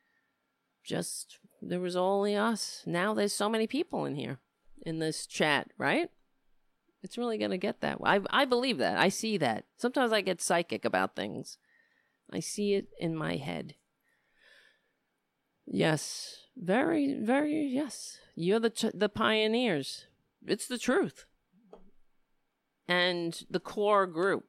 [0.85, 2.83] just there was only us.
[2.87, 4.39] Now there's so many people in here
[4.85, 6.09] in this chat, right?
[7.03, 7.99] It's really going to get that.
[8.05, 8.97] I I believe that.
[8.97, 9.65] I see that.
[9.77, 11.59] Sometimes I get psychic about things.
[12.33, 13.75] I see it in my head.
[15.67, 18.19] Yes, very very yes.
[18.35, 20.07] You're the the pioneers.
[20.47, 21.27] It's the truth.
[22.89, 24.45] And the core group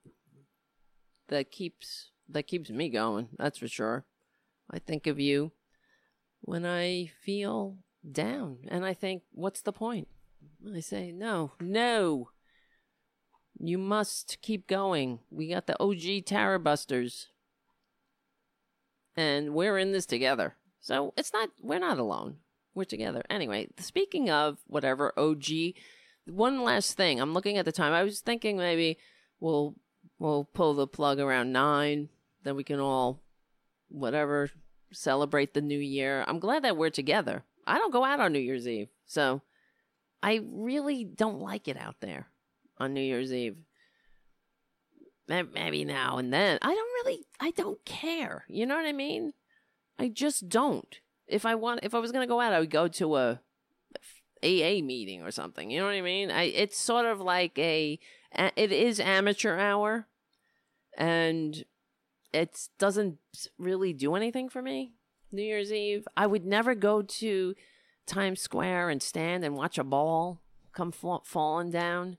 [1.27, 3.29] that keeps that keeps me going.
[3.37, 4.05] That's for sure.
[4.71, 5.51] I think of you
[6.41, 7.77] when I feel
[8.09, 10.07] down and I think, what's the point?
[10.73, 12.29] I say, no, no.
[13.59, 15.19] You must keep going.
[15.29, 17.27] We got the OG Tara Busters.
[19.15, 20.55] And we're in this together.
[20.79, 22.37] So it's not, we're not alone.
[22.75, 23.23] We're together.
[23.29, 25.45] Anyway, speaking of whatever OG,
[26.25, 27.19] one last thing.
[27.19, 27.93] I'm looking at the time.
[27.93, 28.97] I was thinking maybe
[29.39, 29.75] we'll
[30.19, 32.09] we'll pull the plug around nine.
[32.43, 33.21] Then we can all
[33.89, 34.49] whatever
[34.91, 36.23] celebrate the new year.
[36.27, 37.43] I'm glad that we're together.
[37.65, 38.89] I don't go out on New Year's Eve.
[39.05, 39.41] So
[40.21, 42.27] I really don't like it out there
[42.77, 43.57] on New Year's Eve.
[45.27, 46.59] Maybe now and then.
[46.61, 48.45] I don't really I don't care.
[48.47, 49.33] You know what I mean?
[49.97, 50.99] I just don't.
[51.27, 53.39] If I want if I was to go out, I would go to a
[54.43, 55.69] AA meeting or something.
[55.69, 56.31] You know what I mean?
[56.31, 57.99] I it's sort of like a
[58.35, 60.07] it is amateur hour
[60.97, 61.63] and
[62.33, 63.17] it doesn't
[63.57, 64.93] really do anything for me.
[65.31, 67.55] New Year's Eve, I would never go to
[68.05, 70.41] Times Square and stand and watch a ball
[70.73, 72.17] come fall- falling down.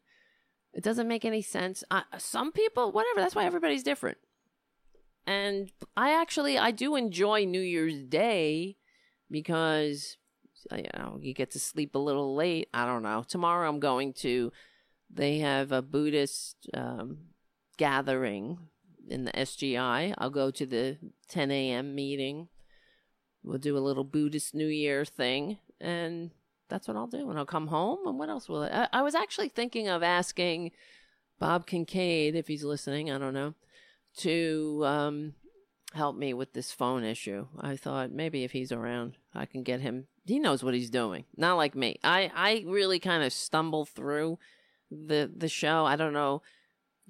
[0.73, 1.85] It doesn't make any sense.
[1.91, 3.21] I, some people, whatever.
[3.21, 4.19] That's why everybody's different.
[5.27, 8.77] And I actually I do enjoy New Year's Day
[9.35, 10.17] because
[10.71, 12.69] you know you get to sleep a little late.
[12.73, 13.25] I don't know.
[13.27, 14.53] Tomorrow I'm going to.
[15.11, 17.19] They have a Buddhist um,
[17.77, 18.59] gathering
[19.09, 20.15] in the SGI.
[20.17, 20.99] I'll go to the
[21.29, 21.97] 10 a.m.
[21.97, 22.49] meeting.
[23.43, 26.31] We'll do a little Buddhist New Year thing, and
[26.69, 27.29] that's what I'll do.
[27.29, 28.07] And I'll come home.
[28.07, 28.87] And what else will I?
[28.93, 30.71] I was actually thinking of asking
[31.41, 33.11] Bob Kincaid if he's listening.
[33.11, 33.55] I don't know
[34.19, 35.35] to um,
[35.95, 37.47] help me with this phone issue.
[37.61, 40.07] I thought maybe if he's around, I can get him.
[40.25, 41.25] He knows what he's doing.
[41.37, 41.99] Not like me.
[42.03, 44.39] I I really kind of stumble through
[44.91, 45.85] the the show.
[45.85, 46.43] I don't know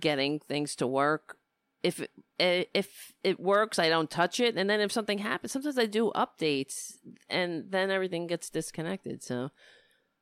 [0.00, 1.36] getting things to work
[1.84, 5.52] if it, eh, if it works, I don't touch it, and then if something happens,
[5.52, 6.94] sometimes I do updates,
[7.28, 9.22] and then everything gets disconnected.
[9.22, 9.50] So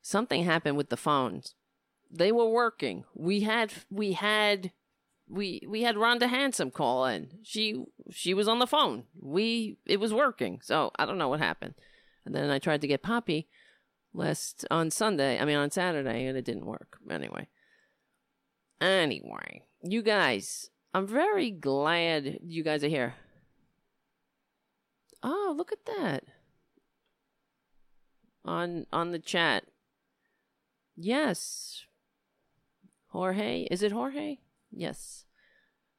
[0.03, 1.55] something happened with the phones.
[2.11, 3.05] They were working.
[3.15, 4.73] We had we had
[5.33, 7.29] we we had Rhonda Handsome call in.
[7.43, 9.05] She she was on the phone.
[9.19, 10.61] We it was working.
[10.63, 11.75] So I don't know what happened.
[12.25, 13.49] And then I tried to get Poppy
[14.13, 15.41] last on Sunday.
[15.41, 16.99] I mean on Saturday, and it didn't work.
[17.11, 17.49] Anyway.
[18.81, 23.15] Anyway, you guys, I'm very glad you guys are here.
[25.23, 26.25] Oh, look at that.
[28.45, 29.65] On on the chat.
[30.97, 31.85] Yes.
[33.13, 34.39] Jorge, is it Jorge?
[34.73, 35.25] Yes.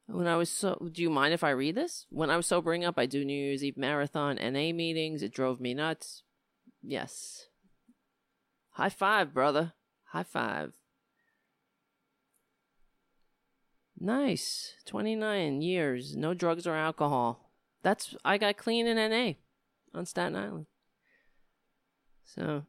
[0.08, 2.06] When I was so do you mind if I read this?
[2.10, 5.24] When I was sobering up, I do New Year's Eve marathon NA meetings.
[5.24, 6.24] It drove me nuts.
[6.82, 7.48] Yes.
[8.72, 9.74] High five, brother.
[10.08, 10.74] High five.
[13.98, 14.74] Nice.
[14.86, 16.16] 29 years.
[16.18, 17.52] No drugs or alcohol.
[17.84, 19.34] That's I got clean in NA
[19.98, 20.66] on Staten Island.
[22.26, 22.64] So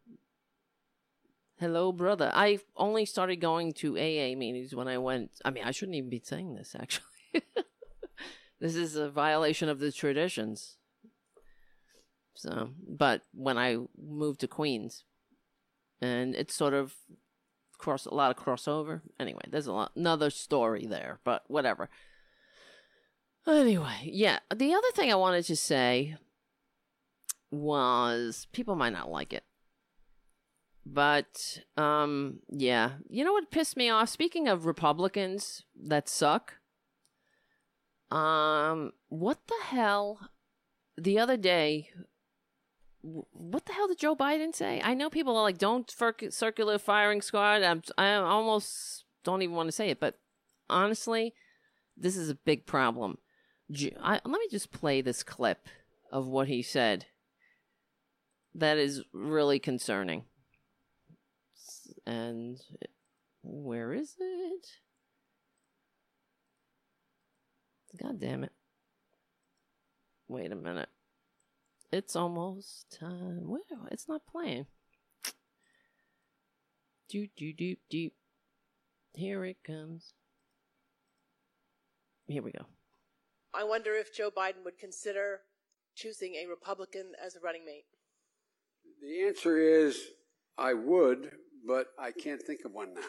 [1.60, 2.30] Hello, brother.
[2.34, 5.30] I only started going to AA meetings when I went.
[5.44, 7.06] I mean, I shouldn't even be saying this, actually.
[8.60, 10.78] this is a violation of the traditions.
[12.34, 15.04] So, but when I moved to Queens,
[16.00, 16.94] and it's sort of
[17.78, 19.02] cross a lot of crossover.
[19.20, 21.88] Anyway, there's a lot another story there, but whatever.
[23.46, 24.38] Anyway, yeah.
[24.54, 26.16] The other thing I wanted to say
[27.50, 29.44] was people might not like it.
[30.86, 34.08] But um yeah, you know what pissed me off?
[34.08, 36.54] Speaking of Republicans that suck,
[38.10, 40.30] um what the hell
[40.96, 41.90] the other day
[43.04, 44.80] what the hell did Joe Biden say?
[44.82, 49.68] I know people are like, "Don't circular firing squad." I'm, I almost don't even want
[49.68, 50.18] to say it, but
[50.70, 51.34] honestly,
[51.96, 53.18] this is a big problem.
[54.00, 55.68] I, let me just play this clip
[56.10, 57.06] of what he said.
[58.54, 60.24] That is really concerning.
[62.06, 62.60] And
[63.42, 64.66] where is it?
[68.02, 68.52] God damn it.
[70.28, 70.88] Wait a minute.
[71.92, 73.48] It's almost time.
[73.48, 73.60] Where?
[73.90, 74.66] It's not playing.
[77.08, 78.10] Do do do do.
[79.14, 80.12] Here it comes.
[82.26, 82.64] Here we go.
[83.52, 85.42] I wonder if Joe Biden would consider
[85.94, 87.84] choosing a Republican as a running mate.
[89.00, 90.00] The answer is
[90.58, 91.30] I would,
[91.66, 93.00] but I can't think of one now.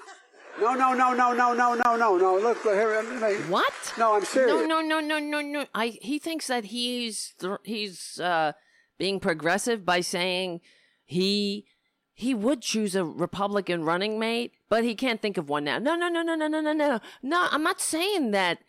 [0.60, 2.38] No, no, no, no, no, no, no, no, no.
[2.40, 3.02] Look, here.
[3.50, 3.94] What?
[3.98, 4.52] No, I'm serious.
[4.52, 5.66] No, no, no, no, no, no.
[5.74, 8.54] I he thinks that he's th- he's uh,
[8.98, 10.62] being progressive by saying
[11.04, 11.66] he
[12.14, 15.78] he would choose a Republican running mate, but he can't think of one now.
[15.78, 17.00] No, no, no, no, no, no, no, no.
[17.22, 18.60] No, I'm not saying that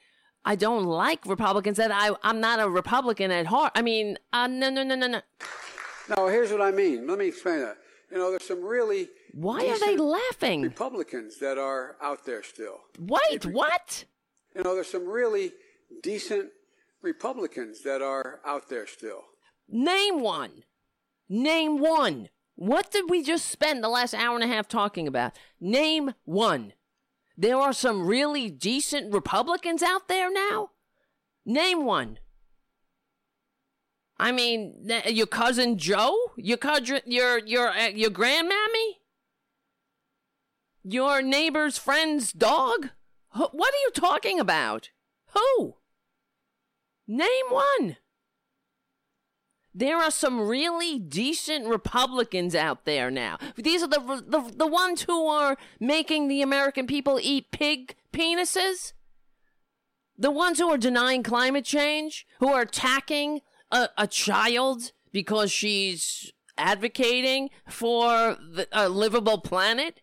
[0.44, 1.76] I don't like Republicans.
[1.76, 3.72] That I I'm not a Republican at heart.
[3.76, 5.20] I mean, uh, no, no, no, no, no.
[6.16, 7.06] No, here's what I mean.
[7.06, 7.76] Let me explain that.
[8.10, 10.62] You know, there's some really why are they laughing?
[10.62, 12.80] Republicans that are out there still.
[12.98, 14.04] Wait, what?
[14.54, 15.52] You know, there's some really
[16.02, 16.50] decent
[17.02, 19.22] Republicans that are out there still.
[19.68, 20.62] Name one.
[21.28, 22.28] Name one.
[22.54, 25.36] What did we just spend the last hour and a half talking about?
[25.60, 26.72] Name one.
[27.36, 30.70] There are some really decent Republicans out there now?
[31.44, 32.18] Name one.
[34.18, 38.94] I mean, your cousin Joe, your cousin, your your uh, your grandmammy,
[40.82, 42.90] your neighbor's friend's dog.
[43.32, 44.90] What are you talking about?
[45.34, 45.76] Who?
[47.06, 47.96] Name one.
[49.74, 53.36] There are some really decent Republicans out there now.
[53.56, 58.94] These are the the the ones who are making the American people eat pig penises.
[60.16, 66.32] The ones who are denying climate change, who are attacking a, a child because she's
[66.58, 70.00] advocating for the, a livable planet?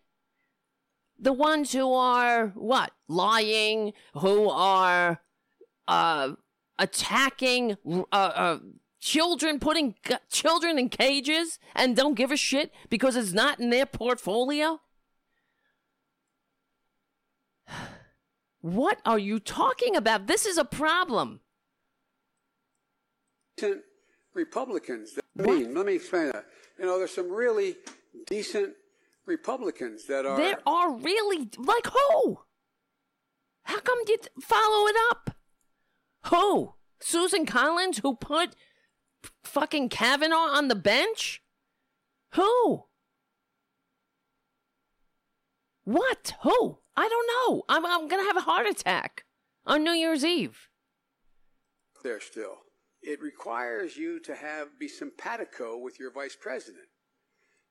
[1.18, 2.92] The ones who are what?
[3.08, 5.20] Lying, who are
[5.86, 6.32] uh,
[6.78, 8.58] attacking uh, uh,
[9.00, 13.70] children, putting g- children in cages and don't give a shit because it's not in
[13.70, 14.80] their portfolio?
[18.60, 20.26] What are you talking about?
[20.26, 21.40] This is a problem
[23.56, 23.82] decent
[24.34, 25.18] Republicans.
[25.34, 26.46] Mean, let me explain that.
[26.78, 27.76] You know, there's some really
[28.26, 28.74] decent
[29.26, 30.36] Republicans that are.
[30.36, 32.38] There are really like who?
[33.64, 35.36] How come you follow it up?
[36.26, 36.74] Who?
[37.00, 38.54] Susan Collins, who put
[39.42, 41.42] fucking Kavanaugh on the bench?
[42.32, 42.84] Who?
[45.84, 46.34] What?
[46.42, 46.78] Who?
[46.96, 47.62] I don't know.
[47.68, 49.24] I'm, I'm gonna have a heart attack
[49.66, 50.68] on New Year's Eve.
[52.02, 52.63] There still
[53.04, 56.86] it requires you to have be simpatico with your vice president.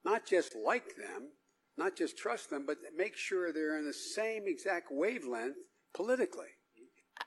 [0.05, 1.30] Not just like them,
[1.77, 5.55] not just trust them, but make sure they're in the same exact wavelength
[5.93, 6.47] politically.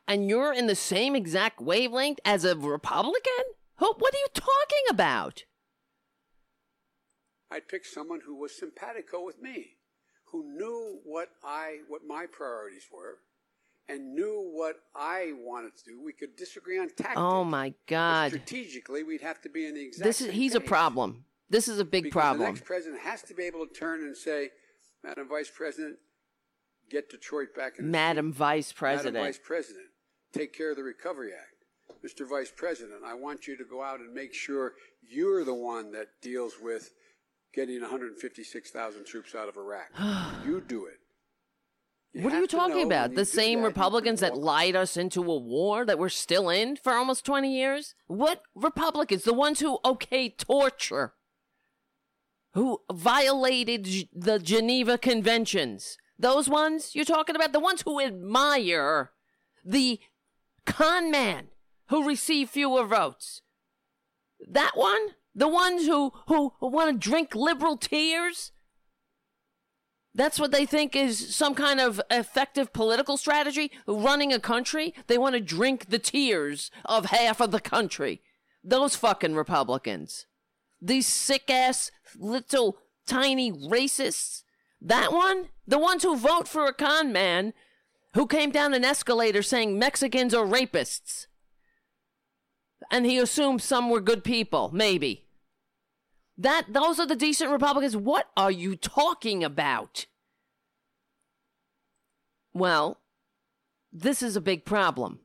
[0.07, 3.45] And you're in the same exact wavelength as a Republican?
[3.79, 5.45] What are you talking about?
[7.51, 9.77] I'd pick someone who was simpatico with me,
[10.33, 13.19] who knew what I what my priorities were,
[13.89, 16.03] and knew what I wanted to do.
[16.05, 17.15] We could disagree on tactics.
[17.17, 18.31] Oh my God!
[18.31, 20.05] strategically, we'd have to be in the exact.
[20.05, 21.25] This is he's a problem.
[21.49, 22.41] This is a big because problem.
[22.41, 24.51] The next president has to be able to turn and say,
[25.05, 25.99] "Madam Vice President,
[26.91, 29.15] get Detroit back in." Madam Vice President.
[29.15, 29.87] Madam Vice President,
[30.33, 31.57] take care of the Recovery Act.
[32.05, 32.29] Mr.
[32.29, 36.09] Vice President, I want you to go out and make sure you're the one that
[36.21, 36.91] deals with
[37.55, 39.91] getting 156,000 troops out of Iraq.
[40.47, 40.99] you do it.
[42.17, 43.15] You what are you talking about?
[43.15, 46.95] The same that, Republicans that lied us into a war that we're still in for
[46.95, 47.95] almost 20 years?
[48.07, 49.25] What Republicans?
[49.25, 51.13] The ones who okay torture,
[52.55, 55.99] who violated the Geneva Conventions.
[56.19, 57.53] Those ones you're talking about?
[57.53, 59.11] The ones who admire
[59.63, 60.01] the
[60.65, 61.49] con man
[61.89, 63.43] who received fewer votes.
[64.49, 65.09] That one?
[65.35, 68.53] The ones who, who, who want to drink liberal tears?
[70.17, 74.95] That's what they think is some kind of effective political strategy, running a country.
[75.09, 78.23] They want to drink the tears of half of the country.
[78.65, 80.25] Those fucking Republicans.
[80.81, 84.43] These sick ass little tiny racists.
[84.81, 85.51] That one?
[85.67, 87.53] The ones who vote for a con man
[88.15, 91.27] who came down an escalator saying Mexicans are rapists.
[92.91, 95.26] And he assumed some were good people, maybe.
[96.39, 97.97] That those are the decent Republicans.
[97.97, 100.07] What are you talking about?
[102.53, 103.01] Well,
[103.93, 105.21] this is a big problem.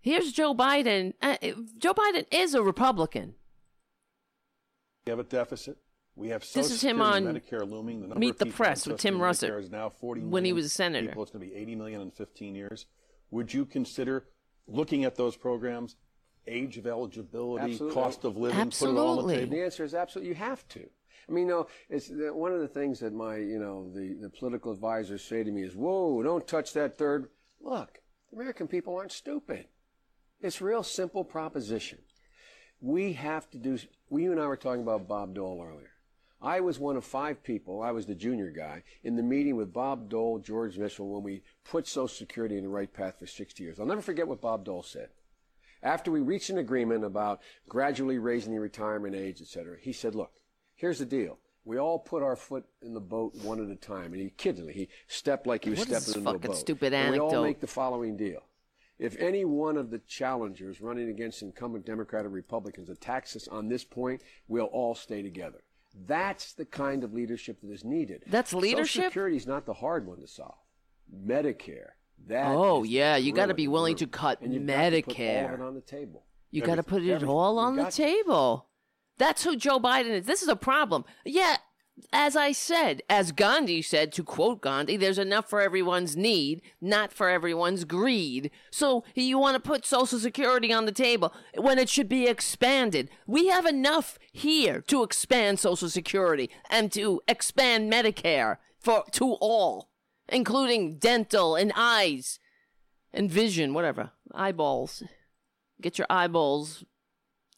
[0.00, 1.14] Here's Joe Biden.
[1.20, 1.36] Uh,
[1.78, 3.34] Joe Biden is a Republican.
[5.06, 5.78] We have a deficit.
[6.14, 8.08] We have Social this is him on Medicare looming.
[8.08, 11.08] The Meet the Press with Tim Russert is now 40 when he was a senator.
[11.08, 12.86] People, it's going to be 80 million in 15 years.
[13.30, 14.24] Would you consider
[14.66, 15.96] looking at those programs
[16.46, 17.94] age of eligibility, Absolutely.
[17.94, 19.34] cost of living, put it all on Absolutely.
[19.34, 19.56] the table?
[19.56, 20.28] The answer is absolutely.
[20.30, 20.88] You have to.
[21.28, 24.14] I mean, you know, it's the, one of the things that my, you know, the,
[24.20, 27.28] the political advisors say to me is, "Whoa, don't touch that third.
[27.60, 28.00] Look,
[28.30, 29.66] the American people aren't stupid.
[30.40, 31.98] It's a real simple proposition.
[32.80, 33.78] We have to do.
[34.08, 35.90] We, you and I were talking about Bob Dole earlier.
[36.40, 37.82] I was one of five people.
[37.82, 41.42] I was the junior guy in the meeting with Bob Dole, George Mitchell, when we
[41.64, 43.80] put Social Security in the right path for 60 years.
[43.80, 45.08] I'll never forget what Bob Dole said.
[45.82, 50.14] After we reached an agreement about gradually raising the retirement age, et cetera, he said,
[50.14, 50.32] look,
[50.74, 51.38] here's the deal.
[51.64, 54.12] We all put our foot in the boat one at a time.
[54.12, 54.72] And he me.
[54.72, 56.56] He stepped like he was What stepping into a fucking boat.
[56.56, 58.44] stupid and we all make the following deal.
[58.98, 63.68] If any one of the challengers running against incumbent Democrat or Republicans attacks us on
[63.68, 65.64] this point, we'll all stay together.
[66.06, 68.22] That's the kind of leadership that is needed.
[68.26, 68.86] That's leadership?
[68.86, 69.10] Social?
[69.10, 70.56] Security is not the hard one to solve.
[71.26, 71.90] Medicare.
[72.26, 75.60] That Oh, yeah, you gotta be willing to cut and you've to put all Medicare.
[75.60, 76.24] on the table.
[76.50, 77.28] You got to put it everything.
[77.28, 78.66] all on the got table.
[79.18, 80.26] That's who Joe Biden is.
[80.26, 81.04] This is a problem.
[81.24, 81.56] Yeah,
[82.12, 87.12] as I said, as Gandhi said, to quote Gandhi, there's enough for everyone's need, not
[87.12, 88.50] for everyone's greed.
[88.70, 93.10] So you want to put Social Security on the table when it should be expanded.
[93.26, 99.88] We have enough here to expand Social Security and to expand Medicare for to all,
[100.28, 102.38] including dental and eyes
[103.12, 105.02] and vision, whatever, eyeballs
[105.80, 106.84] get your eyeballs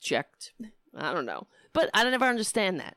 [0.01, 0.53] checked.
[0.97, 1.47] I don't know.
[1.73, 2.97] But I never understand that.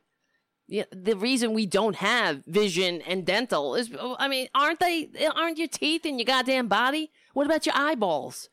[0.67, 5.09] Yeah, the reason we don't have vision and dental is, I mean, aren't they?
[5.35, 7.11] Aren't your teeth in your goddamn body?
[7.33, 8.49] What about your eyeballs?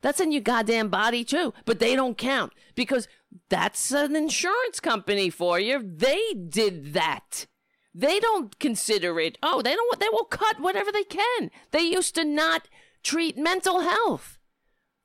[0.00, 3.08] That's in your goddamn body too, but they don't count because
[3.48, 5.80] that's an insurance company for you.
[5.84, 7.46] They did that.
[7.94, 9.38] They don't consider it.
[9.42, 9.98] Oh, they don't.
[9.98, 11.50] They will cut whatever they can.
[11.70, 12.68] They used to not
[13.02, 14.38] treat mental health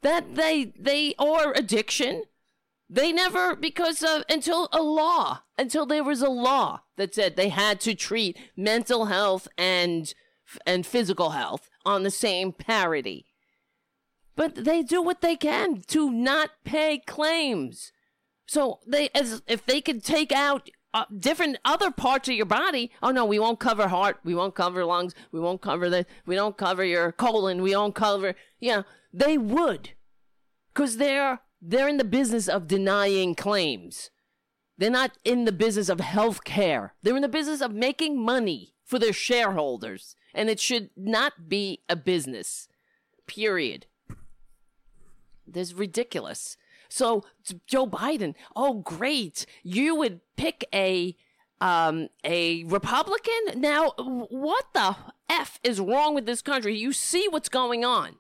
[0.02, 2.24] that they they or addiction
[2.90, 7.50] they never because of until a law until there was a law that said they
[7.50, 10.14] had to treat mental health and
[10.66, 13.26] and physical health on the same parity
[14.36, 17.92] but they do what they can to not pay claims
[18.46, 22.92] so they as if they could take out uh, different other parts of your body.
[23.02, 26.36] Oh no, we won't cover heart, we won't cover lungs, we won't cover the, we
[26.36, 28.36] don't cover your colon, we won't cover.
[28.60, 29.92] Yeah, they would,
[30.74, 34.10] because they're they're in the business of denying claims.
[34.78, 36.94] They're not in the business of health care.
[37.02, 41.84] They're in the business of making money for their shareholders, and it should not be
[41.88, 42.68] a business.
[43.28, 43.86] Period.
[45.48, 46.58] This is ridiculous.
[46.94, 47.24] So
[47.66, 51.16] Joe Biden, oh great, you would pick a
[51.60, 53.60] um a Republican.
[53.60, 54.96] Now, what the
[55.28, 56.78] f is wrong with this country?
[56.78, 58.18] You see what's going on.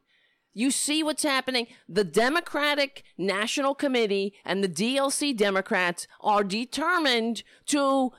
[0.55, 1.67] You see what's happening.
[1.87, 8.11] The Democratic National Committee and the DLC Democrats are determined to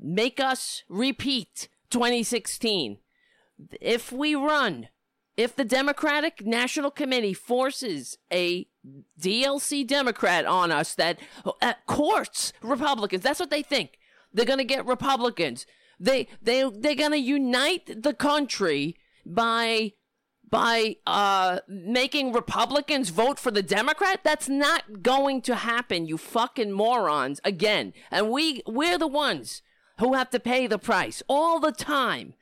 [0.00, 2.96] make us repeat 2016.
[3.78, 4.88] If we run,
[5.36, 8.68] if the Democratic National Committee forces a
[9.20, 11.20] DLC Democrat on us that
[11.60, 13.98] uh, courts Republicans, that's what they think.
[14.32, 15.66] They're going to get Republicans.
[16.00, 19.92] They they they're going to unite the country by
[20.50, 24.20] by uh making Republicans vote for the Democrat?
[24.24, 27.40] That's not going to happen, you fucking morons.
[27.44, 27.92] Again.
[28.10, 29.62] And we we're the ones
[29.98, 32.34] who have to pay the price all the time.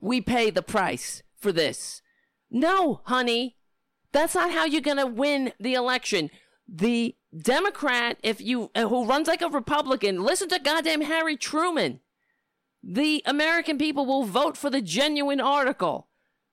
[0.00, 2.02] We pay the price for this.
[2.50, 3.57] No, honey.
[4.18, 6.30] That's not how you're going to win the election.
[6.66, 12.00] The Democrat, if you uh, who runs like a Republican, listen to goddamn Harry Truman.
[12.82, 16.08] The American people will vote for the genuine article.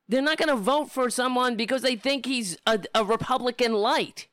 [0.07, 4.27] They're not going to vote for someone because they think he's a, a Republican light.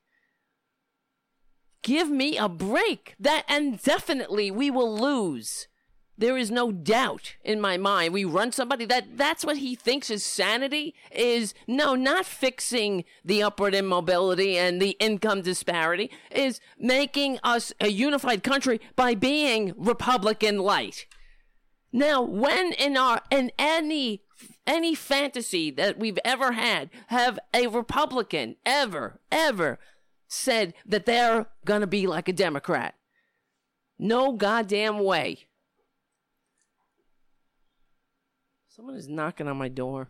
[1.82, 3.14] Give me a break.
[3.18, 5.68] That and definitely we will lose.
[6.18, 8.12] There is no doubt in my mind.
[8.12, 13.42] We run somebody that that's what he thinks is sanity is no, not fixing the
[13.42, 20.58] upward immobility and the income disparity is making us a unified country by being Republican
[20.58, 21.06] light.
[21.92, 24.22] Now, when in our in any
[24.66, 29.78] any fantasy that we've ever had have a Republican ever ever
[30.28, 32.94] said that they're gonna be like a Democrat?
[33.98, 35.46] No goddamn way.
[38.82, 40.08] Someone is knocking on my door.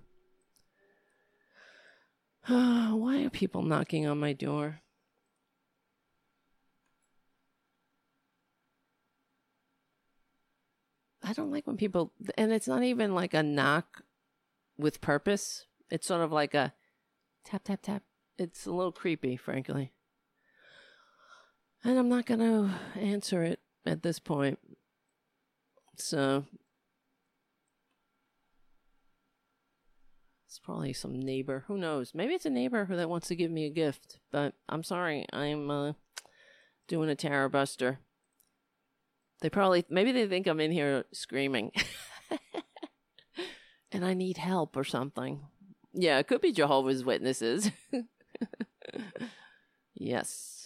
[2.47, 4.81] Why are people knocking on my door?
[11.23, 14.05] I don't like when people, and it's not even like a knock
[14.79, 15.67] with purpose.
[15.91, 16.73] It's sort of like a
[17.45, 18.05] tap, tap, tap.
[18.39, 19.93] It's a little creepy, frankly.
[21.85, 24.59] And I'm not going to answer it at this point.
[25.99, 26.47] So
[30.53, 31.65] it's probably some neighbor.
[31.67, 32.13] Who knows?
[32.15, 34.19] Maybe it's a neighbor who that wants to give me a gift.
[34.31, 35.25] But I'm sorry.
[35.33, 35.93] I'm uh,
[36.89, 38.01] doing a Tara Buster.
[39.41, 41.73] They probably maybe they think I'm in here screaming.
[43.93, 45.41] and I need help or something.
[45.95, 47.71] Yeah, it could be Jehovah's Witnesses.
[49.95, 50.62] yes.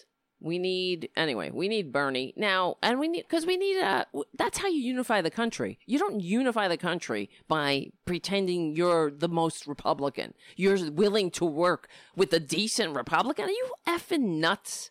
[0.47, 2.33] We need anyway, we need Bernie.
[2.37, 4.05] Now, and we need cuz we need uh
[4.35, 5.79] that's how you unify the country.
[5.87, 10.35] You don't unify the country by pretending you're the most Republican.
[10.57, 13.45] You're willing to work with a decent Republican.
[13.47, 14.91] Are you effing nuts?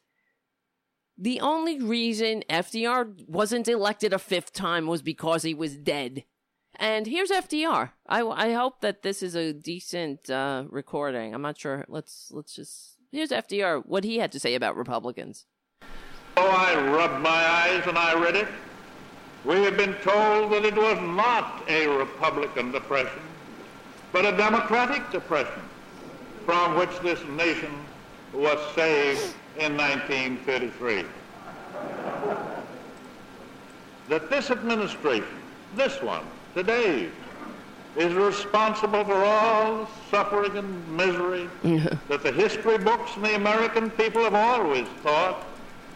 [1.17, 6.25] The only reason FDR wasn't elected a fifth time was because he was dead.
[6.77, 7.91] And here's FDR.
[8.05, 11.33] I, I hope that this is a decent uh, recording.
[11.33, 11.85] I'm not sure.
[11.87, 13.85] Let's let's just here's FDR.
[13.85, 15.45] What he had to say about Republicans.
[16.37, 18.47] Oh, I rubbed my eyes and I read it.
[19.45, 23.21] We have been told that it was not a Republican depression,
[24.11, 25.61] but a Democratic depression
[26.45, 27.71] from which this nation
[28.33, 31.05] was saved in 1933.
[34.09, 35.27] That this administration,
[35.75, 36.23] this one,
[36.53, 37.09] today,
[37.97, 41.49] is responsible for all the suffering and misery
[42.07, 45.45] that the history books and the American people have always thought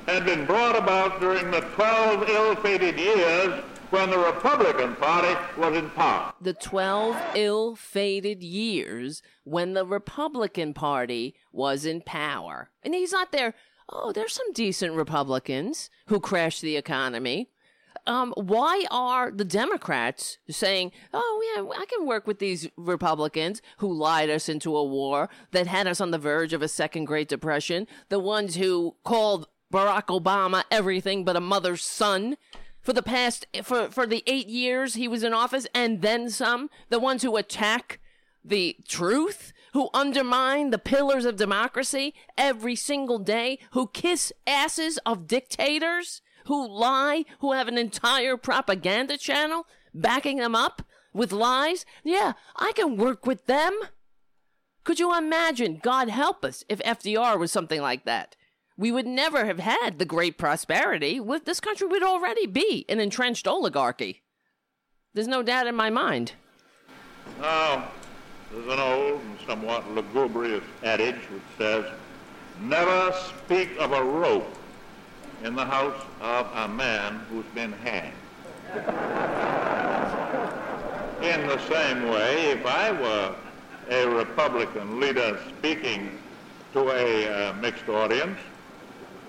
[0.05, 5.89] had been brought about during the 12 ill-fated years when the Republican Party was in
[5.91, 6.33] power.
[6.41, 12.69] The 12 ill fated years when the Republican Party was in power.
[12.83, 13.55] And he's not there.
[13.91, 17.49] Oh, there's some decent Republicans who crashed the economy.
[18.09, 23.93] Um, why are the Democrats saying, oh, yeah, I can work with these Republicans who
[23.93, 27.29] lied us into a war that had us on the verge of a second Great
[27.29, 32.35] Depression, the ones who called Barack Obama everything but a mother's son?
[32.81, 36.69] for the past for for the 8 years he was in office and then some
[36.87, 37.99] the ones who attack
[38.43, 45.27] the truth who undermine the pillars of democracy every single day who kiss asses of
[45.27, 50.81] dictators who lie who have an entire propaganda channel backing them up
[51.13, 53.71] with lies yeah i can work with them
[54.83, 58.35] could you imagine god help us if fdr was something like that
[58.79, 61.19] we would never have had the great prosperity.
[61.19, 64.23] With this country would already be an entrenched oligarchy.
[65.13, 66.31] There's no doubt in my mind.
[67.41, 67.89] Now,
[68.49, 71.83] there's an old and somewhat lugubrious adage which says,
[72.61, 74.55] never speak of a rope
[75.43, 78.13] in the house of a man who's been hanged.
[81.23, 83.35] In the same way, if I were
[83.89, 86.17] a Republican leader speaking
[86.73, 88.39] to a uh, mixed audience,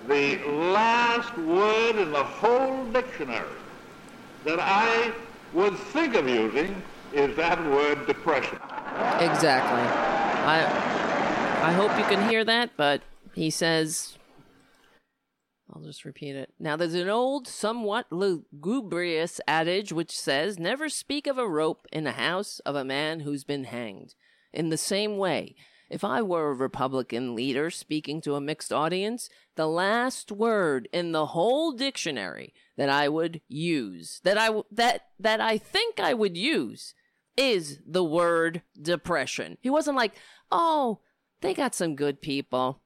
[0.07, 3.57] the last word in the whole dictionary
[4.45, 5.11] that I
[5.53, 6.81] would think of using
[7.13, 8.59] is that word depression.
[9.19, 9.81] Exactly.
[10.47, 10.65] I
[11.61, 13.01] I hope you can hear that, but
[13.33, 14.17] he says
[15.73, 16.53] I'll just repeat it.
[16.59, 22.03] Now there's an old, somewhat lugubrious adage which says, Never speak of a rope in
[22.03, 24.15] the house of a man who's been hanged.
[24.53, 25.55] In the same way,
[25.89, 31.11] if I were a Republican leader speaking to a mixed audience, the last word in
[31.11, 36.37] the whole dictionary that I would use, that I that that I think I would
[36.37, 36.93] use,
[37.37, 39.57] is the word depression.
[39.61, 40.13] He wasn't like,
[40.49, 40.99] "Oh,
[41.41, 42.81] they got some good people.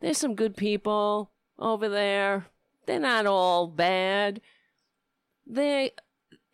[0.00, 2.46] There's some good people over there.
[2.86, 4.40] They're not all bad."
[5.46, 5.92] They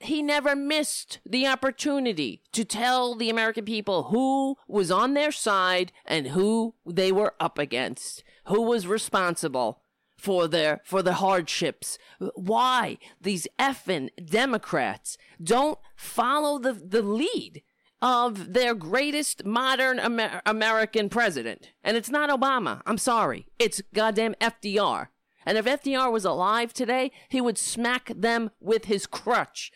[0.00, 5.92] he never missed the opportunity to tell the American people who was on their side
[6.06, 9.82] and who they were up against, who was responsible
[10.16, 11.98] for their for the hardships.
[12.34, 17.62] Why these effing Democrats don't follow the the lead
[18.00, 22.82] of their greatest modern Amer- American president, and it's not Obama.
[22.86, 25.08] I'm sorry, it's goddamn FDR.
[25.44, 29.72] And if FDR was alive today, he would smack them with his crutch.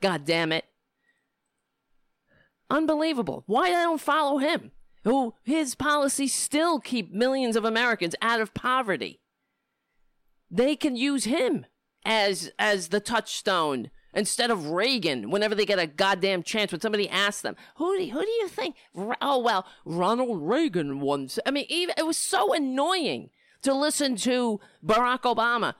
[0.00, 0.66] God damn it.
[2.68, 3.42] Unbelievable.
[3.46, 4.72] Why I don't follow him?
[5.04, 9.20] Who his policies still keep millions of Americans out of poverty.
[10.50, 11.66] They can use him
[12.04, 17.08] as as the touchstone instead of Reagan whenever they get a goddamn chance when somebody
[17.08, 18.76] asks them, "Who do who do you think?"
[19.20, 21.38] Oh well, Ronald Reagan once.
[21.44, 23.30] I mean, even it was so annoying
[23.62, 25.74] to listen to Barack Obama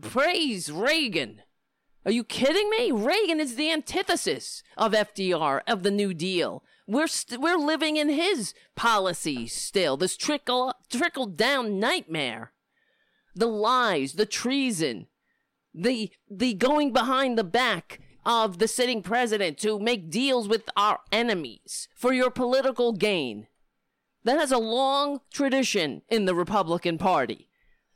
[0.00, 1.42] praise Reagan.
[2.04, 2.90] Are you kidding me?
[2.90, 6.62] Reagan is the antithesis of FDR, of the New Deal.
[6.86, 9.96] We're st- we're living in his policies still.
[9.96, 12.52] This trickle trickle down nightmare.
[13.34, 15.06] the lies, the treason,
[15.74, 21.00] the the going behind the back of the sitting president to make deals with our
[21.10, 23.46] enemies for your political gain.
[24.24, 27.48] That has a long tradition in the Republican Party.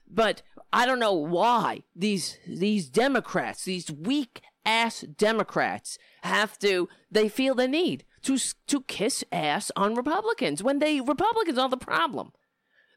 [0.08, 0.42] But
[0.72, 7.54] I don't know why these these Democrats, these weak ass Democrats have to they feel
[7.54, 12.32] the need to to kiss ass on Republicans when they Republicans are the problem.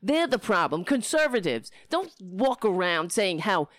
[0.01, 0.83] They're the problem.
[0.83, 3.69] Conservatives don't walk around saying how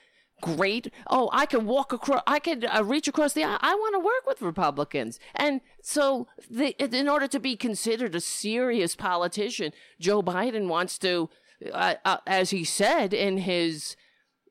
[0.40, 0.92] great.
[1.08, 2.22] Oh, I can walk across.
[2.26, 3.58] I can uh, reach across the aisle.
[3.60, 8.20] I want to work with Republicans, and so the, in order to be considered a
[8.20, 11.30] serious politician, Joe Biden wants to,
[11.72, 13.96] uh, uh, as he said in his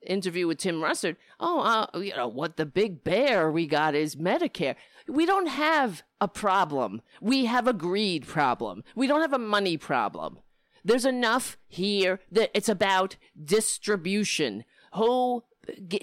[0.05, 4.15] interview with Tim Russert, oh, uh, you know what the big bear we got is
[4.15, 4.75] Medicare.
[5.07, 7.01] We don't have a problem.
[7.21, 8.83] We have a greed problem.
[8.95, 10.39] We don't have a money problem.
[10.83, 14.65] There's enough here that it's about distribution.
[14.93, 15.43] Who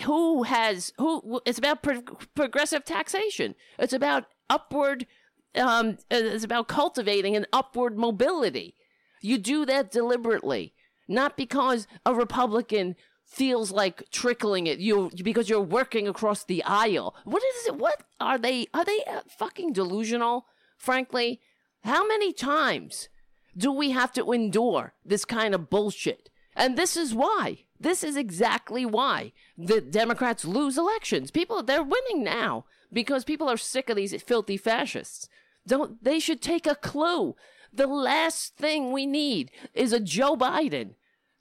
[0.04, 2.02] who has who it's about pro-
[2.34, 3.54] progressive taxation.
[3.78, 5.06] It's about upward
[5.54, 8.74] um it's about cultivating an upward mobility.
[9.20, 10.74] You do that deliberately
[11.08, 14.78] not because a republican feels like trickling it.
[14.78, 17.14] You because you're working across the aisle.
[17.24, 21.40] What is it what are they are they uh, fucking delusional frankly?
[21.84, 23.08] How many times
[23.56, 26.30] do we have to endure this kind of bullshit?
[26.54, 31.30] And this is why this is exactly why the Democrats lose elections.
[31.30, 35.28] People, they're winning now because people are sick of these filthy fascists.
[35.66, 37.34] Don't, they should take a clue.
[37.72, 40.94] The last thing we need is a Joe Biden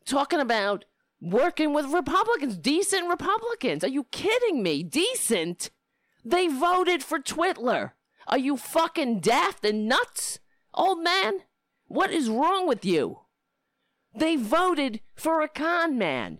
[0.05, 0.85] talking about
[1.19, 3.83] working with Republicans, decent Republicans.
[3.83, 4.83] Are you kidding me?
[4.83, 5.69] Decent?
[6.23, 7.91] They voted for Twitler.
[8.27, 10.39] Are you fucking daft and nuts,
[10.73, 11.39] old man?
[11.87, 13.20] What is wrong with you?
[14.13, 16.39] They voted for a con man.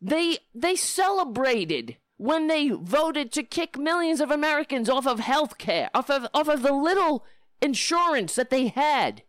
[0.00, 5.90] They they celebrated when they voted to kick millions of Americans off of health care,
[5.94, 7.24] off of off of the little
[7.60, 9.22] insurance that they had.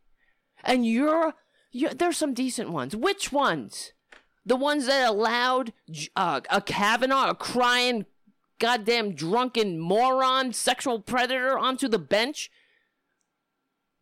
[0.63, 1.34] And you're,
[1.71, 2.95] you're there's some decent ones.
[2.95, 3.93] Which ones?
[4.45, 5.73] The ones that allowed
[6.15, 8.05] uh, a Kavanaugh, a crying,
[8.59, 12.49] goddamn drunken moron, sexual predator onto the bench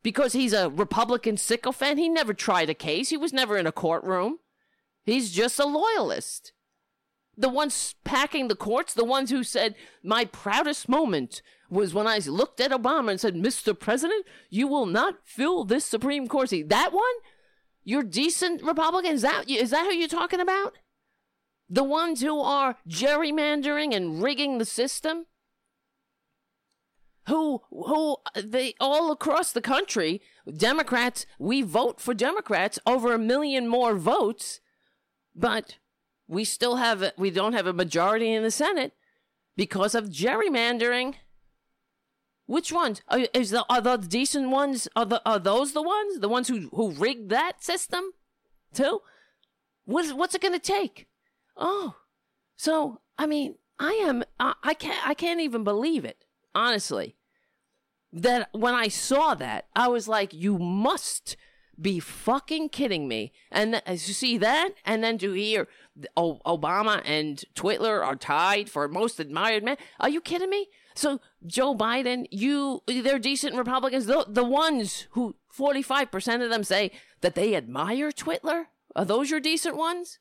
[0.03, 1.99] because he's a Republican sycophant.
[1.99, 3.09] He never tried a case.
[3.09, 4.39] He was never in a courtroom.
[5.03, 6.53] He's just a loyalist.
[7.37, 12.19] The ones packing the courts, the ones who said, My proudest moment was when I
[12.19, 13.77] looked at Obama and said, Mr.
[13.77, 16.69] President, you will not fill this Supreme Court seat.
[16.69, 17.03] That one?
[17.83, 19.13] You're decent Republican?
[19.13, 20.77] Is that, is that who you're talking about?
[21.69, 25.25] The ones who are gerrymandering and rigging the system?
[27.31, 30.21] Who who they all across the country
[30.53, 34.59] democrats we vote for democrats over a million more votes
[35.33, 35.77] but
[36.27, 38.93] we still have we don't have a majority in the senate
[39.55, 41.15] because of gerrymandering.
[42.45, 43.01] Which ones?
[43.07, 46.19] Are, is the, are the decent ones are, the, are those the ones?
[46.19, 48.03] The ones who who rigged that system
[48.73, 49.01] too?
[49.85, 51.07] What's what's it going to take?
[51.55, 51.95] Oh
[52.57, 57.15] so i mean i am I, I can't i can't even believe it honestly,
[58.13, 61.38] that when I saw that, I was like, you must
[61.79, 63.31] be fucking kidding me.
[63.51, 65.67] And th- you see that, and then to hear
[66.15, 69.77] o- Obama and Twitler are tied for most admired man.
[69.99, 70.67] Are you kidding me?
[70.93, 74.05] So Joe Biden, you, they're decent Republicans.
[74.05, 78.65] The, the ones who 45% of them say that they admire Twitler.
[78.95, 80.19] Are those your decent ones?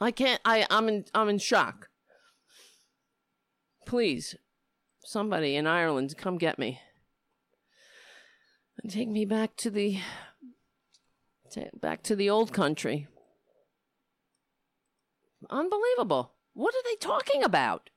[0.00, 1.88] I can't, I, I'm in, I'm in shock.
[3.86, 4.36] Please,
[5.08, 6.80] somebody in Ireland come get me
[8.82, 9.98] and take me back to the
[11.80, 13.08] back to the old country.
[15.48, 16.32] Unbelievable.
[16.52, 17.88] What are they talking about?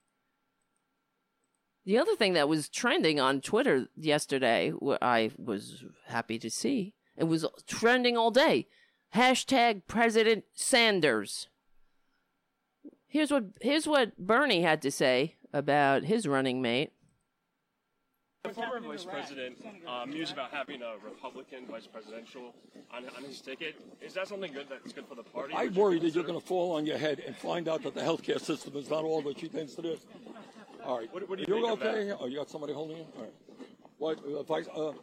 [1.84, 4.72] The other thing that was trending on Twitter yesterday,
[5.02, 8.68] I was happy to see, it was trending all day.
[9.14, 11.50] Hashtag President Sanders.
[13.08, 16.94] Here's what here's what Bernie had to say about his running mate.
[18.44, 22.56] The former vice president uh, mused about having a Republican vice presidential
[22.92, 23.76] on, on his ticket.
[24.02, 25.54] Is that something good that's good for the party?
[25.56, 28.02] I worry that you're going to fall on your head and find out that the
[28.02, 30.00] healthcare system is not all that she think it is.
[30.84, 31.14] All right.
[31.14, 32.10] What, what do you You're think okay?
[32.10, 33.06] Of Oh, you got somebody holding you?
[33.16, 33.34] All right.
[34.00, 34.94] What, uh, vice, uh,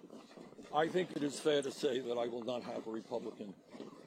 [0.74, 3.54] I think it is fair to say that I will not have a Republican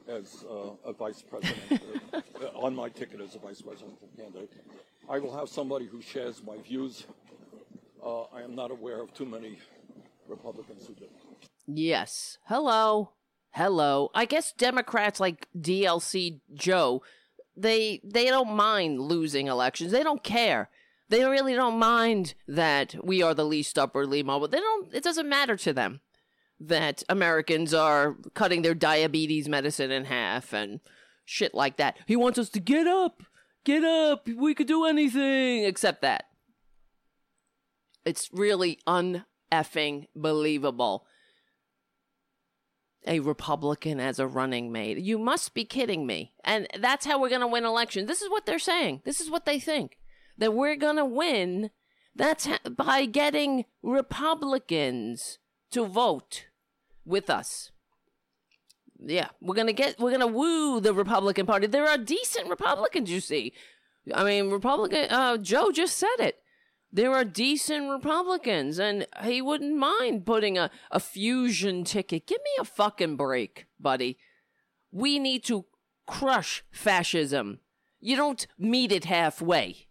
[0.08, 1.82] as uh, a vice president
[2.12, 2.20] uh,
[2.54, 4.52] on my ticket as a vice presidential candidate.
[5.08, 7.06] I will have somebody who shares my views
[8.04, 9.58] uh, I am not aware of too many
[10.28, 11.06] Republicans who do.
[11.66, 12.38] Yes.
[12.46, 13.12] Hello.
[13.52, 14.10] Hello.
[14.14, 17.02] I guess Democrats like DLC Joe,
[17.56, 19.92] they they don't mind losing elections.
[19.92, 20.70] They don't care.
[21.08, 24.48] They really don't mind that we are the least upwardly mobile.
[24.48, 26.00] They don't it doesn't matter to them
[26.58, 30.80] that Americans are cutting their diabetes medicine in half and
[31.24, 31.98] shit like that.
[32.06, 33.22] He wants us to get up.
[33.64, 34.26] Get up.
[34.26, 36.26] We could do anything except that.
[38.04, 41.06] It's really uneffing believable.
[43.06, 44.98] A Republican as a running mate.
[44.98, 46.34] You must be kidding me.
[46.44, 48.06] And that's how we're going to win elections.
[48.06, 49.02] This is what they're saying.
[49.04, 49.98] This is what they think.
[50.38, 51.70] That we're going to win.
[52.14, 55.38] That's ha- by getting Republicans
[55.72, 56.46] to vote
[57.04, 57.72] with us.
[59.04, 61.66] Yeah, we're gonna get we're gonna woo the Republican Party.
[61.66, 63.52] There are decent Republicans, you see.
[64.14, 66.41] I mean, Republican uh, Joe just said it.
[66.92, 72.26] There are decent Republicans, and he wouldn't mind putting a, a fusion ticket.
[72.26, 74.18] Give me a fucking break, buddy.
[74.90, 75.64] We need to
[76.06, 77.60] crush fascism.
[77.98, 79.86] You don't meet it halfway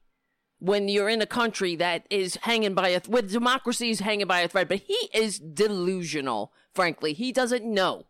[0.60, 4.28] when you're in a country that is hanging by a th- with democracy is hanging
[4.28, 4.68] by a thread.
[4.68, 6.54] But he is delusional.
[6.76, 8.06] Frankly, he doesn't know.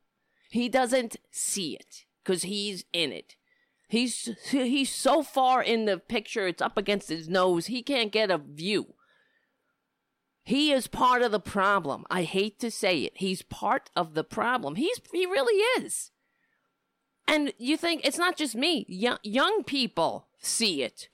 [0.49, 3.37] He doesn't see it because he's in it.
[3.91, 7.65] He's he's so far in the picture, it's up against his nose.
[7.65, 8.93] He can't get a view.
[10.45, 12.05] He is part of the problem.
[12.09, 13.11] I hate to say it.
[13.15, 14.75] He's part of the problem.
[14.75, 16.11] He's he really is.
[17.27, 18.85] And you think it's not just me.
[18.87, 21.09] Young, young people see it.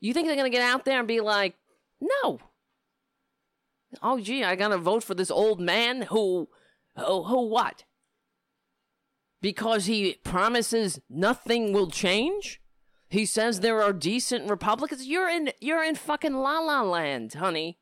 [0.00, 1.56] You think they're going to get out there and be like,
[2.00, 2.40] "No.
[4.02, 6.48] Oh gee, I got to vote for this old man who
[6.96, 7.84] who, who what?
[9.42, 12.62] Because he promises nothing will change?
[13.10, 15.06] He says there are decent Republicans.
[15.06, 17.78] You're in you're in fucking la la land, honey.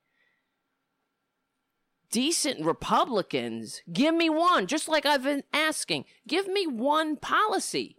[2.11, 3.83] Decent Republicans.
[3.93, 6.07] Give me one, just like I've been asking.
[6.27, 7.99] Give me one policy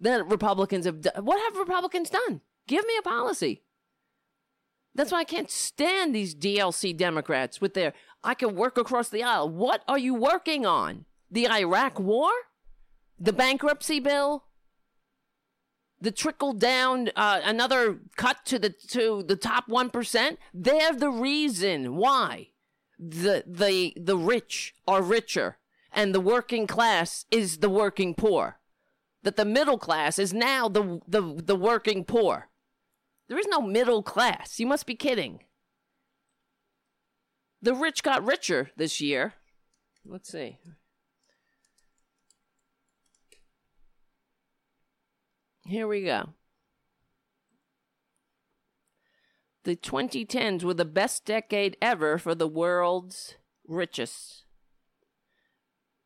[0.00, 1.24] that Republicans have done.
[1.24, 2.42] What have Republicans done?
[2.68, 3.62] Give me a policy.
[4.94, 9.22] That's why I can't stand these DLC Democrats with their I can work across the
[9.22, 9.48] aisle.
[9.48, 11.06] What are you working on?
[11.30, 12.30] The Iraq war?
[13.18, 14.44] The bankruptcy bill,
[16.00, 20.38] the trickle down, uh, another cut to the to the top one percent.
[20.52, 22.50] They're the reason why
[22.98, 25.58] the the the rich are richer
[25.92, 28.58] and the working class is the working poor.
[29.22, 32.50] That the middle class is now the the the working poor.
[33.28, 34.60] There is no middle class.
[34.60, 35.40] You must be kidding.
[37.60, 39.34] The rich got richer this year.
[40.04, 40.58] Let's see.
[45.66, 46.30] Here we go.
[49.64, 53.34] The 2010s were the best decade ever for the world's
[53.66, 54.44] richest.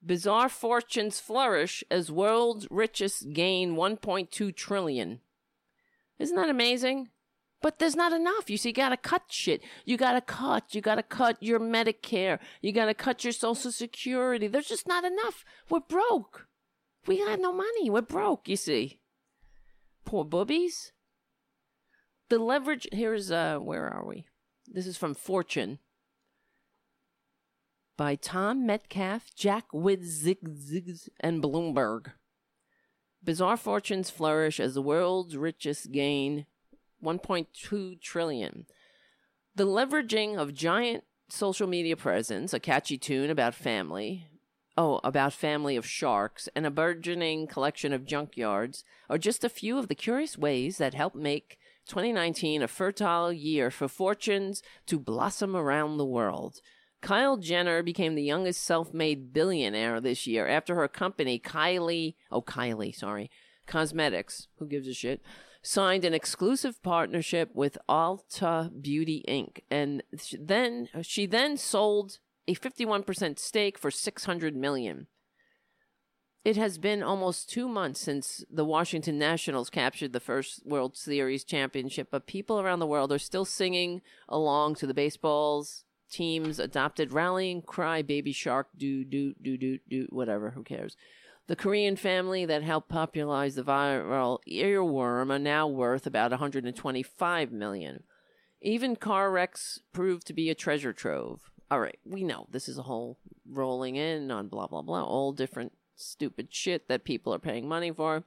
[0.05, 5.20] Bizarre fortunes flourish as world's richest gain 1.2 trillion.
[6.19, 7.11] Isn't that amazing?
[7.61, 8.49] But there's not enough.
[8.49, 9.62] You see, you gotta cut shit.
[9.85, 10.74] You gotta cut.
[10.74, 12.39] You gotta cut your Medicare.
[12.62, 14.47] You gotta cut your Social Security.
[14.47, 15.45] There's just not enough.
[15.69, 16.47] We're broke.
[17.07, 17.91] We got no money.
[17.91, 19.00] We're broke, you see.
[20.11, 20.91] Poor boobies.
[22.31, 24.27] The leverage here's uh where are we?
[24.66, 25.78] This is from Fortune
[27.97, 32.11] by Tom Metcalf, Jack Witzig, and Bloomberg.
[33.23, 36.47] Bizarre fortunes flourish as the world's richest gain
[37.01, 38.66] 1.2 trillion.
[39.55, 44.27] The leveraging of giant social media presence, a catchy tune about family,
[44.77, 49.79] oh, about family of sharks, and a burgeoning collection of junkyards are just a few
[49.79, 55.57] of the curious ways that help make 2019 a fertile year for fortunes to blossom
[55.57, 56.61] around the world.
[57.01, 62.95] Kyle Jenner became the youngest self-made billionaire this year after her company Kylie, oh Kylie,
[62.95, 63.31] sorry,
[63.67, 65.23] Cosmetics, who gives a shit,
[65.63, 69.61] signed an exclusive partnership with Ulta Beauty Inc.
[69.71, 70.03] and
[70.39, 72.19] then she then sold
[72.51, 75.07] a 51% stake for 600 million.
[76.45, 81.45] It has been almost 2 months since the Washington Nationals captured the first World Series
[81.45, 87.13] championship, but people around the world are still singing along to the baseball's team's adopted
[87.13, 90.97] rallying cry baby shark do do do do do whatever, who cares.
[91.47, 98.03] The Korean family that helped popularize the viral earworm are now worth about 125 million.
[98.63, 101.50] Even car wrecks proved to be a treasure trove.
[101.71, 103.19] All right, we know this is a whole
[103.49, 107.93] rolling in on blah blah blah, all different stupid shit that people are paying money
[107.93, 108.25] for.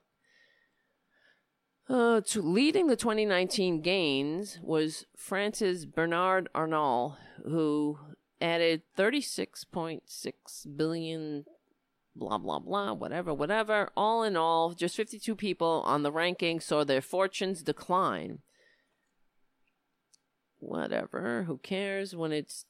[1.90, 7.99] Uh, to leading the 2019 gains was France's Bernard Arnault, who
[8.40, 11.44] added 36.6 billion
[12.15, 13.90] blah, blah, blah, whatever, whatever.
[13.98, 18.40] All in all, just 52 people on the ranking saw their fortunes decline.
[20.60, 22.65] Whatever, who cares when it's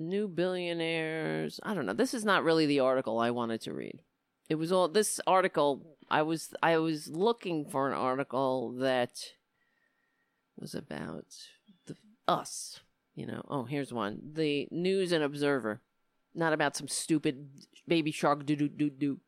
[0.00, 1.60] new billionaires?
[1.62, 1.92] I don't know.
[1.92, 4.00] This is not really the article I wanted to read.
[4.48, 9.22] It was all this article I was I was looking for an article that
[10.58, 11.26] was about
[11.86, 11.96] the
[12.26, 12.80] us,
[13.14, 13.42] you know.
[13.48, 14.20] Oh, here's one.
[14.34, 15.80] The News and Observer.
[16.34, 17.48] Not about some stupid
[17.86, 19.20] baby shark doo doo doo doo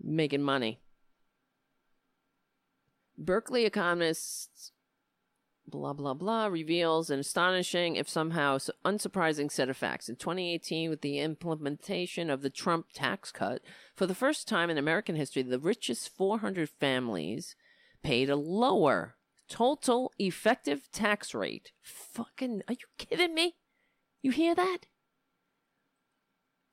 [0.00, 0.80] making money.
[3.18, 4.72] Berkeley economists
[5.68, 10.08] blah blah blah reveals an astonishing if somehow unsurprising set of facts.
[10.08, 13.62] In 2018 with the implementation of the Trump tax cut
[13.94, 17.56] for the first time in American history the richest 400 families
[18.02, 19.16] paid a lower
[19.48, 21.72] total effective tax rate.
[21.82, 23.56] Fucking are you kidding me?
[24.22, 24.78] You hear that?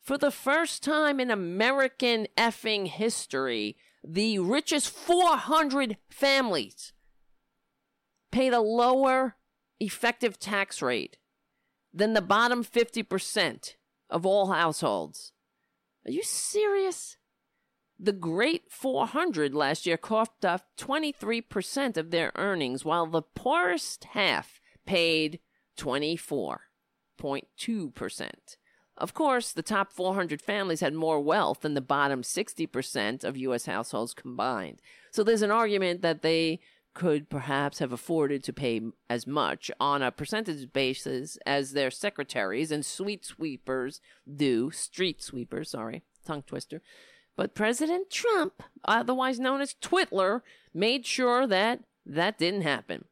[0.02, 6.93] For the first time in American effing history the richest 400 families
[8.34, 9.38] paid a lower
[9.80, 11.18] effective tax rate
[11.94, 13.76] than the bottom 50%
[14.10, 15.34] of all households.
[16.06, 17.18] Are you serious?
[18.00, 24.60] The great 400 last year coughed up 23% of their earnings, while the poorest half
[24.86, 25.40] paid
[25.78, 28.30] 24.2%.
[28.98, 33.68] Of course, the top 400 families had more wealth than the bottom 60% of U.S.
[33.68, 34.82] households combined.
[35.12, 36.60] So there's an argument that they
[36.94, 42.72] could perhaps have afforded to pay as much on a percentage basis as their secretaries
[42.72, 44.00] and sweet sweepers
[44.36, 46.82] do, street sweepers, sorry, tongue twister.
[47.36, 50.42] But President Trump, otherwise known as Twitler,
[50.74, 53.06] made sure that that didn't happen.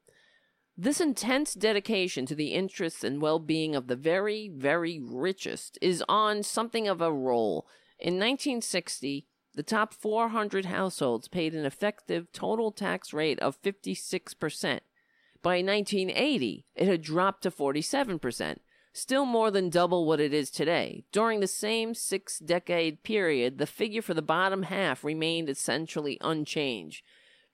[0.77, 6.03] This intense dedication to the interests and well being of the very, very richest is
[6.07, 7.67] on something of a roll.
[7.99, 14.79] In 1960, the top 400 households paid an effective total tax rate of 56%.
[15.41, 18.57] By 1980, it had dropped to 47%,
[18.93, 21.03] still more than double what it is today.
[21.11, 27.03] During the same six decade period, the figure for the bottom half remained essentially unchanged,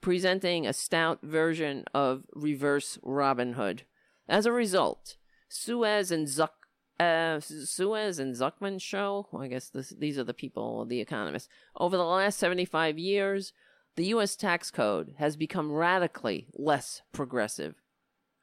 [0.01, 3.83] presenting a stout version of reverse Robin Hood.
[4.27, 5.15] As a result,
[5.49, 6.56] Saez and Zuck
[6.99, 9.27] uh, Saez and Zucman show.
[9.31, 11.49] Well, I guess this, these are the people, the economists.
[11.79, 13.53] Over the last 75 years,
[13.95, 14.35] the U.S.
[14.35, 17.75] tax code has become radically less progressive.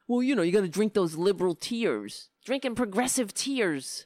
[0.07, 4.05] Well, you know, you got to drink those liberal tears, drinking progressive tears.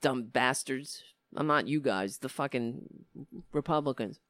[0.00, 1.02] Dumb bastards.
[1.36, 2.82] I'm not you guys, the fucking
[3.52, 4.20] Republicans.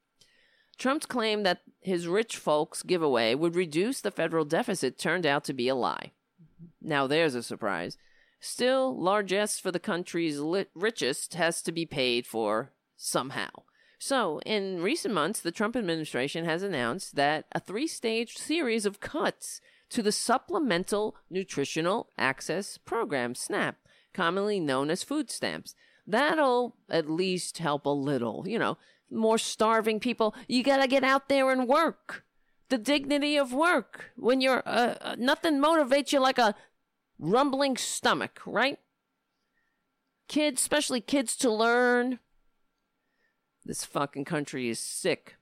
[0.78, 5.52] Trump's claim that his rich folks giveaway would reduce the federal deficit turned out to
[5.52, 6.12] be a lie.
[6.81, 7.97] Now there's a surprise.
[8.44, 10.38] Still, largesse for the country's
[10.74, 13.48] richest has to be paid for somehow.
[13.98, 19.00] So, in recent months, the Trump administration has announced that a three stage series of
[19.00, 23.76] cuts to the Supplemental Nutritional Access Program, SNAP,
[24.12, 25.74] commonly known as food stamps.
[26.06, 28.46] That'll at least help a little.
[28.46, 28.76] You know,
[29.10, 30.34] more starving people.
[30.48, 32.26] You gotta get out there and work.
[32.68, 34.10] The dignity of work.
[34.16, 36.54] When you're, uh, uh nothing motivates you like a
[37.18, 38.78] rumbling stomach, right?
[40.28, 42.18] Kids, especially kids to learn.
[43.64, 45.36] This fucking country is sick.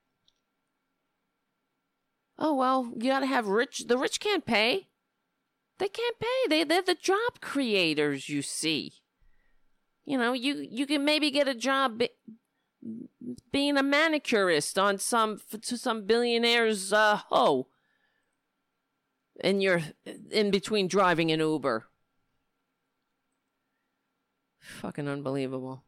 [2.38, 3.84] Oh well, you gotta have rich.
[3.86, 4.88] The rich can't pay.
[5.78, 6.48] They can't pay.
[6.48, 8.28] They they're the job creators.
[8.28, 8.92] You see.
[10.04, 12.10] You know, you you can maybe get a job be,
[13.52, 17.68] being a manicurist on some to some billionaire's uh, hoe
[19.43, 19.82] and you're
[20.31, 21.86] in between driving an Uber.
[24.60, 25.82] Fucking unbelievable.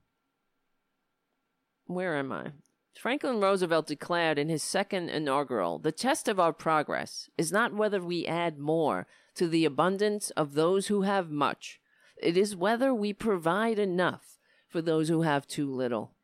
[1.86, 2.52] Where am I?
[2.98, 8.00] Franklin Roosevelt declared in his second inaugural The test of our progress is not whether
[8.00, 11.80] we add more to the abundance of those who have much,
[12.16, 16.14] it is whether we provide enough for those who have too little.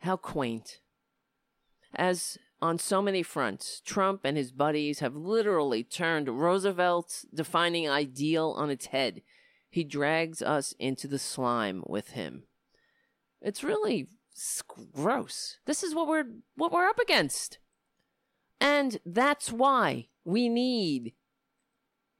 [0.00, 0.80] How quaint.
[1.94, 3.80] As on so many fronts.
[3.84, 9.22] Trump and his buddies have literally turned Roosevelt's defining ideal on its head.
[9.68, 12.44] He drags us into the slime with him.
[13.42, 14.08] It's really
[14.94, 15.58] gross.
[15.66, 17.58] This is what we're what we're up against.
[18.60, 21.12] And that's why we need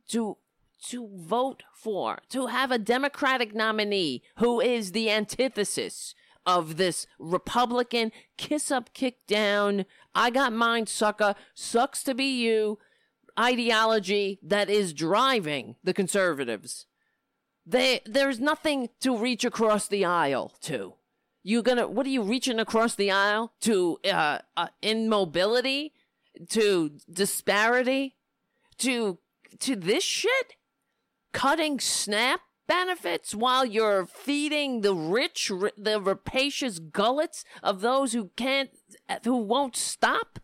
[0.08, 0.36] to
[0.88, 6.14] to vote for, to have a Democratic nominee who is the antithesis
[6.46, 12.78] of this Republican kiss up, kick down, I got mine, sucker, sucks to be you
[13.38, 16.86] ideology that is driving the conservatives.
[17.66, 20.94] They, there's nothing to reach across the aisle to.
[21.42, 25.92] You gonna what are you reaching across the aisle to uh, uh immobility,
[26.48, 28.16] to disparity,
[28.78, 29.18] to
[29.60, 30.56] to this shit?
[31.32, 38.70] Cutting SNAP benefits while you're feeding the rich, the rapacious gullets of those who can't,
[39.24, 40.38] who won't stop?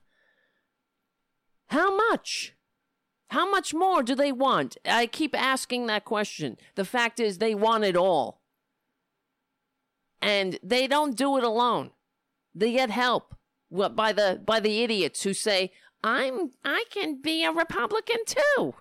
[1.69, 2.55] How much?
[3.29, 4.77] How much more do they want?
[4.85, 6.59] I keep asking that question.
[6.75, 8.43] The fact is, they want it all.
[10.21, 11.93] And they don't do it alone.
[12.55, 13.35] They get help
[13.71, 15.73] by the by the idiots who say,
[16.05, 18.75] "I'm I can be a Republican too."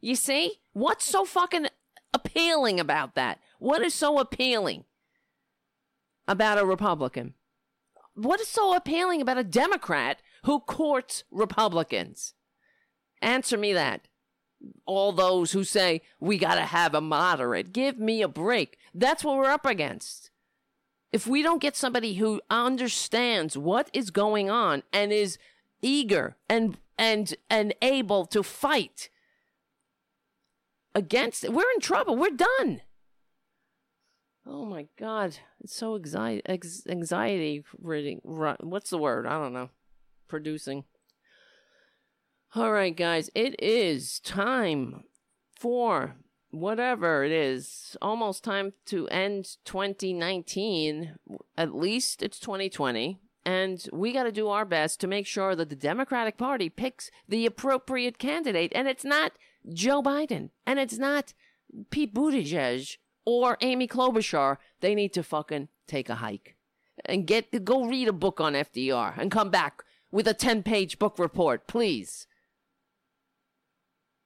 [0.00, 0.60] You see?
[0.72, 1.66] What's so fucking
[2.14, 3.40] appealing about that?
[3.58, 4.84] What is so appealing
[6.26, 7.34] about a Republican?
[8.14, 12.34] What is so appealing about a Democrat who courts Republicans?
[13.20, 14.08] Answer me that.
[14.86, 18.78] All those who say we got to have a moderate, give me a break.
[18.94, 20.30] That's what we're up against.
[21.12, 25.38] If we don't get somebody who understands what is going on and is
[25.82, 29.10] eager and and and able to fight
[30.94, 32.16] against it, we're in trouble.
[32.16, 32.82] We're done.
[34.46, 36.42] Oh my god, it's so anxiety
[36.88, 38.20] anxiety reading.
[38.22, 39.26] What's the word?
[39.26, 39.70] I don't know.
[40.28, 40.84] Producing.
[42.54, 45.04] All right, guys, it is time
[45.58, 46.16] for
[46.50, 47.96] whatever it is.
[48.00, 51.16] Almost time to end 2019.
[51.56, 53.18] At least it's 2020.
[53.44, 57.10] And we got to do our best to make sure that the Democratic Party picks
[57.28, 58.72] the appropriate candidate.
[58.74, 59.32] And it's not
[59.72, 60.50] Joe Biden.
[60.66, 61.34] And it's not
[61.90, 64.58] Pete Buttigieg or Amy Klobuchar.
[64.80, 66.56] They need to fucking take a hike
[67.04, 70.98] and get go read a book on FDR and come back with a 10 page
[70.98, 72.26] book report, please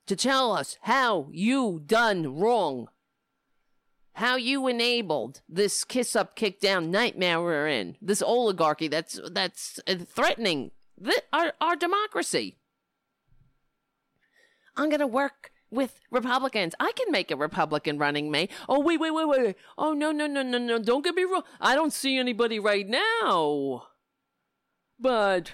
[0.08, 2.88] to tell us how you done wrong.
[4.14, 7.96] How you enabled this kiss up, kick down nightmare we're in.
[8.02, 12.58] This oligarchy that's that's threatening th- our our democracy.
[14.78, 16.74] I'm gonna work with Republicans.
[16.80, 18.50] I can make a Republican running mate.
[18.68, 19.56] Oh wait, wait, wait, wait.
[19.76, 20.78] Oh no, no, no, no, no.
[20.78, 21.42] Don't get me wrong.
[21.60, 23.88] I don't see anybody right now.
[24.98, 25.52] But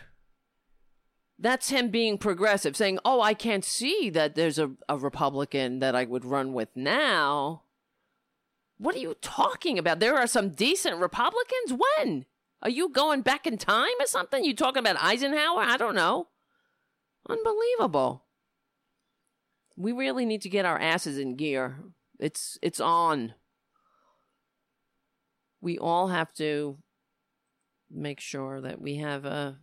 [1.38, 5.94] that's him being progressive, saying, Oh, I can't see that there's a, a Republican that
[5.96, 7.62] I would run with now.
[8.78, 10.00] What are you talking about?
[10.00, 11.72] There are some decent Republicans?
[11.98, 12.26] When?
[12.62, 14.44] Are you going back in time or something?
[14.44, 15.60] You talking about Eisenhower?
[15.60, 16.28] I don't know.
[17.28, 18.23] Unbelievable.
[19.76, 21.78] We really need to get our asses in gear.
[22.18, 23.34] It's it's on.
[25.60, 26.78] We all have to
[27.90, 29.58] make sure that we have a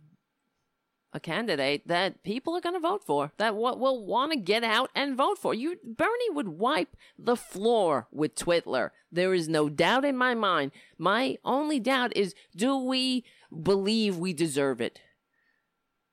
[1.12, 4.64] a candidate that people are going to vote for, that what will want to get
[4.64, 5.52] out and vote for.
[5.52, 8.90] You, Bernie would wipe the floor with Twitler.
[9.10, 10.72] There is no doubt in my mind.
[10.96, 13.24] My only doubt is, do we
[13.62, 15.00] believe we deserve it?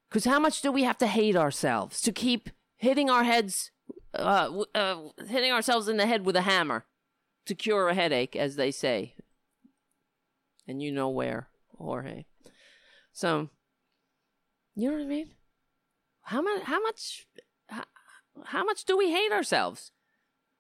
[0.09, 3.71] Because how much do we have to hate ourselves to keep hitting our heads,
[4.13, 6.85] uh, uh, hitting ourselves in the head with a hammer
[7.45, 9.15] to cure a headache, as they say?
[10.67, 12.25] And you know where, Jorge.
[13.11, 13.49] So
[14.75, 15.31] you know what I mean?
[16.23, 16.61] How much?
[16.63, 17.27] How much?
[17.67, 17.83] How,
[18.45, 19.91] how much do we hate ourselves?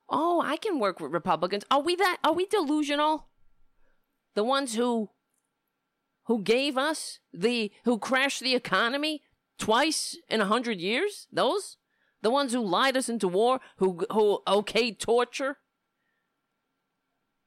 [0.09, 1.63] Oh, I can work with Republicans.
[1.71, 2.17] Are we that?
[2.23, 3.27] Are we delusional?
[4.35, 5.09] The ones who
[6.25, 9.23] who gave us the who crashed the economy
[9.57, 11.27] twice in a hundred years?
[11.31, 11.77] Those
[12.21, 15.57] the ones who lied us into war, who who okayed torture,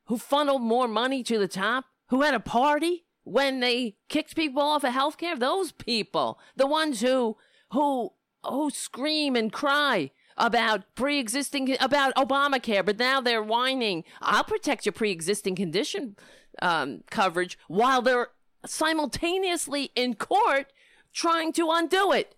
[0.07, 4.62] who funneled more money to the top, who had a party when they kicked people
[4.62, 5.36] off of health care?
[5.36, 7.36] Those people, the ones who
[7.73, 8.11] who
[8.44, 14.05] who scream and cry about pre-existing about Obamacare, but now they're whining.
[14.20, 16.16] I'll protect your pre-existing condition
[16.61, 18.28] um, coverage while they're
[18.65, 20.73] simultaneously in court
[21.12, 22.35] trying to undo it.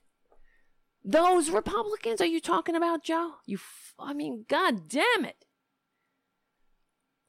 [1.05, 3.35] Those Republicans are you talking about, Joe?
[3.45, 5.45] You, f- I mean, God damn it!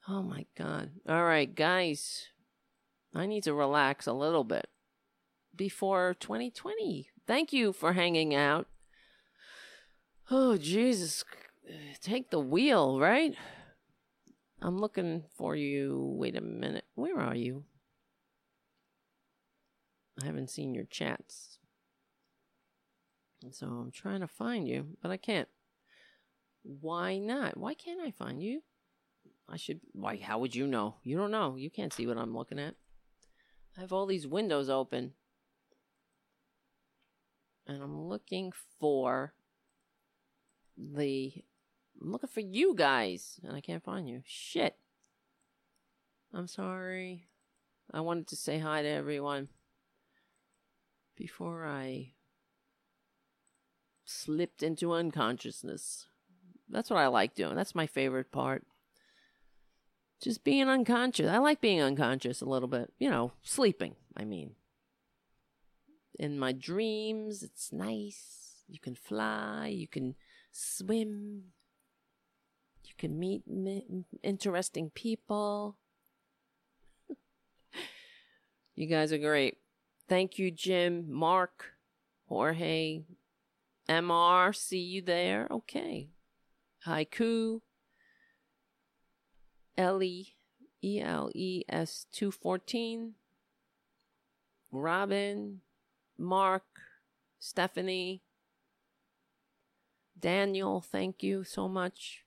[0.07, 0.91] Oh my God!
[1.07, 2.27] All right, guys.
[3.13, 4.67] I need to relax a little bit
[5.55, 7.09] before 2020.
[7.25, 8.67] Thank you for hanging out.
[10.29, 11.23] Oh, Jesus.
[12.01, 13.35] Take the wheel, right?
[14.61, 16.15] I'm looking for you.
[16.17, 16.85] Wait a minute.
[16.95, 17.63] Where are you?
[20.21, 21.59] I haven't seen your chats.
[23.51, 25.47] So I'm trying to find you, but I can't.
[26.63, 27.57] Why not?
[27.57, 28.61] Why can't I find you?
[29.47, 29.81] I should.
[29.91, 30.17] Why?
[30.17, 30.95] How would you know?
[31.03, 31.55] You don't know.
[31.55, 32.75] You can't see what I'm looking at.
[33.77, 35.13] I have all these windows open.
[37.67, 39.33] And I'm looking for
[40.77, 41.33] the.
[42.01, 43.39] I'm looking for you guys.
[43.43, 44.21] And I can't find you.
[44.25, 44.75] Shit.
[46.33, 47.27] I'm sorry.
[47.93, 49.49] I wanted to say hi to everyone
[51.15, 52.14] before I
[54.05, 56.07] slipped into unconsciousness.
[56.69, 57.55] That's what I like doing.
[57.55, 58.65] That's my favorite part.
[60.21, 61.29] Just being unconscious.
[61.29, 62.93] I like being unconscious a little bit.
[62.97, 64.51] You know, sleeping, I mean.
[66.17, 68.63] In my dreams, it's nice.
[68.67, 70.15] You can fly, you can
[70.51, 71.43] swim,
[72.83, 73.43] you can meet
[74.23, 75.77] interesting people.
[78.75, 79.57] you guys are great.
[80.07, 81.73] Thank you, Jim, Mark,
[82.27, 83.01] Jorge,
[83.89, 84.55] MR.
[84.55, 85.47] See you there.
[85.49, 86.09] Okay.
[86.85, 87.61] Haiku.
[89.77, 90.35] Ellie,
[90.81, 93.15] E L E S 214.
[94.71, 95.61] Robin,
[96.17, 96.65] Mark,
[97.39, 98.23] Stephanie,
[100.19, 102.23] Daniel, thank you so much.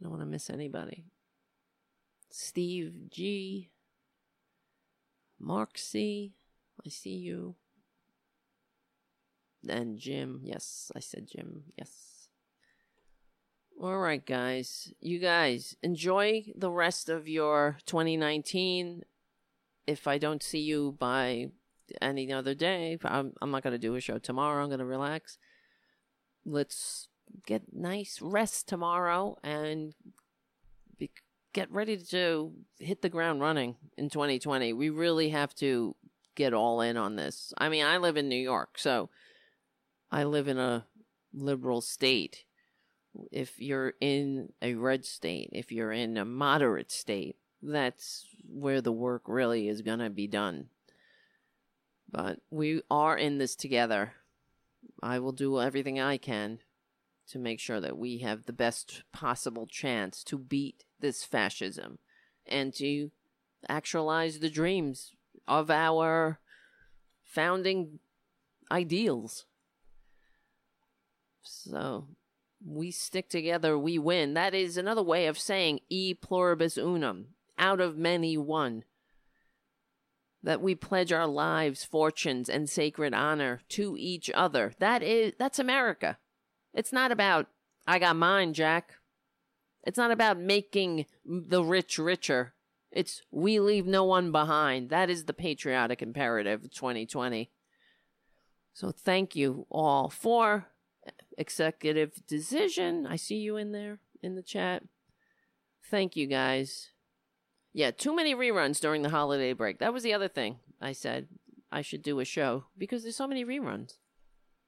[0.00, 1.04] Don't want to miss anybody.
[2.30, 3.70] Steve G.
[5.38, 6.34] Mark C.
[6.84, 7.56] I see you.
[9.68, 10.40] And Jim.
[10.42, 11.64] Yes, I said Jim.
[11.76, 12.28] Yes.
[13.80, 14.92] All right, guys.
[15.00, 19.02] You guys enjoy the rest of your 2019.
[19.86, 21.50] If I don't see you by
[22.00, 24.62] any other day, I'm, I'm not going to do a show tomorrow.
[24.62, 25.38] I'm going to relax.
[26.44, 27.08] Let's
[27.46, 29.94] get nice rest tomorrow and
[30.98, 31.10] be,
[31.52, 34.72] get ready to hit the ground running in 2020.
[34.72, 35.94] We really have to
[36.34, 37.52] get all in on this.
[37.58, 39.10] I mean, I live in New York, so
[40.10, 40.86] I live in a
[41.32, 42.44] liberal state.
[43.32, 48.92] If you're in a red state, if you're in a moderate state, that's where the
[48.92, 50.66] work really is going to be done.
[52.10, 54.12] But we are in this together.
[55.02, 56.60] I will do everything I can
[57.28, 61.98] to make sure that we have the best possible chance to beat this fascism
[62.46, 63.10] and to
[63.68, 65.12] actualize the dreams
[65.48, 66.38] of our
[67.24, 67.98] founding
[68.70, 69.46] ideals.
[71.46, 72.08] So
[72.64, 74.34] we stick together, we win.
[74.34, 77.28] That is another way of saying e pluribus unum,
[77.58, 78.84] out of many one.
[80.42, 84.72] That we pledge our lives, fortunes, and sacred honor to each other.
[84.78, 86.18] That is that's America.
[86.72, 87.46] It's not about
[87.86, 88.94] I got mine, Jack.
[89.84, 92.54] It's not about making the rich richer.
[92.90, 94.90] It's we leave no one behind.
[94.90, 97.50] That is the patriotic imperative of 2020.
[98.72, 100.66] So thank you all for
[101.36, 103.06] executive decision.
[103.06, 104.82] I see you in there in the chat.
[105.90, 106.90] Thank you guys.
[107.72, 109.78] Yeah, too many reruns during the holiday break.
[109.78, 111.28] That was the other thing I said
[111.70, 113.98] I should do a show because there's so many reruns.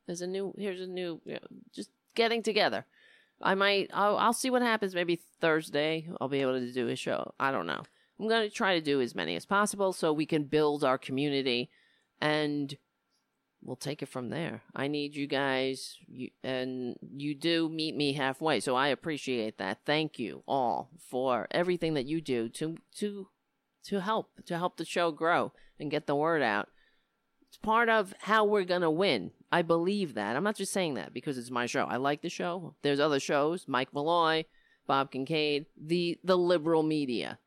[0.06, 1.40] There's a new here's a new you know,
[1.72, 2.86] just getting together.
[3.40, 6.96] I might I'll, I'll see what happens maybe Thursday I'll be able to do a
[6.96, 7.34] show.
[7.38, 7.82] I don't know.
[8.18, 10.98] I'm going to try to do as many as possible so we can build our
[10.98, 11.70] community
[12.20, 12.76] and
[13.62, 14.62] we'll take it from there.
[14.74, 19.80] I need you guys, you, and you do meet me halfway, so I appreciate that.
[19.84, 23.28] Thank you all for everything that you do to to
[23.84, 26.68] to help to help the show grow and get the word out.
[27.48, 29.32] It's part of how we're gonna win.
[29.50, 30.36] I believe that.
[30.36, 31.84] I'm not just saying that because it's my show.
[31.84, 32.74] I like the show.
[32.82, 34.44] There's other shows, Mike Malloy,
[34.86, 37.38] Bob Kincaid, the the liberal media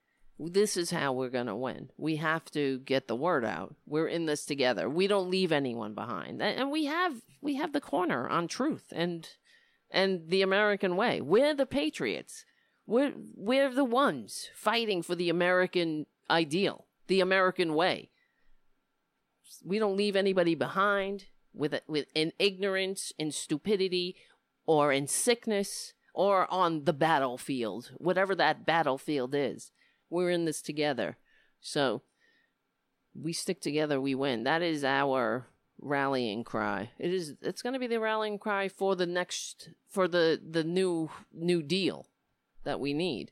[0.49, 1.89] this is how we're going to win.
[1.97, 3.75] We have to get the word out.
[3.85, 4.89] We're in this together.
[4.89, 6.41] We don't leave anyone behind.
[6.41, 9.27] And we have we have the corner on truth and
[9.91, 11.21] and the American way.
[11.21, 12.45] We're the patriots.
[12.87, 18.09] We're we're the ones fighting for the American ideal, the American way.
[19.63, 24.15] We don't leave anybody behind with with in ignorance, in stupidity,
[24.65, 29.71] or in sickness, or on the battlefield, whatever that battlefield is.
[30.11, 31.17] We're in this together.
[31.61, 32.03] So
[33.15, 34.43] we stick together, we win.
[34.43, 35.47] That is our
[35.81, 36.91] rallying cry.
[36.99, 40.63] It is it's going to be the rallying cry for the next for the the
[40.63, 42.07] new new deal
[42.63, 43.31] that we need.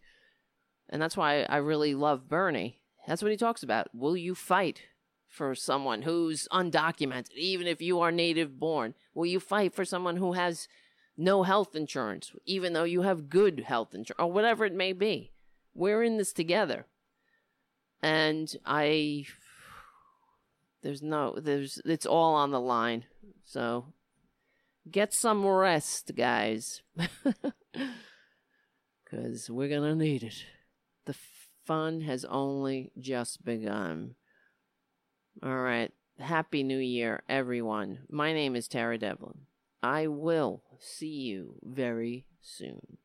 [0.89, 2.81] And that's why I really love Bernie.
[3.07, 3.93] That's what he talks about.
[3.93, 4.81] Will you fight
[5.27, 8.95] for someone who's undocumented even if you are native born?
[9.13, 10.67] Will you fight for someone who has
[11.15, 15.31] no health insurance even though you have good health insurance or whatever it may be?
[15.73, 16.85] We're in this together.
[18.01, 19.25] And I
[20.81, 23.05] there's no there's it's all on the line.
[23.43, 23.93] So
[24.89, 26.81] get some rest, guys.
[29.09, 30.45] Cuz we're going to need it.
[31.05, 31.15] The
[31.65, 34.15] fun has only just begun.
[35.43, 35.91] All right.
[36.19, 37.99] Happy New Year, everyone.
[38.09, 39.45] My name is Tara Devlin.
[39.81, 42.97] I will see you very soon.